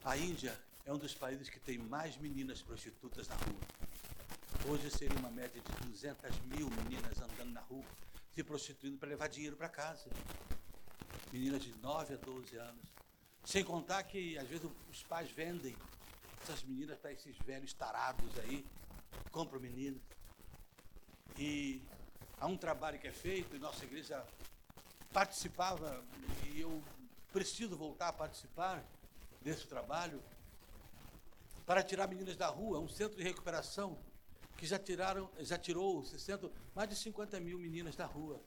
a 0.04 0.16
Índia 0.16 0.58
é 0.84 0.92
um 0.92 0.98
dos 0.98 1.14
países 1.14 1.48
que 1.48 1.58
tem 1.58 1.78
mais 1.78 2.16
meninas 2.16 2.62
prostitutas 2.62 3.26
na 3.26 3.34
rua. 3.34 3.60
Hoje 4.68 4.90
seria 4.90 5.18
uma 5.18 5.30
média 5.30 5.60
de 5.60 5.86
200 5.86 6.38
mil 6.42 6.70
meninas 6.70 7.20
andando 7.20 7.52
na 7.52 7.60
rua, 7.62 7.84
se 8.32 8.44
prostituindo 8.44 8.98
para 8.98 9.08
levar 9.08 9.28
dinheiro 9.28 9.56
para 9.56 9.68
casa. 9.68 10.08
Meninas 11.32 11.62
de 11.62 11.74
9 11.78 12.14
a 12.14 12.16
12 12.18 12.56
anos. 12.56 12.91
Sem 13.44 13.64
contar 13.64 14.02
que, 14.04 14.38
às 14.38 14.48
vezes, 14.48 14.70
os 14.90 15.02
pais 15.02 15.30
vendem 15.30 15.74
essas 16.42 16.62
meninas 16.62 16.98
para 16.98 17.12
esses 17.12 17.36
velhos 17.38 17.72
tarados 17.72 18.38
aí, 18.40 18.64
compram 19.30 19.60
meninas. 19.60 20.00
E 21.38 21.82
há 22.40 22.46
um 22.46 22.56
trabalho 22.56 22.98
que 22.98 23.08
é 23.08 23.12
feito, 23.12 23.54
e 23.56 23.58
nossa 23.58 23.84
igreja 23.84 24.24
participava, 25.12 26.04
e 26.52 26.60
eu 26.60 26.82
preciso 27.32 27.76
voltar 27.76 28.08
a 28.08 28.12
participar 28.12 28.84
desse 29.40 29.66
trabalho, 29.66 30.22
para 31.66 31.82
tirar 31.82 32.06
meninas 32.06 32.36
da 32.36 32.48
rua, 32.48 32.80
um 32.80 32.88
centro 32.88 33.16
de 33.16 33.22
recuperação 33.22 33.98
que 34.56 34.66
já 34.66 34.78
tiraram, 34.78 35.30
já 35.40 35.58
tirou 35.58 36.04
60, 36.04 36.50
mais 36.74 36.88
de 36.88 36.96
50 36.96 37.40
mil 37.40 37.58
meninas 37.58 37.96
da 37.96 38.06
rua. 38.06 38.40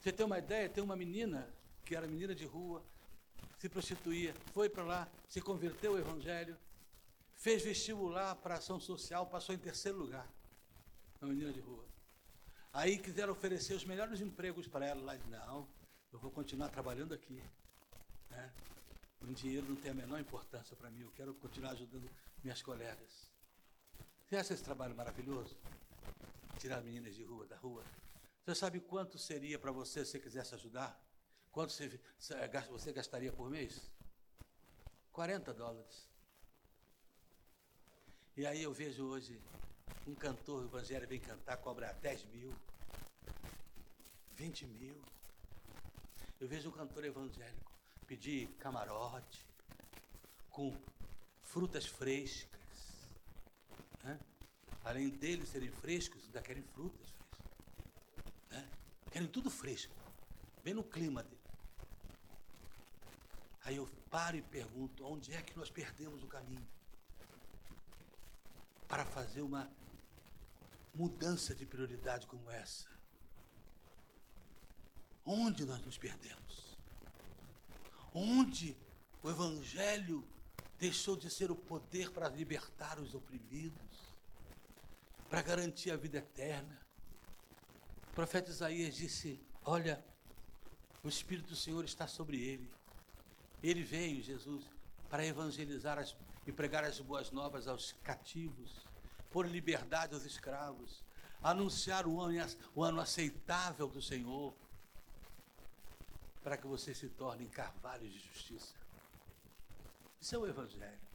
Você 0.00 0.12
tem 0.12 0.24
uma 0.24 0.38
ideia? 0.38 0.68
Tem 0.68 0.82
uma 0.82 0.96
menina 0.96 1.48
que 1.84 1.96
era 1.96 2.06
menina 2.06 2.34
de 2.34 2.44
rua, 2.44 2.82
se 3.66 3.68
prostituía, 3.68 4.32
foi 4.52 4.68
para 4.68 4.84
lá, 4.84 5.08
se 5.28 5.40
converteu 5.40 5.92
ao 5.92 5.98
Evangelho, 5.98 6.56
fez 7.34 7.64
vestibular 7.64 8.36
para 8.36 8.54
ação 8.54 8.78
social, 8.78 9.26
passou 9.26 9.54
em 9.54 9.58
terceiro 9.58 9.98
lugar, 9.98 10.26
uma 11.20 11.32
menina 11.32 11.52
de 11.52 11.60
rua. 11.60 11.84
Aí 12.72 12.96
quiseram 12.96 13.32
oferecer 13.32 13.74
os 13.74 13.84
melhores 13.84 14.20
empregos 14.20 14.68
para 14.68 14.86
ela 14.86 15.02
lá. 15.02 15.18
Não, 15.28 15.68
eu 16.12 16.18
vou 16.18 16.30
continuar 16.30 16.68
trabalhando 16.68 17.12
aqui. 17.12 17.42
Né? 18.30 18.52
O 19.22 19.32
dinheiro 19.32 19.66
não 19.68 19.76
tem 19.76 19.90
a 19.90 19.94
menor 19.94 20.20
importância 20.20 20.76
para 20.76 20.90
mim, 20.90 21.00
eu 21.00 21.10
quero 21.10 21.34
continuar 21.34 21.72
ajudando 21.72 22.08
minhas 22.44 22.62
colegas. 22.62 23.28
Você 24.28 24.36
acha 24.36 24.54
esse 24.54 24.62
trabalho 24.62 24.94
maravilhoso? 24.94 25.56
Tirar 26.58 26.80
meninas 26.82 27.16
de 27.16 27.24
rua, 27.24 27.46
da 27.46 27.56
rua. 27.56 27.82
Você 28.44 28.54
sabe 28.54 28.78
quanto 28.78 29.18
seria 29.18 29.58
para 29.58 29.72
você 29.72 30.04
se 30.04 30.12
você 30.12 30.20
quisesse 30.20 30.54
ajudar? 30.54 31.00
Quanto 31.56 31.72
você, 31.72 31.98
você 32.68 32.92
gastaria 32.92 33.32
por 33.32 33.48
mês? 33.48 33.90
40 35.10 35.54
dólares. 35.54 36.06
E 38.36 38.44
aí 38.44 38.62
eu 38.62 38.74
vejo 38.74 39.06
hoje 39.06 39.40
um 40.06 40.14
cantor 40.14 40.66
evangélico 40.66 41.08
vem 41.08 41.18
cantar, 41.18 41.56
cobra 41.56 41.94
10 41.94 42.26
mil, 42.26 42.54
20 44.34 44.66
mil. 44.66 45.02
Eu 46.38 46.46
vejo 46.46 46.68
um 46.68 46.72
cantor 46.72 47.06
evangélico 47.06 47.72
pedir 48.06 48.48
camarote 48.58 49.42
com 50.50 50.76
frutas 51.40 51.86
frescas. 51.86 53.08
Né? 54.04 54.20
Além 54.84 55.08
deles 55.08 55.48
serem 55.48 55.70
frescos, 55.70 56.22
ainda 56.26 56.42
querem 56.42 56.62
frutas 56.62 57.08
frescas. 57.08 57.50
Né? 58.50 58.70
Querem 59.10 59.28
tudo 59.28 59.48
fresco, 59.48 59.96
bem 60.62 60.74
no 60.74 60.84
clima 60.84 61.22
dele. 61.22 61.35
Aí 63.66 63.76
eu 63.76 63.86
paro 64.08 64.36
e 64.36 64.42
pergunto: 64.42 65.04
onde 65.04 65.34
é 65.34 65.42
que 65.42 65.56
nós 65.58 65.68
perdemos 65.68 66.22
o 66.22 66.28
caminho? 66.28 66.66
Para 68.86 69.04
fazer 69.04 69.42
uma 69.42 69.68
mudança 70.94 71.52
de 71.52 71.66
prioridade 71.66 72.28
como 72.28 72.48
essa. 72.48 72.88
Onde 75.24 75.64
nós 75.64 75.84
nos 75.84 75.98
perdemos? 75.98 76.78
Onde 78.14 78.76
o 79.20 79.28
Evangelho 79.28 80.24
deixou 80.78 81.16
de 81.16 81.28
ser 81.28 81.50
o 81.50 81.56
poder 81.56 82.12
para 82.12 82.28
libertar 82.28 83.00
os 83.00 83.16
oprimidos, 83.16 84.14
para 85.28 85.42
garantir 85.42 85.90
a 85.90 85.96
vida 85.96 86.18
eterna? 86.18 86.80
O 88.12 88.14
profeta 88.14 88.48
Isaías 88.48 88.94
disse: 88.94 89.44
Olha, 89.64 90.04
o 91.02 91.08
Espírito 91.08 91.48
do 91.48 91.56
Senhor 91.56 91.84
está 91.84 92.06
sobre 92.06 92.40
ele. 92.40 92.70
Ele 93.62 93.82
veio, 93.82 94.22
Jesus, 94.22 94.64
para 95.08 95.24
evangelizar 95.24 95.98
as, 95.98 96.16
e 96.46 96.52
pregar 96.52 96.84
as 96.84 97.00
boas 97.00 97.30
novas 97.30 97.66
aos 97.66 97.92
cativos, 98.02 98.86
por 99.30 99.46
liberdade 99.46 100.14
aos 100.14 100.24
escravos, 100.24 101.04
anunciar 101.42 102.06
o 102.06 102.20
ano, 102.20 102.38
o 102.74 102.82
ano 102.82 103.00
aceitável 103.00 103.88
do 103.88 104.00
Senhor, 104.00 104.54
para 106.42 106.56
que 106.56 106.66
você 106.66 106.94
se 106.94 107.08
torne 107.08 107.46
carvalho 107.48 108.08
de 108.08 108.18
justiça. 108.18 108.74
Isso 110.20 110.34
é 110.34 110.38
o 110.38 110.46
Evangelho. 110.46 111.06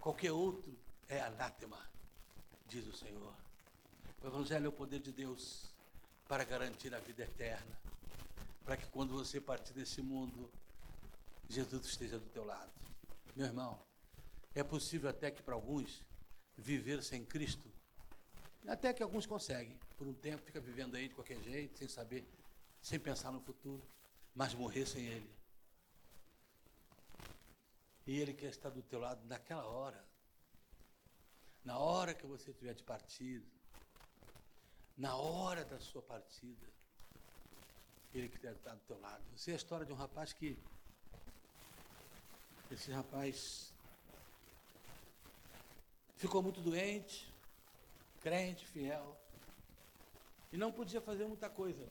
Qualquer 0.00 0.32
outro 0.32 0.78
é 1.08 1.20
anátema, 1.20 1.78
diz 2.66 2.86
o 2.86 2.96
Senhor. 2.96 3.34
O 4.22 4.26
Evangelho 4.26 4.66
é 4.66 4.68
o 4.68 4.72
poder 4.72 5.00
de 5.00 5.12
Deus 5.12 5.66
para 6.26 6.44
garantir 6.44 6.94
a 6.94 7.00
vida 7.00 7.22
eterna, 7.22 7.78
para 8.64 8.76
que 8.76 8.86
quando 8.88 9.12
você 9.12 9.40
partir 9.40 9.72
desse 9.72 10.02
mundo, 10.02 10.50
Jesus 11.48 11.86
esteja 11.86 12.18
do 12.18 12.28
teu 12.28 12.44
lado. 12.44 12.70
Meu 13.34 13.46
irmão, 13.46 13.80
é 14.54 14.62
possível 14.62 15.08
até 15.08 15.30
que 15.30 15.42
para 15.42 15.54
alguns 15.54 16.02
viver 16.56 17.02
sem 17.02 17.24
Cristo, 17.24 17.70
até 18.66 18.92
que 18.92 19.02
alguns 19.02 19.24
conseguem, 19.24 19.78
por 19.96 20.06
um 20.06 20.12
tempo 20.12 20.42
fica 20.44 20.60
vivendo 20.60 20.94
aí 20.94 21.08
de 21.08 21.14
qualquer 21.14 21.40
jeito, 21.42 21.78
sem 21.78 21.88
saber, 21.88 22.28
sem 22.82 22.98
pensar 22.98 23.32
no 23.32 23.40
futuro, 23.40 23.82
mas 24.34 24.52
morrer 24.52 24.84
sem 24.84 25.06
Ele. 25.06 25.30
E 28.06 28.18
Ele 28.18 28.34
quer 28.34 28.50
estar 28.50 28.70
do 28.70 28.82
teu 28.82 28.98
lado 28.98 29.24
naquela 29.26 29.64
hora, 29.64 30.04
na 31.64 31.78
hora 31.78 32.12
que 32.12 32.26
você 32.26 32.52
tiver 32.52 32.74
de 32.74 32.82
partida, 32.82 33.46
na 34.96 35.16
hora 35.16 35.64
da 35.64 35.78
sua 35.78 36.02
partida, 36.02 36.66
Ele 38.12 38.28
quer 38.28 38.52
estar 38.52 38.74
do 38.74 38.80
teu 38.80 39.00
lado. 39.00 39.24
Você 39.34 39.52
é 39.52 39.54
a 39.54 39.56
história 39.56 39.86
de 39.86 39.92
um 39.92 39.96
rapaz 39.96 40.32
que 40.32 40.58
esse 42.70 42.92
rapaz 42.92 43.72
ficou 46.16 46.42
muito 46.42 46.60
doente, 46.60 47.32
crente, 48.20 48.66
fiel, 48.66 49.18
e 50.52 50.56
não 50.56 50.70
podia 50.70 51.00
fazer 51.00 51.26
muita 51.26 51.48
coisa. 51.48 51.88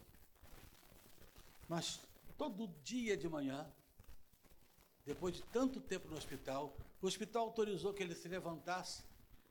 Mas 1.67 1.99
todo 2.37 2.67
dia 2.83 3.17
de 3.17 3.27
manhã, 3.27 3.71
depois 5.05 5.35
de 5.35 5.43
tanto 5.43 5.79
tempo 5.79 6.07
no 6.07 6.17
hospital, 6.17 6.75
o 7.01 7.07
hospital 7.07 7.45
autorizou 7.45 7.93
que 7.93 8.03
ele 8.03 8.13
se 8.13 8.27
levantasse 8.27 9.03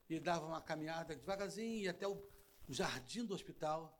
e 0.08 0.20
dava 0.20 0.46
uma 0.46 0.60
caminhada 0.60 1.16
devagarzinho 1.16 1.84
e 1.84 1.88
até 1.88 2.06
o 2.06 2.22
jardim 2.68 3.24
do 3.24 3.34
hospital. 3.34 3.98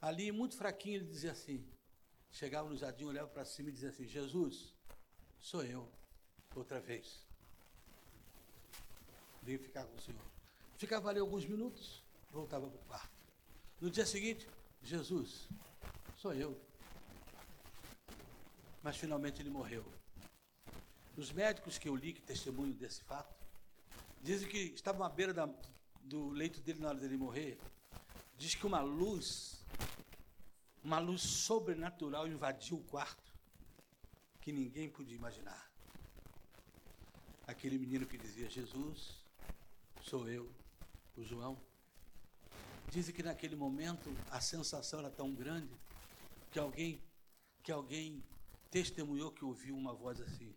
Ali, 0.00 0.30
muito 0.32 0.56
fraquinho, 0.56 0.96
ele 0.96 1.06
dizia 1.06 1.32
assim: 1.32 1.66
chegava 2.30 2.68
no 2.68 2.76
jardim, 2.76 3.04
olhava 3.04 3.28
para 3.28 3.44
cima 3.44 3.70
e 3.70 3.72
dizia 3.72 3.88
assim: 3.88 4.06
Jesus, 4.06 4.74
sou 5.38 5.64
eu 5.64 6.01
outra 6.58 6.80
vez. 6.80 7.26
Vim 9.42 9.58
ficar 9.58 9.84
com 9.84 9.96
o 9.96 10.00
Senhor. 10.00 10.22
Ficava 10.76 11.10
ali 11.10 11.18
alguns 11.18 11.44
minutos, 11.44 12.02
voltava 12.30 12.68
para 12.68 12.80
o 12.80 12.84
quarto. 12.84 13.12
No 13.80 13.90
dia 13.90 14.06
seguinte, 14.06 14.48
Jesus, 14.82 15.48
sou 16.16 16.32
eu. 16.34 16.60
Mas 18.82 18.96
finalmente 18.96 19.40
ele 19.40 19.50
morreu. 19.50 19.84
Os 21.16 21.32
médicos 21.32 21.78
que 21.78 21.88
eu 21.88 21.96
li, 21.96 22.12
que 22.12 22.22
testemunham 22.22 22.72
desse 22.72 23.02
fato, 23.04 23.34
dizem 24.20 24.48
que 24.48 24.58
estavam 24.58 25.04
à 25.04 25.08
beira 25.08 25.34
da, 25.34 25.48
do 26.00 26.30
leito 26.30 26.60
dele 26.60 26.80
na 26.80 26.88
hora 26.88 26.98
dele 26.98 27.16
morrer. 27.16 27.58
Diz 28.36 28.54
que 28.54 28.66
uma 28.66 28.80
luz, 28.80 29.64
uma 30.82 30.98
luz 30.98 31.22
sobrenatural 31.22 32.26
invadiu 32.26 32.78
o 32.78 32.84
quarto, 32.84 33.32
que 34.40 34.52
ninguém 34.52 34.88
podia 34.88 35.16
imaginar 35.16 35.71
aquele 37.46 37.78
menino 37.78 38.06
que 38.06 38.18
dizia: 38.18 38.48
Jesus, 38.48 39.22
sou 40.02 40.28
eu, 40.28 40.50
o 41.16 41.22
João. 41.22 41.60
Dizem 42.90 43.14
que 43.14 43.22
naquele 43.22 43.56
momento 43.56 44.14
a 44.30 44.40
sensação 44.40 45.00
era 45.00 45.10
tão 45.10 45.34
grande 45.34 45.74
que 46.50 46.58
alguém, 46.58 47.02
que 47.62 47.72
alguém 47.72 48.22
testemunhou 48.70 49.30
que 49.30 49.44
ouviu 49.44 49.76
uma 49.76 49.94
voz 49.94 50.20
assim, 50.20 50.54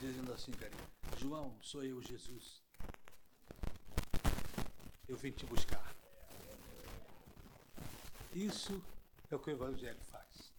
dizendo 0.00 0.32
assim, 0.32 0.52
carinho, 0.52 0.80
João, 1.18 1.56
sou 1.60 1.84
eu, 1.84 2.00
Jesus. 2.02 2.62
Eu 5.06 5.16
vim 5.16 5.32
te 5.32 5.44
buscar. 5.44 5.94
Isso 8.32 8.82
é 9.30 9.34
o 9.34 9.38
que 9.38 9.50
o 9.50 9.52
Evangelho 9.52 10.00
faz. 10.04 10.52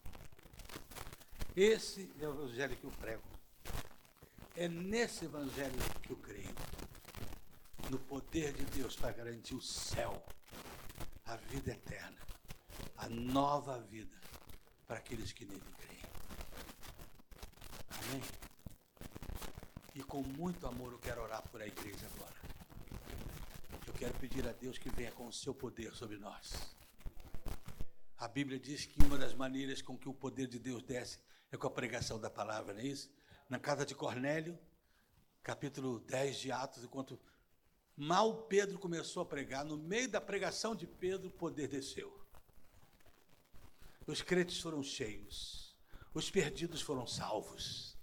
Esse 1.55 2.11
é 2.19 2.27
o 2.27 2.31
Evangelho 2.31 2.75
que 2.75 2.83
eu 2.83 2.91
prego. 2.91 3.30
É 4.55 4.67
nesse 4.67 5.25
evangelho 5.25 5.79
que 6.03 6.11
eu 6.11 6.17
creio. 6.17 6.53
No 7.89 7.97
poder 7.99 8.53
de 8.53 8.63
Deus 8.65 8.95
para 8.95 9.11
garantir 9.11 9.55
o 9.55 9.61
céu, 9.61 10.23
a 11.25 11.35
vida 11.35 11.71
eterna, 11.71 12.17
a 12.97 13.07
nova 13.09 13.79
vida 13.79 14.19
para 14.85 14.97
aqueles 14.97 15.31
que 15.31 15.45
nele 15.45 15.63
creem. 15.77 16.03
Amém? 17.89 18.21
E 19.95 20.03
com 20.03 20.21
muito 20.21 20.67
amor 20.67 20.91
eu 20.91 20.99
quero 20.99 21.21
orar 21.21 21.41
por 21.49 21.61
a 21.61 21.67
igreja 21.67 22.05
agora. 22.15 22.35
Eu 23.87 23.93
quero 23.93 24.13
pedir 24.15 24.47
a 24.47 24.51
Deus 24.51 24.77
que 24.77 24.89
venha 24.89 25.11
com 25.11 25.27
o 25.27 25.33
seu 25.33 25.53
poder 25.53 25.93
sobre 25.93 26.17
nós. 26.17 26.75
A 28.17 28.27
Bíblia 28.27 28.59
diz 28.59 28.85
que 28.85 29.01
uma 29.03 29.17
das 29.17 29.33
maneiras 29.33 29.81
com 29.81 29.97
que 29.97 30.07
o 30.07 30.13
poder 30.13 30.47
de 30.47 30.59
Deus 30.59 30.83
desce 30.83 31.19
é 31.51 31.57
com 31.57 31.67
a 31.67 31.71
pregação 31.71 32.19
da 32.19 32.29
palavra, 32.29 32.73
não 32.73 32.81
é 32.81 32.85
isso? 32.85 33.09
Na 33.51 33.59
casa 33.59 33.85
de 33.85 33.93
Cornélio, 33.93 34.57
capítulo 35.43 35.99
10 35.99 36.37
de 36.37 36.53
Atos, 36.53 36.85
enquanto 36.85 37.19
mal 37.97 38.43
Pedro 38.43 38.79
começou 38.79 39.21
a 39.23 39.25
pregar, 39.25 39.65
no 39.65 39.75
meio 39.75 40.07
da 40.07 40.21
pregação 40.21 40.73
de 40.73 40.87
Pedro, 40.87 41.27
o 41.27 41.31
poder 41.31 41.67
desceu. 41.67 42.17
Os 44.07 44.21
crentes 44.21 44.61
foram 44.61 44.81
cheios, 44.81 45.75
os 46.13 46.31
perdidos 46.31 46.81
foram 46.81 47.05
salvos. 47.05 47.97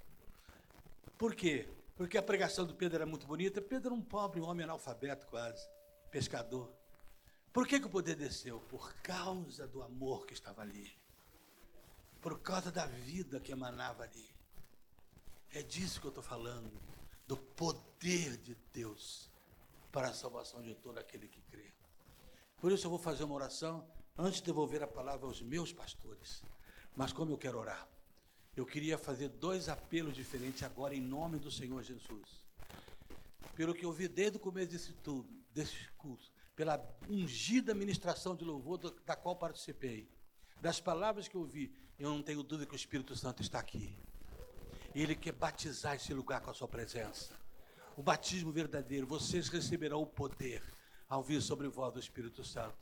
Por 1.16 1.34
quê? 1.34 1.66
Porque 1.96 2.18
a 2.18 2.22
pregação 2.22 2.66
do 2.66 2.74
Pedro 2.74 2.96
era 2.96 3.06
muito 3.06 3.26
bonita. 3.26 3.62
Pedro 3.62 3.88
era 3.88 3.94
um 3.94 4.02
pobre, 4.02 4.42
um 4.42 4.44
homem 4.44 4.64
analfabeto 4.64 5.26
quase, 5.28 5.66
pescador. 6.10 6.70
Por 7.54 7.66
que, 7.66 7.80
que 7.80 7.86
o 7.86 7.90
poder 7.90 8.16
desceu? 8.16 8.60
Por 8.68 8.92
causa 8.96 9.66
do 9.66 9.82
amor 9.82 10.26
que 10.26 10.34
estava 10.34 10.60
ali. 10.60 10.92
Por 12.20 12.38
causa 12.38 12.70
da 12.70 12.84
vida 12.84 13.40
que 13.40 13.50
emanava 13.50 14.02
ali. 14.02 14.37
É 15.52 15.62
disso 15.62 16.00
que 16.00 16.06
eu 16.06 16.10
estou 16.10 16.24
falando. 16.24 16.70
Do 17.26 17.36
poder 17.36 18.36
de 18.38 18.56
Deus 18.72 19.30
para 19.90 20.08
a 20.08 20.14
salvação 20.14 20.62
de 20.62 20.74
todo 20.74 20.98
aquele 20.98 21.28
que 21.28 21.40
crê. 21.42 21.72
Por 22.58 22.72
isso 22.72 22.86
eu 22.86 22.90
vou 22.90 22.98
fazer 22.98 23.24
uma 23.24 23.34
oração 23.34 23.86
antes 24.16 24.40
de 24.40 24.46
devolver 24.46 24.82
a 24.82 24.86
palavra 24.86 25.26
aos 25.26 25.40
meus 25.40 25.72
pastores. 25.72 26.42
Mas 26.94 27.12
como 27.12 27.32
eu 27.32 27.38
quero 27.38 27.58
orar? 27.58 27.88
Eu 28.56 28.66
queria 28.66 28.98
fazer 28.98 29.28
dois 29.28 29.68
apelos 29.68 30.14
diferentes 30.14 30.62
agora 30.62 30.94
em 30.94 31.00
nome 31.00 31.38
do 31.38 31.50
Senhor 31.50 31.82
Jesus. 31.82 32.44
Pelo 33.54 33.74
que 33.74 33.84
eu 33.84 33.92
vi 33.92 34.08
desde 34.08 34.36
o 34.36 34.40
começo 34.40 34.72
desse, 34.72 34.92
tudo, 34.94 35.28
desse 35.54 35.76
curso, 35.96 36.32
pela 36.56 36.84
ungida 37.08 37.74
ministração 37.74 38.34
de 38.34 38.44
louvor 38.44 38.78
da 38.78 39.14
qual 39.14 39.36
participei, 39.36 40.08
das 40.60 40.80
palavras 40.80 41.28
que 41.28 41.36
eu 41.36 41.44
vi, 41.44 41.72
eu 41.98 42.10
não 42.10 42.22
tenho 42.22 42.42
dúvida 42.42 42.66
que 42.66 42.74
o 42.74 42.76
Espírito 42.76 43.14
Santo 43.16 43.42
está 43.42 43.60
aqui. 43.60 43.96
Ele 44.94 45.14
quer 45.14 45.32
batizar 45.32 45.94
esse 45.94 46.12
lugar 46.12 46.40
com 46.40 46.50
a 46.50 46.54
sua 46.54 46.68
presença. 46.68 47.30
O 47.96 48.02
batismo 48.02 48.52
verdadeiro, 48.52 49.06
vocês 49.06 49.48
receberão 49.48 50.02
o 50.02 50.06
poder 50.06 50.62
ao 51.08 51.22
vir 51.22 51.40
sobre 51.42 51.68
vós 51.68 51.92
do 51.92 52.00
Espírito 52.00 52.44
Santo. 52.44 52.76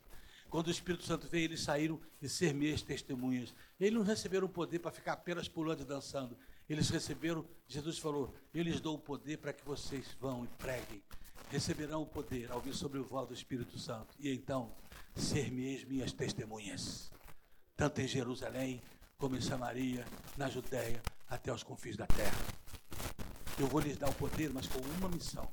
Quando 0.48 0.68
o 0.68 0.70
Espírito 0.70 1.04
Santo 1.04 1.28
veio, 1.28 1.44
eles 1.44 1.61
saíram 1.61 2.00
e 2.22 2.28
ser 2.28 2.54
minhas 2.54 2.80
testemunhas. 2.82 3.54
Eles 3.80 3.94
não 3.94 4.02
receberam 4.02 4.46
o 4.46 4.50
poder 4.50 4.78
para 4.78 4.92
ficar 4.92 5.14
apenas 5.14 5.48
pulando 5.48 5.82
e 5.82 5.84
dançando. 5.84 6.36
Eles 6.68 6.88
receberam, 6.88 7.44
Jesus 7.66 7.98
falou, 7.98 8.34
eu 8.54 8.62
lhes 8.62 8.80
dou 8.80 8.94
o 8.94 8.98
poder 8.98 9.38
para 9.38 9.52
que 9.52 9.64
vocês 9.64 10.07
vão 10.20 10.44
e 10.44 10.48
preguem. 10.59 11.02
Receberão 11.50 12.02
o 12.02 12.07
poder 12.07 12.50
ao 12.50 12.61
vir 12.61 12.74
sobre 12.74 12.98
o 12.98 13.04
vós 13.04 13.28
do 13.28 13.34
Espírito 13.34 13.78
Santo. 13.78 14.14
E 14.18 14.32
então, 14.32 14.72
ser 15.14 15.50
minhas 15.50 16.12
testemunhas. 16.12 17.11
Tanto 17.76 18.00
em 18.00 18.09
Jerusalém, 18.09 18.82
como 19.18 19.36
em 19.36 19.40
Samaria, 19.40 20.04
na 20.36 20.48
Judéia, 20.48 21.00
até 21.28 21.52
os 21.52 21.62
confins 21.62 21.96
da 21.96 22.06
terra. 22.06 22.38
Eu 23.58 23.66
vou 23.66 23.80
lhes 23.80 23.96
dar 23.96 24.08
o 24.08 24.14
poder, 24.14 24.52
mas 24.52 24.66
com 24.66 24.78
uma 24.78 25.08
missão. 25.08 25.50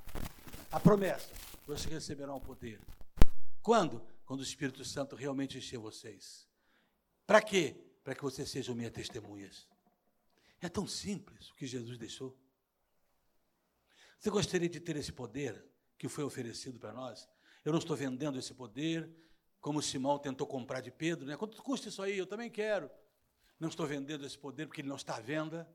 A 0.72 0.80
promessa, 0.80 1.30
vocês 1.66 1.94
receberão 1.94 2.38
o 2.38 2.42
poder. 2.42 2.80
Quando? 3.62 4.02
quando 4.26 4.40
o 4.40 4.44
Espírito 4.44 4.84
Santo 4.84 5.16
realmente 5.16 5.58
encher 5.58 5.78
vocês. 5.78 6.48
Para 7.26 7.42
quê? 7.42 7.76
Para 8.04 8.16
que 8.16 8.22
vocês 8.22 8.50
sejam 8.50 8.76
minhas 8.76 8.92
testemunhas. 8.92 9.68
É 10.62 10.70
tão 10.70 10.88
simples 10.88 11.50
o 11.50 11.56
que 11.56 11.66
Jesus 11.66 11.98
deixou. 11.98 12.38
Você 14.18 14.30
gostaria 14.30 14.70
de 14.70 14.80
ter 14.80 14.96
esse 14.96 15.12
poder 15.12 15.64
que 15.98 16.08
foi 16.08 16.24
oferecido 16.24 16.80
para 16.80 16.94
nós? 16.94 17.28
Eu 17.66 17.72
não 17.72 17.80
estou 17.80 17.96
vendendo 17.96 18.40
esse 18.40 18.54
poder, 18.54 19.10
como 19.60 19.82
Simão 19.82 20.18
tentou 20.18 20.48
comprar 20.48 20.82
de 20.82 20.92
Pedro, 20.92 21.26
né? 21.26 21.36
Quanto 21.36 21.62
custa 21.62 21.90
isso 21.90 22.02
aí? 22.02 22.18
Eu 22.18 22.26
também 22.26 22.50
quero. 22.50 22.90
Não 23.64 23.70
estou 23.70 23.88
vendendo 23.88 24.26
esse 24.26 24.38
poder 24.38 24.68
porque 24.68 24.82
ele 24.82 24.90
não 24.90 24.98
está 24.98 25.16
à 25.16 25.22
venda. 25.22 25.66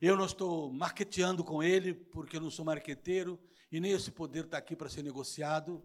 Eu 0.00 0.16
não 0.16 0.24
estou 0.24 0.72
marketeando 0.72 1.42
com 1.42 1.60
ele 1.64 1.92
porque 1.92 2.36
eu 2.36 2.40
não 2.40 2.48
sou 2.48 2.64
marqueteiro 2.64 3.40
e 3.72 3.80
nem 3.80 3.90
esse 3.90 4.12
poder 4.12 4.44
está 4.44 4.56
aqui 4.56 4.76
para 4.76 4.88
ser 4.88 5.02
negociado. 5.02 5.82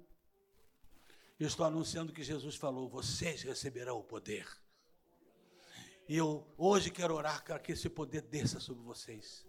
Eu 1.40 1.48
estou 1.48 1.66
anunciando 1.66 2.14
que 2.14 2.22
Jesus 2.22 2.56
falou: 2.56 2.88
vocês 2.88 3.42
receberão 3.42 3.98
o 3.98 4.04
poder. 4.04 4.48
E 6.08 6.16
eu 6.18 6.48
hoje 6.56 6.92
quero 6.92 7.16
orar 7.16 7.44
para 7.44 7.58
que 7.58 7.72
esse 7.72 7.90
poder 7.90 8.22
desça 8.22 8.60
sobre 8.60 8.84
vocês, 8.84 9.48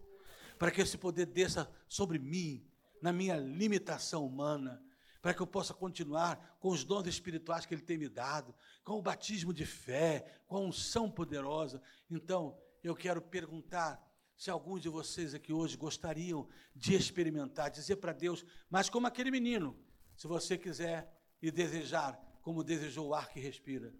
para 0.58 0.70
que 0.70 0.80
esse 0.80 0.96
poder 0.96 1.26
desça 1.26 1.70
sobre 1.86 2.18
mim, 2.18 2.66
na 3.02 3.12
minha 3.12 3.36
limitação 3.36 4.24
humana, 4.24 4.82
para 5.24 5.32
que 5.32 5.40
eu 5.40 5.46
possa 5.46 5.72
continuar 5.72 6.58
com 6.60 6.68
os 6.68 6.84
dons 6.84 7.06
espirituais 7.06 7.64
que 7.64 7.72
Ele 7.72 7.80
tem 7.80 7.96
me 7.96 8.10
dado, 8.10 8.54
com 8.84 8.98
o 8.98 9.00
batismo 9.00 9.54
de 9.54 9.64
fé, 9.64 10.42
com 10.46 10.58
a 10.58 10.60
unção 10.60 11.10
poderosa. 11.10 11.80
Então, 12.10 12.60
eu 12.82 12.94
quero 12.94 13.22
perguntar 13.22 14.06
se 14.36 14.50
alguns 14.50 14.82
de 14.82 14.90
vocês 14.90 15.32
aqui 15.32 15.50
hoje 15.50 15.78
gostariam 15.78 16.46
de 16.76 16.94
experimentar, 16.94 17.70
dizer 17.70 17.96
para 17.96 18.12
Deus, 18.12 18.44
mas 18.68 18.90
como 18.90 19.06
aquele 19.06 19.30
menino, 19.30 19.74
se 20.14 20.26
você 20.26 20.58
quiser 20.58 21.10
e 21.40 21.50
desejar 21.50 22.20
como 22.42 22.62
desejou 22.62 23.08
o 23.08 23.14
ar 23.14 23.30
que 23.30 23.40
respira. 23.40 23.94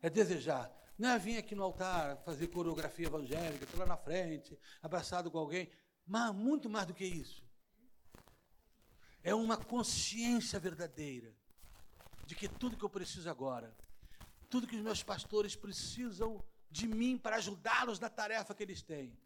É 0.00 0.08
desejar. 0.08 0.72
Não 0.96 1.08
é 1.08 1.18
vir 1.18 1.38
aqui 1.38 1.56
no 1.56 1.64
altar 1.64 2.22
fazer 2.24 2.46
coreografia 2.46 3.08
evangélica, 3.08 3.64
estar 3.64 3.78
lá 3.78 3.86
na 3.86 3.96
frente, 3.96 4.56
abraçado 4.80 5.28
com 5.28 5.38
alguém. 5.38 5.68
Mas 6.06 6.32
muito 6.32 6.70
mais 6.70 6.86
do 6.86 6.94
que 6.94 7.04
isso. 7.04 7.42
É 9.22 9.34
uma 9.34 9.56
consciência 9.56 10.58
verdadeira 10.58 11.32
de 12.26 12.34
que 12.34 12.48
tudo 12.48 12.76
que 12.76 12.84
eu 12.84 12.90
preciso 12.90 13.28
agora, 13.28 13.74
tudo 14.48 14.66
que 14.66 14.76
os 14.76 14.82
meus 14.82 15.02
pastores 15.02 15.54
precisam 15.54 16.42
de 16.70 16.86
mim 16.86 17.18
para 17.18 17.36
ajudá-los 17.36 18.00
na 18.00 18.08
tarefa 18.08 18.54
que 18.54 18.62
eles 18.62 18.82
têm, 18.82 19.16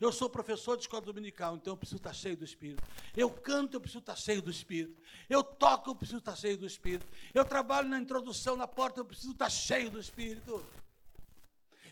eu 0.00 0.10
sou 0.12 0.28
professor 0.28 0.76
de 0.76 0.82
escola 0.82 1.02
dominical, 1.02 1.56
então 1.56 1.72
eu 1.72 1.76
preciso 1.76 1.98
estar 1.98 2.12
cheio 2.12 2.36
do 2.36 2.44
Espírito. 2.44 2.82
Eu 3.16 3.30
canto, 3.30 3.74
eu 3.74 3.80
preciso 3.80 4.00
estar 4.00 4.16
cheio 4.16 4.42
do 4.42 4.50
Espírito. 4.50 5.00
Eu 5.28 5.42
toco, 5.42 5.90
eu 5.90 5.94
preciso 5.94 6.18
estar 6.18 6.36
cheio 6.36 6.58
do 6.58 6.66
Espírito. 6.66 7.06
Eu 7.32 7.44
trabalho 7.44 7.88
na 7.88 7.98
introdução, 7.98 8.56
na 8.56 8.66
porta, 8.66 9.00
eu 9.00 9.04
preciso 9.04 9.32
estar 9.32 9.50
cheio 9.50 9.90
do 9.90 10.00
Espírito. 10.00 10.64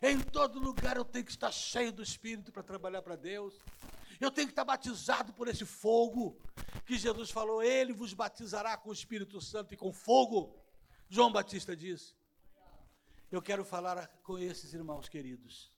Em 0.03 0.19
todo 0.19 0.59
lugar 0.59 0.97
eu 0.97 1.05
tenho 1.05 1.25
que 1.25 1.31
estar 1.31 1.53
cheio 1.53 1.93
do 1.93 2.03
Espírito 2.03 2.51
para 2.51 2.63
trabalhar 2.63 3.03
para 3.03 3.15
Deus. 3.15 3.55
Eu 4.25 4.31
tenho 4.31 4.47
que 4.47 4.53
estar 4.53 4.65
batizado 4.65 5.33
por 5.33 5.49
esse 5.49 5.65
fogo 5.65 6.41
que 6.87 6.97
Jesus 6.97 7.31
falou, 7.31 7.63
Ele 7.63 7.93
vos 7.93 8.15
batizará 8.15 8.77
com 8.77 8.91
o 8.91 8.93
Espírito 8.93 9.41
Santo 9.41 9.75
e 9.75 9.77
com 9.77 9.93
fogo. 9.93 10.57
João 11.09 11.31
Batista 11.31 11.77
disse. 11.77 12.15
Eu 13.31 13.43
quero 13.43 13.65
falar 13.65 14.07
com 14.23 14.39
esses 14.39 14.73
irmãos 14.75 15.09
queridos 15.09 15.73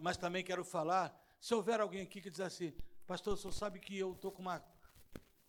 mas 0.00 0.16
também 0.16 0.42
quero 0.42 0.64
falar, 0.64 1.14
se 1.40 1.54
houver 1.54 1.80
alguém 1.80 2.02
aqui 2.02 2.20
que 2.20 2.30
diz 2.30 2.40
assim, 2.40 2.72
pastor, 3.06 3.34
o 3.34 3.36
senhor 3.36 3.52
sabe 3.52 3.78
que 3.78 3.96
eu 3.96 4.12
estou 4.12 4.32
com 4.32 4.42
uma, 4.42 4.64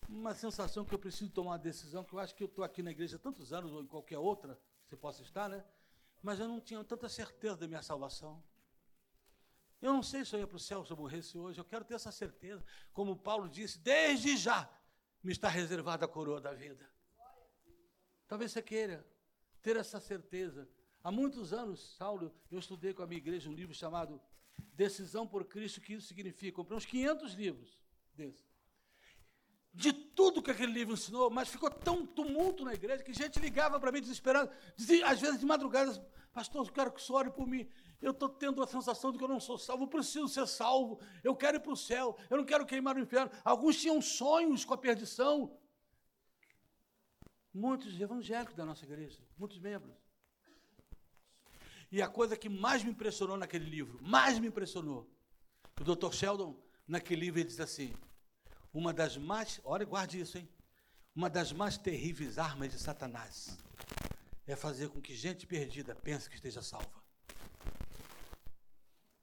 uma 0.08 0.34
sensação 0.34 0.84
que 0.84 0.94
eu 0.94 1.00
preciso 1.00 1.32
tomar 1.32 1.52
uma 1.52 1.60
decisão, 1.60 2.04
que 2.04 2.14
eu 2.14 2.20
acho 2.20 2.36
que 2.36 2.44
eu 2.44 2.48
estou 2.48 2.64
aqui 2.64 2.84
na 2.84 2.92
igreja 2.92 3.16
há 3.16 3.20
tantos 3.20 3.54
anos, 3.54 3.72
ou 3.72 3.82
em 3.82 3.88
qualquer 3.88 4.18
outra, 4.18 4.60
você 4.86 4.98
possa 4.98 5.22
estar, 5.22 5.48
né? 5.48 5.64
Mas 6.22 6.40
eu 6.40 6.48
não 6.48 6.60
tinha 6.60 6.84
tanta 6.84 7.08
certeza 7.08 7.56
da 7.56 7.68
minha 7.68 7.82
salvação. 7.82 8.44
Eu 9.82 9.94
não 9.94 10.04
sei 10.04 10.26
se 10.26 10.36
eu 10.36 10.40
ia 10.40 10.48
para 10.48 10.58
o 10.58 10.60
céu 10.60 10.84
se 10.84 10.92
eu 10.92 10.98
morresse 10.98 11.38
hoje, 11.38 11.60
eu 11.60 11.66
quero 11.66 11.86
ter 11.86 11.94
essa 11.94 12.12
certeza. 12.12 12.64
Como 12.92 13.16
Paulo 13.16 13.48
disse, 13.48 13.80
desde 13.80 14.36
já 14.36 14.70
me 15.24 15.32
está 15.32 15.48
reservada 15.48 16.06
a 16.06 16.08
coroa 16.08 16.42
da 16.42 16.54
vida. 16.54 16.90
Talvez 18.28 18.52
você 18.52 18.62
queira 18.62 19.06
ter 19.62 19.76
essa 19.76 20.00
certeza 20.00 20.70
Há 21.04 21.12
muitos 21.12 21.54
anos, 21.54 21.96
Saulo, 21.96 22.34
eu 22.52 22.60
estudei 22.60 22.94
com 22.94 23.02
a 23.02 23.08
minha 23.08 23.20
igreja 23.20 23.50
um 23.50 23.54
livro 23.54 23.74
chamado 23.74 24.22
Decisão 24.74 25.26
por 25.26 25.46
Cristo, 25.46 25.80
que 25.80 25.94
isso 25.94 26.08
significa. 26.08 26.58
Comprei 26.58 26.78
uns 26.78 26.86
500 26.86 27.34
livros 27.34 27.80
desses. 28.14 28.49
De 29.74 29.94
tudo 29.94 30.42
que 30.42 30.52
aquele 30.52 30.72
livro 30.72 30.94
ensinou, 30.94 31.30
mas 31.30 31.48
ficou 31.48 31.70
tão 31.70 32.06
tumulto 32.06 32.66
na 32.66 32.74
igreja 32.74 33.04
que 33.04 33.14
gente 33.14 33.40
ligava 33.40 33.80
para 33.80 33.92
mim 33.92 34.02
desesperado, 34.02 34.50
dizia, 34.76 35.08
às 35.08 35.22
vezes 35.22 35.40
de 35.40 35.46
madrugada, 35.46 35.94
pastor, 36.34 36.66
eu 36.66 36.74
quero 36.74 36.92
que 36.92 37.00
o 37.00 37.04
senhor 37.04 37.20
ore 37.20 37.32
por 37.32 37.48
mim. 37.48 37.70
Eu 38.02 38.12
estou 38.12 38.30
tendo 38.30 38.64
a 38.64 38.68
sensação 38.68 39.12
de 39.12 39.18
que 39.18 39.24
eu 39.24 39.28
não 39.28 39.40
sou 39.40 39.58
salvo, 39.58 39.84
eu 39.84 39.88
preciso 39.88 40.28
ser 40.28 40.48
salvo, 40.48 41.00
eu 41.24 41.36
quero 41.36 41.58
ir 41.58 41.60
para 41.60 41.72
o 41.72 41.78
céu, 41.78 42.18
eu 42.30 42.38
não 42.38 42.46
quero 42.46 42.66
queimar 42.66 42.96
no 42.96 43.02
inferno. 43.02 43.32
Alguns 43.44 43.80
tinham 43.80 44.02
sonhos 44.02 44.66
com 44.66 44.74
a 44.74 44.78
perdição. 44.78 45.56
Muitos 47.54 48.00
evangélicos 48.00 48.56
da 48.56 48.66
nossa 48.66 48.86
igreja, 48.86 49.22
muitos 49.38 49.60
membros. 49.60 49.96
E 51.92 52.02
a 52.02 52.08
coisa 52.08 52.38
que 52.38 52.48
mais 52.48 52.84
me 52.84 52.92
impressionou 52.92 53.36
naquele 53.36 53.66
livro, 53.66 54.00
mais 54.02 54.40
me 54.40 54.48
impressionou, 54.48 55.10
o 55.80 55.84
Dr. 55.84 56.14
Sheldon, 56.14 56.56
naquele 56.88 57.22
livro, 57.22 57.40
ele 57.40 57.48
diz 57.48 57.60
assim: 57.60 57.94
uma 58.74 58.94
das 58.94 59.18
mais, 59.18 59.60
olha, 59.64 59.86
guarde 59.86 60.20
isso, 60.20 60.38
hein? 60.38 60.48
Uma 61.16 61.30
das 61.30 61.52
mais 61.52 61.78
terríveis 61.78 62.38
armas 62.38 62.72
de 62.72 62.80
Satanás 62.80 63.58
é 64.46 64.56
fazer 64.56 64.90
com 64.90 65.02
que 65.02 65.16
gente 65.16 65.46
perdida 65.46 65.96
pense 65.96 66.30
que 66.30 66.36
esteja 66.36 66.62
salva. 66.62 67.04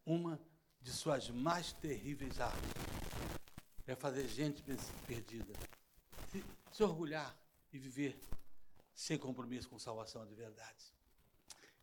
Uma 0.05 0.41
de 0.81 0.93
suas 0.93 1.31
mais 1.31 1.73
terríveis 1.73 2.41
armas 2.41 2.73
é 3.87 3.95
fazer 3.95 4.29
gente 4.29 4.63
perdida. 5.07 5.53
se 6.73 6.83
orgulhar 6.83 7.37
e 7.73 7.79
viver 7.79 8.21
sem 8.95 9.17
compromisso 9.17 9.69
com 9.69 9.79
salvação 9.79 10.27
de 10.27 10.35
verdade 10.35 10.93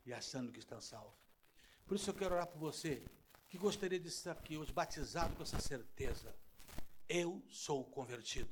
e 0.06 0.14
achando 0.14 0.52
que 0.52 0.60
está 0.60 0.80
salvo. 0.82 1.16
Por 1.86 1.96
isso 1.96 2.10
eu 2.10 2.14
quero 2.14 2.36
orar 2.36 2.48
por 2.48 2.60
você 2.60 3.04
que 3.50 3.58
gostaria 3.58 4.00
de 4.00 4.08
estar 4.08 4.32
aqui 4.32 4.58
hoje 4.58 4.72
batizado 4.72 5.36
com 5.36 5.44
essa 5.44 5.60
certeza. 5.60 6.36
Eu 7.08 7.44
sou 7.50 7.86
convertido. 7.86 8.50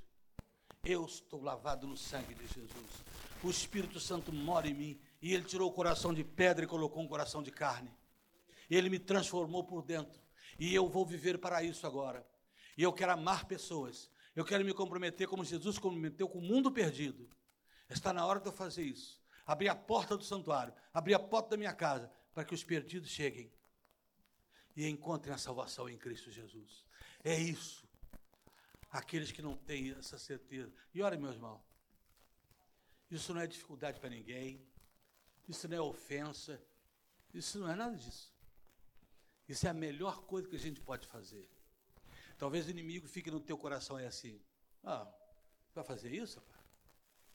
Eu 0.83 1.05
estou 1.05 1.41
lavado 1.41 1.85
no 1.87 1.95
sangue 1.95 2.33
de 2.33 2.47
Jesus. 2.47 3.03
O 3.43 3.49
Espírito 3.49 3.99
Santo 3.99 4.31
mora 4.33 4.67
em 4.67 4.73
mim 4.73 5.01
e 5.21 5.33
ele 5.33 5.43
tirou 5.43 5.69
o 5.69 5.73
coração 5.73 6.13
de 6.13 6.23
pedra 6.23 6.65
e 6.65 6.67
colocou 6.67 7.01
um 7.01 7.07
coração 7.07 7.41
de 7.41 7.51
carne. 7.51 7.91
Ele 8.69 8.89
me 8.89 8.99
transformou 8.99 9.63
por 9.63 9.83
dentro 9.83 10.19
e 10.59 10.73
eu 10.73 10.87
vou 10.87 11.05
viver 11.05 11.37
para 11.37 11.63
isso 11.63 11.85
agora. 11.85 12.25
E 12.77 12.83
eu 12.83 12.93
quero 12.93 13.13
amar 13.13 13.45
pessoas. 13.45 14.09
Eu 14.35 14.45
quero 14.45 14.63
me 14.63 14.73
comprometer 14.73 15.27
como 15.27 15.43
Jesus 15.43 15.77
comprometeu 15.77 16.27
com 16.27 16.39
o 16.39 16.41
mundo 16.41 16.71
perdido. 16.71 17.29
Está 17.89 18.13
na 18.13 18.25
hora 18.25 18.39
de 18.39 18.47
eu 18.47 18.53
fazer 18.53 18.83
isso. 18.83 19.21
Abrir 19.45 19.69
a 19.69 19.75
porta 19.75 20.15
do 20.15 20.23
santuário, 20.23 20.73
abrir 20.93 21.13
a 21.13 21.19
porta 21.19 21.49
da 21.49 21.57
minha 21.57 21.73
casa, 21.73 22.11
para 22.33 22.45
que 22.45 22.53
os 22.53 22.63
perdidos 22.63 23.09
cheguem 23.09 23.51
e 24.75 24.87
encontrem 24.87 25.33
a 25.33 25.37
salvação 25.37 25.89
em 25.89 25.97
Cristo 25.97 26.31
Jesus. 26.31 26.85
É 27.23 27.37
isso. 27.37 27.90
Aqueles 28.91 29.31
que 29.31 29.41
não 29.41 29.55
têm 29.55 29.91
essa 29.91 30.19
certeza. 30.19 30.71
E 30.93 31.01
olha, 31.01 31.17
meu 31.17 31.31
irmão, 31.31 31.63
isso 33.09 33.33
não 33.33 33.41
é 33.41 33.47
dificuldade 33.47 33.99
para 33.99 34.09
ninguém, 34.09 34.65
isso 35.47 35.67
não 35.67 35.77
é 35.77 35.81
ofensa, 35.81 36.61
isso 37.33 37.59
não 37.59 37.69
é 37.69 37.75
nada 37.75 37.95
disso. 37.95 38.33
Isso 39.47 39.65
é 39.67 39.69
a 39.69 39.73
melhor 39.73 40.23
coisa 40.23 40.47
que 40.47 40.55
a 40.55 40.59
gente 40.59 40.79
pode 40.81 41.07
fazer. 41.07 41.49
Talvez 42.37 42.67
o 42.67 42.71
inimigo 42.71 43.07
fique 43.07 43.29
no 43.29 43.39
teu 43.39 43.57
coração 43.57 43.99
é 43.99 44.07
assim. 44.07 44.41
Ah, 44.83 45.07
vai 45.75 45.83
fazer 45.83 46.11
isso? 46.11 46.41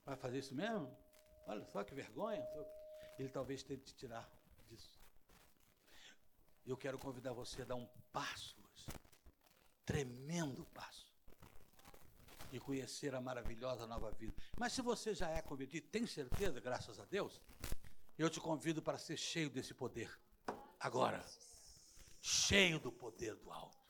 Vai 0.04 0.16
fazer 0.16 0.38
isso 0.38 0.54
mesmo? 0.54 0.96
Olha 1.46 1.64
só 1.66 1.84
que 1.84 1.94
vergonha. 1.94 2.46
Ele 3.18 3.28
talvez 3.28 3.62
tente 3.62 3.84
te 3.84 3.94
tirar 3.94 4.30
disso. 4.68 4.98
Eu 6.64 6.76
quero 6.76 6.98
convidar 6.98 7.32
você 7.32 7.62
a 7.62 7.64
dar 7.64 7.76
um 7.76 7.86
passo. 8.12 8.56
Tremendo 9.84 10.64
passo. 10.66 11.05
E 12.52 12.60
conhecer 12.60 13.14
a 13.14 13.20
maravilhosa 13.20 13.86
nova 13.86 14.10
vida. 14.12 14.34
Mas 14.58 14.72
se 14.72 14.82
você 14.82 15.14
já 15.14 15.28
é 15.30 15.42
convertido, 15.42 15.86
tem 15.88 16.06
certeza, 16.06 16.60
graças 16.60 16.98
a 16.98 17.04
Deus, 17.04 17.40
eu 18.18 18.30
te 18.30 18.40
convido 18.40 18.80
para 18.80 18.98
ser 18.98 19.16
cheio 19.16 19.50
desse 19.50 19.74
poder. 19.74 20.10
Agora. 20.80 21.24
Cheio 22.20 22.80
do 22.80 22.90
poder 22.90 23.36
do 23.36 23.52
alto. 23.52 23.85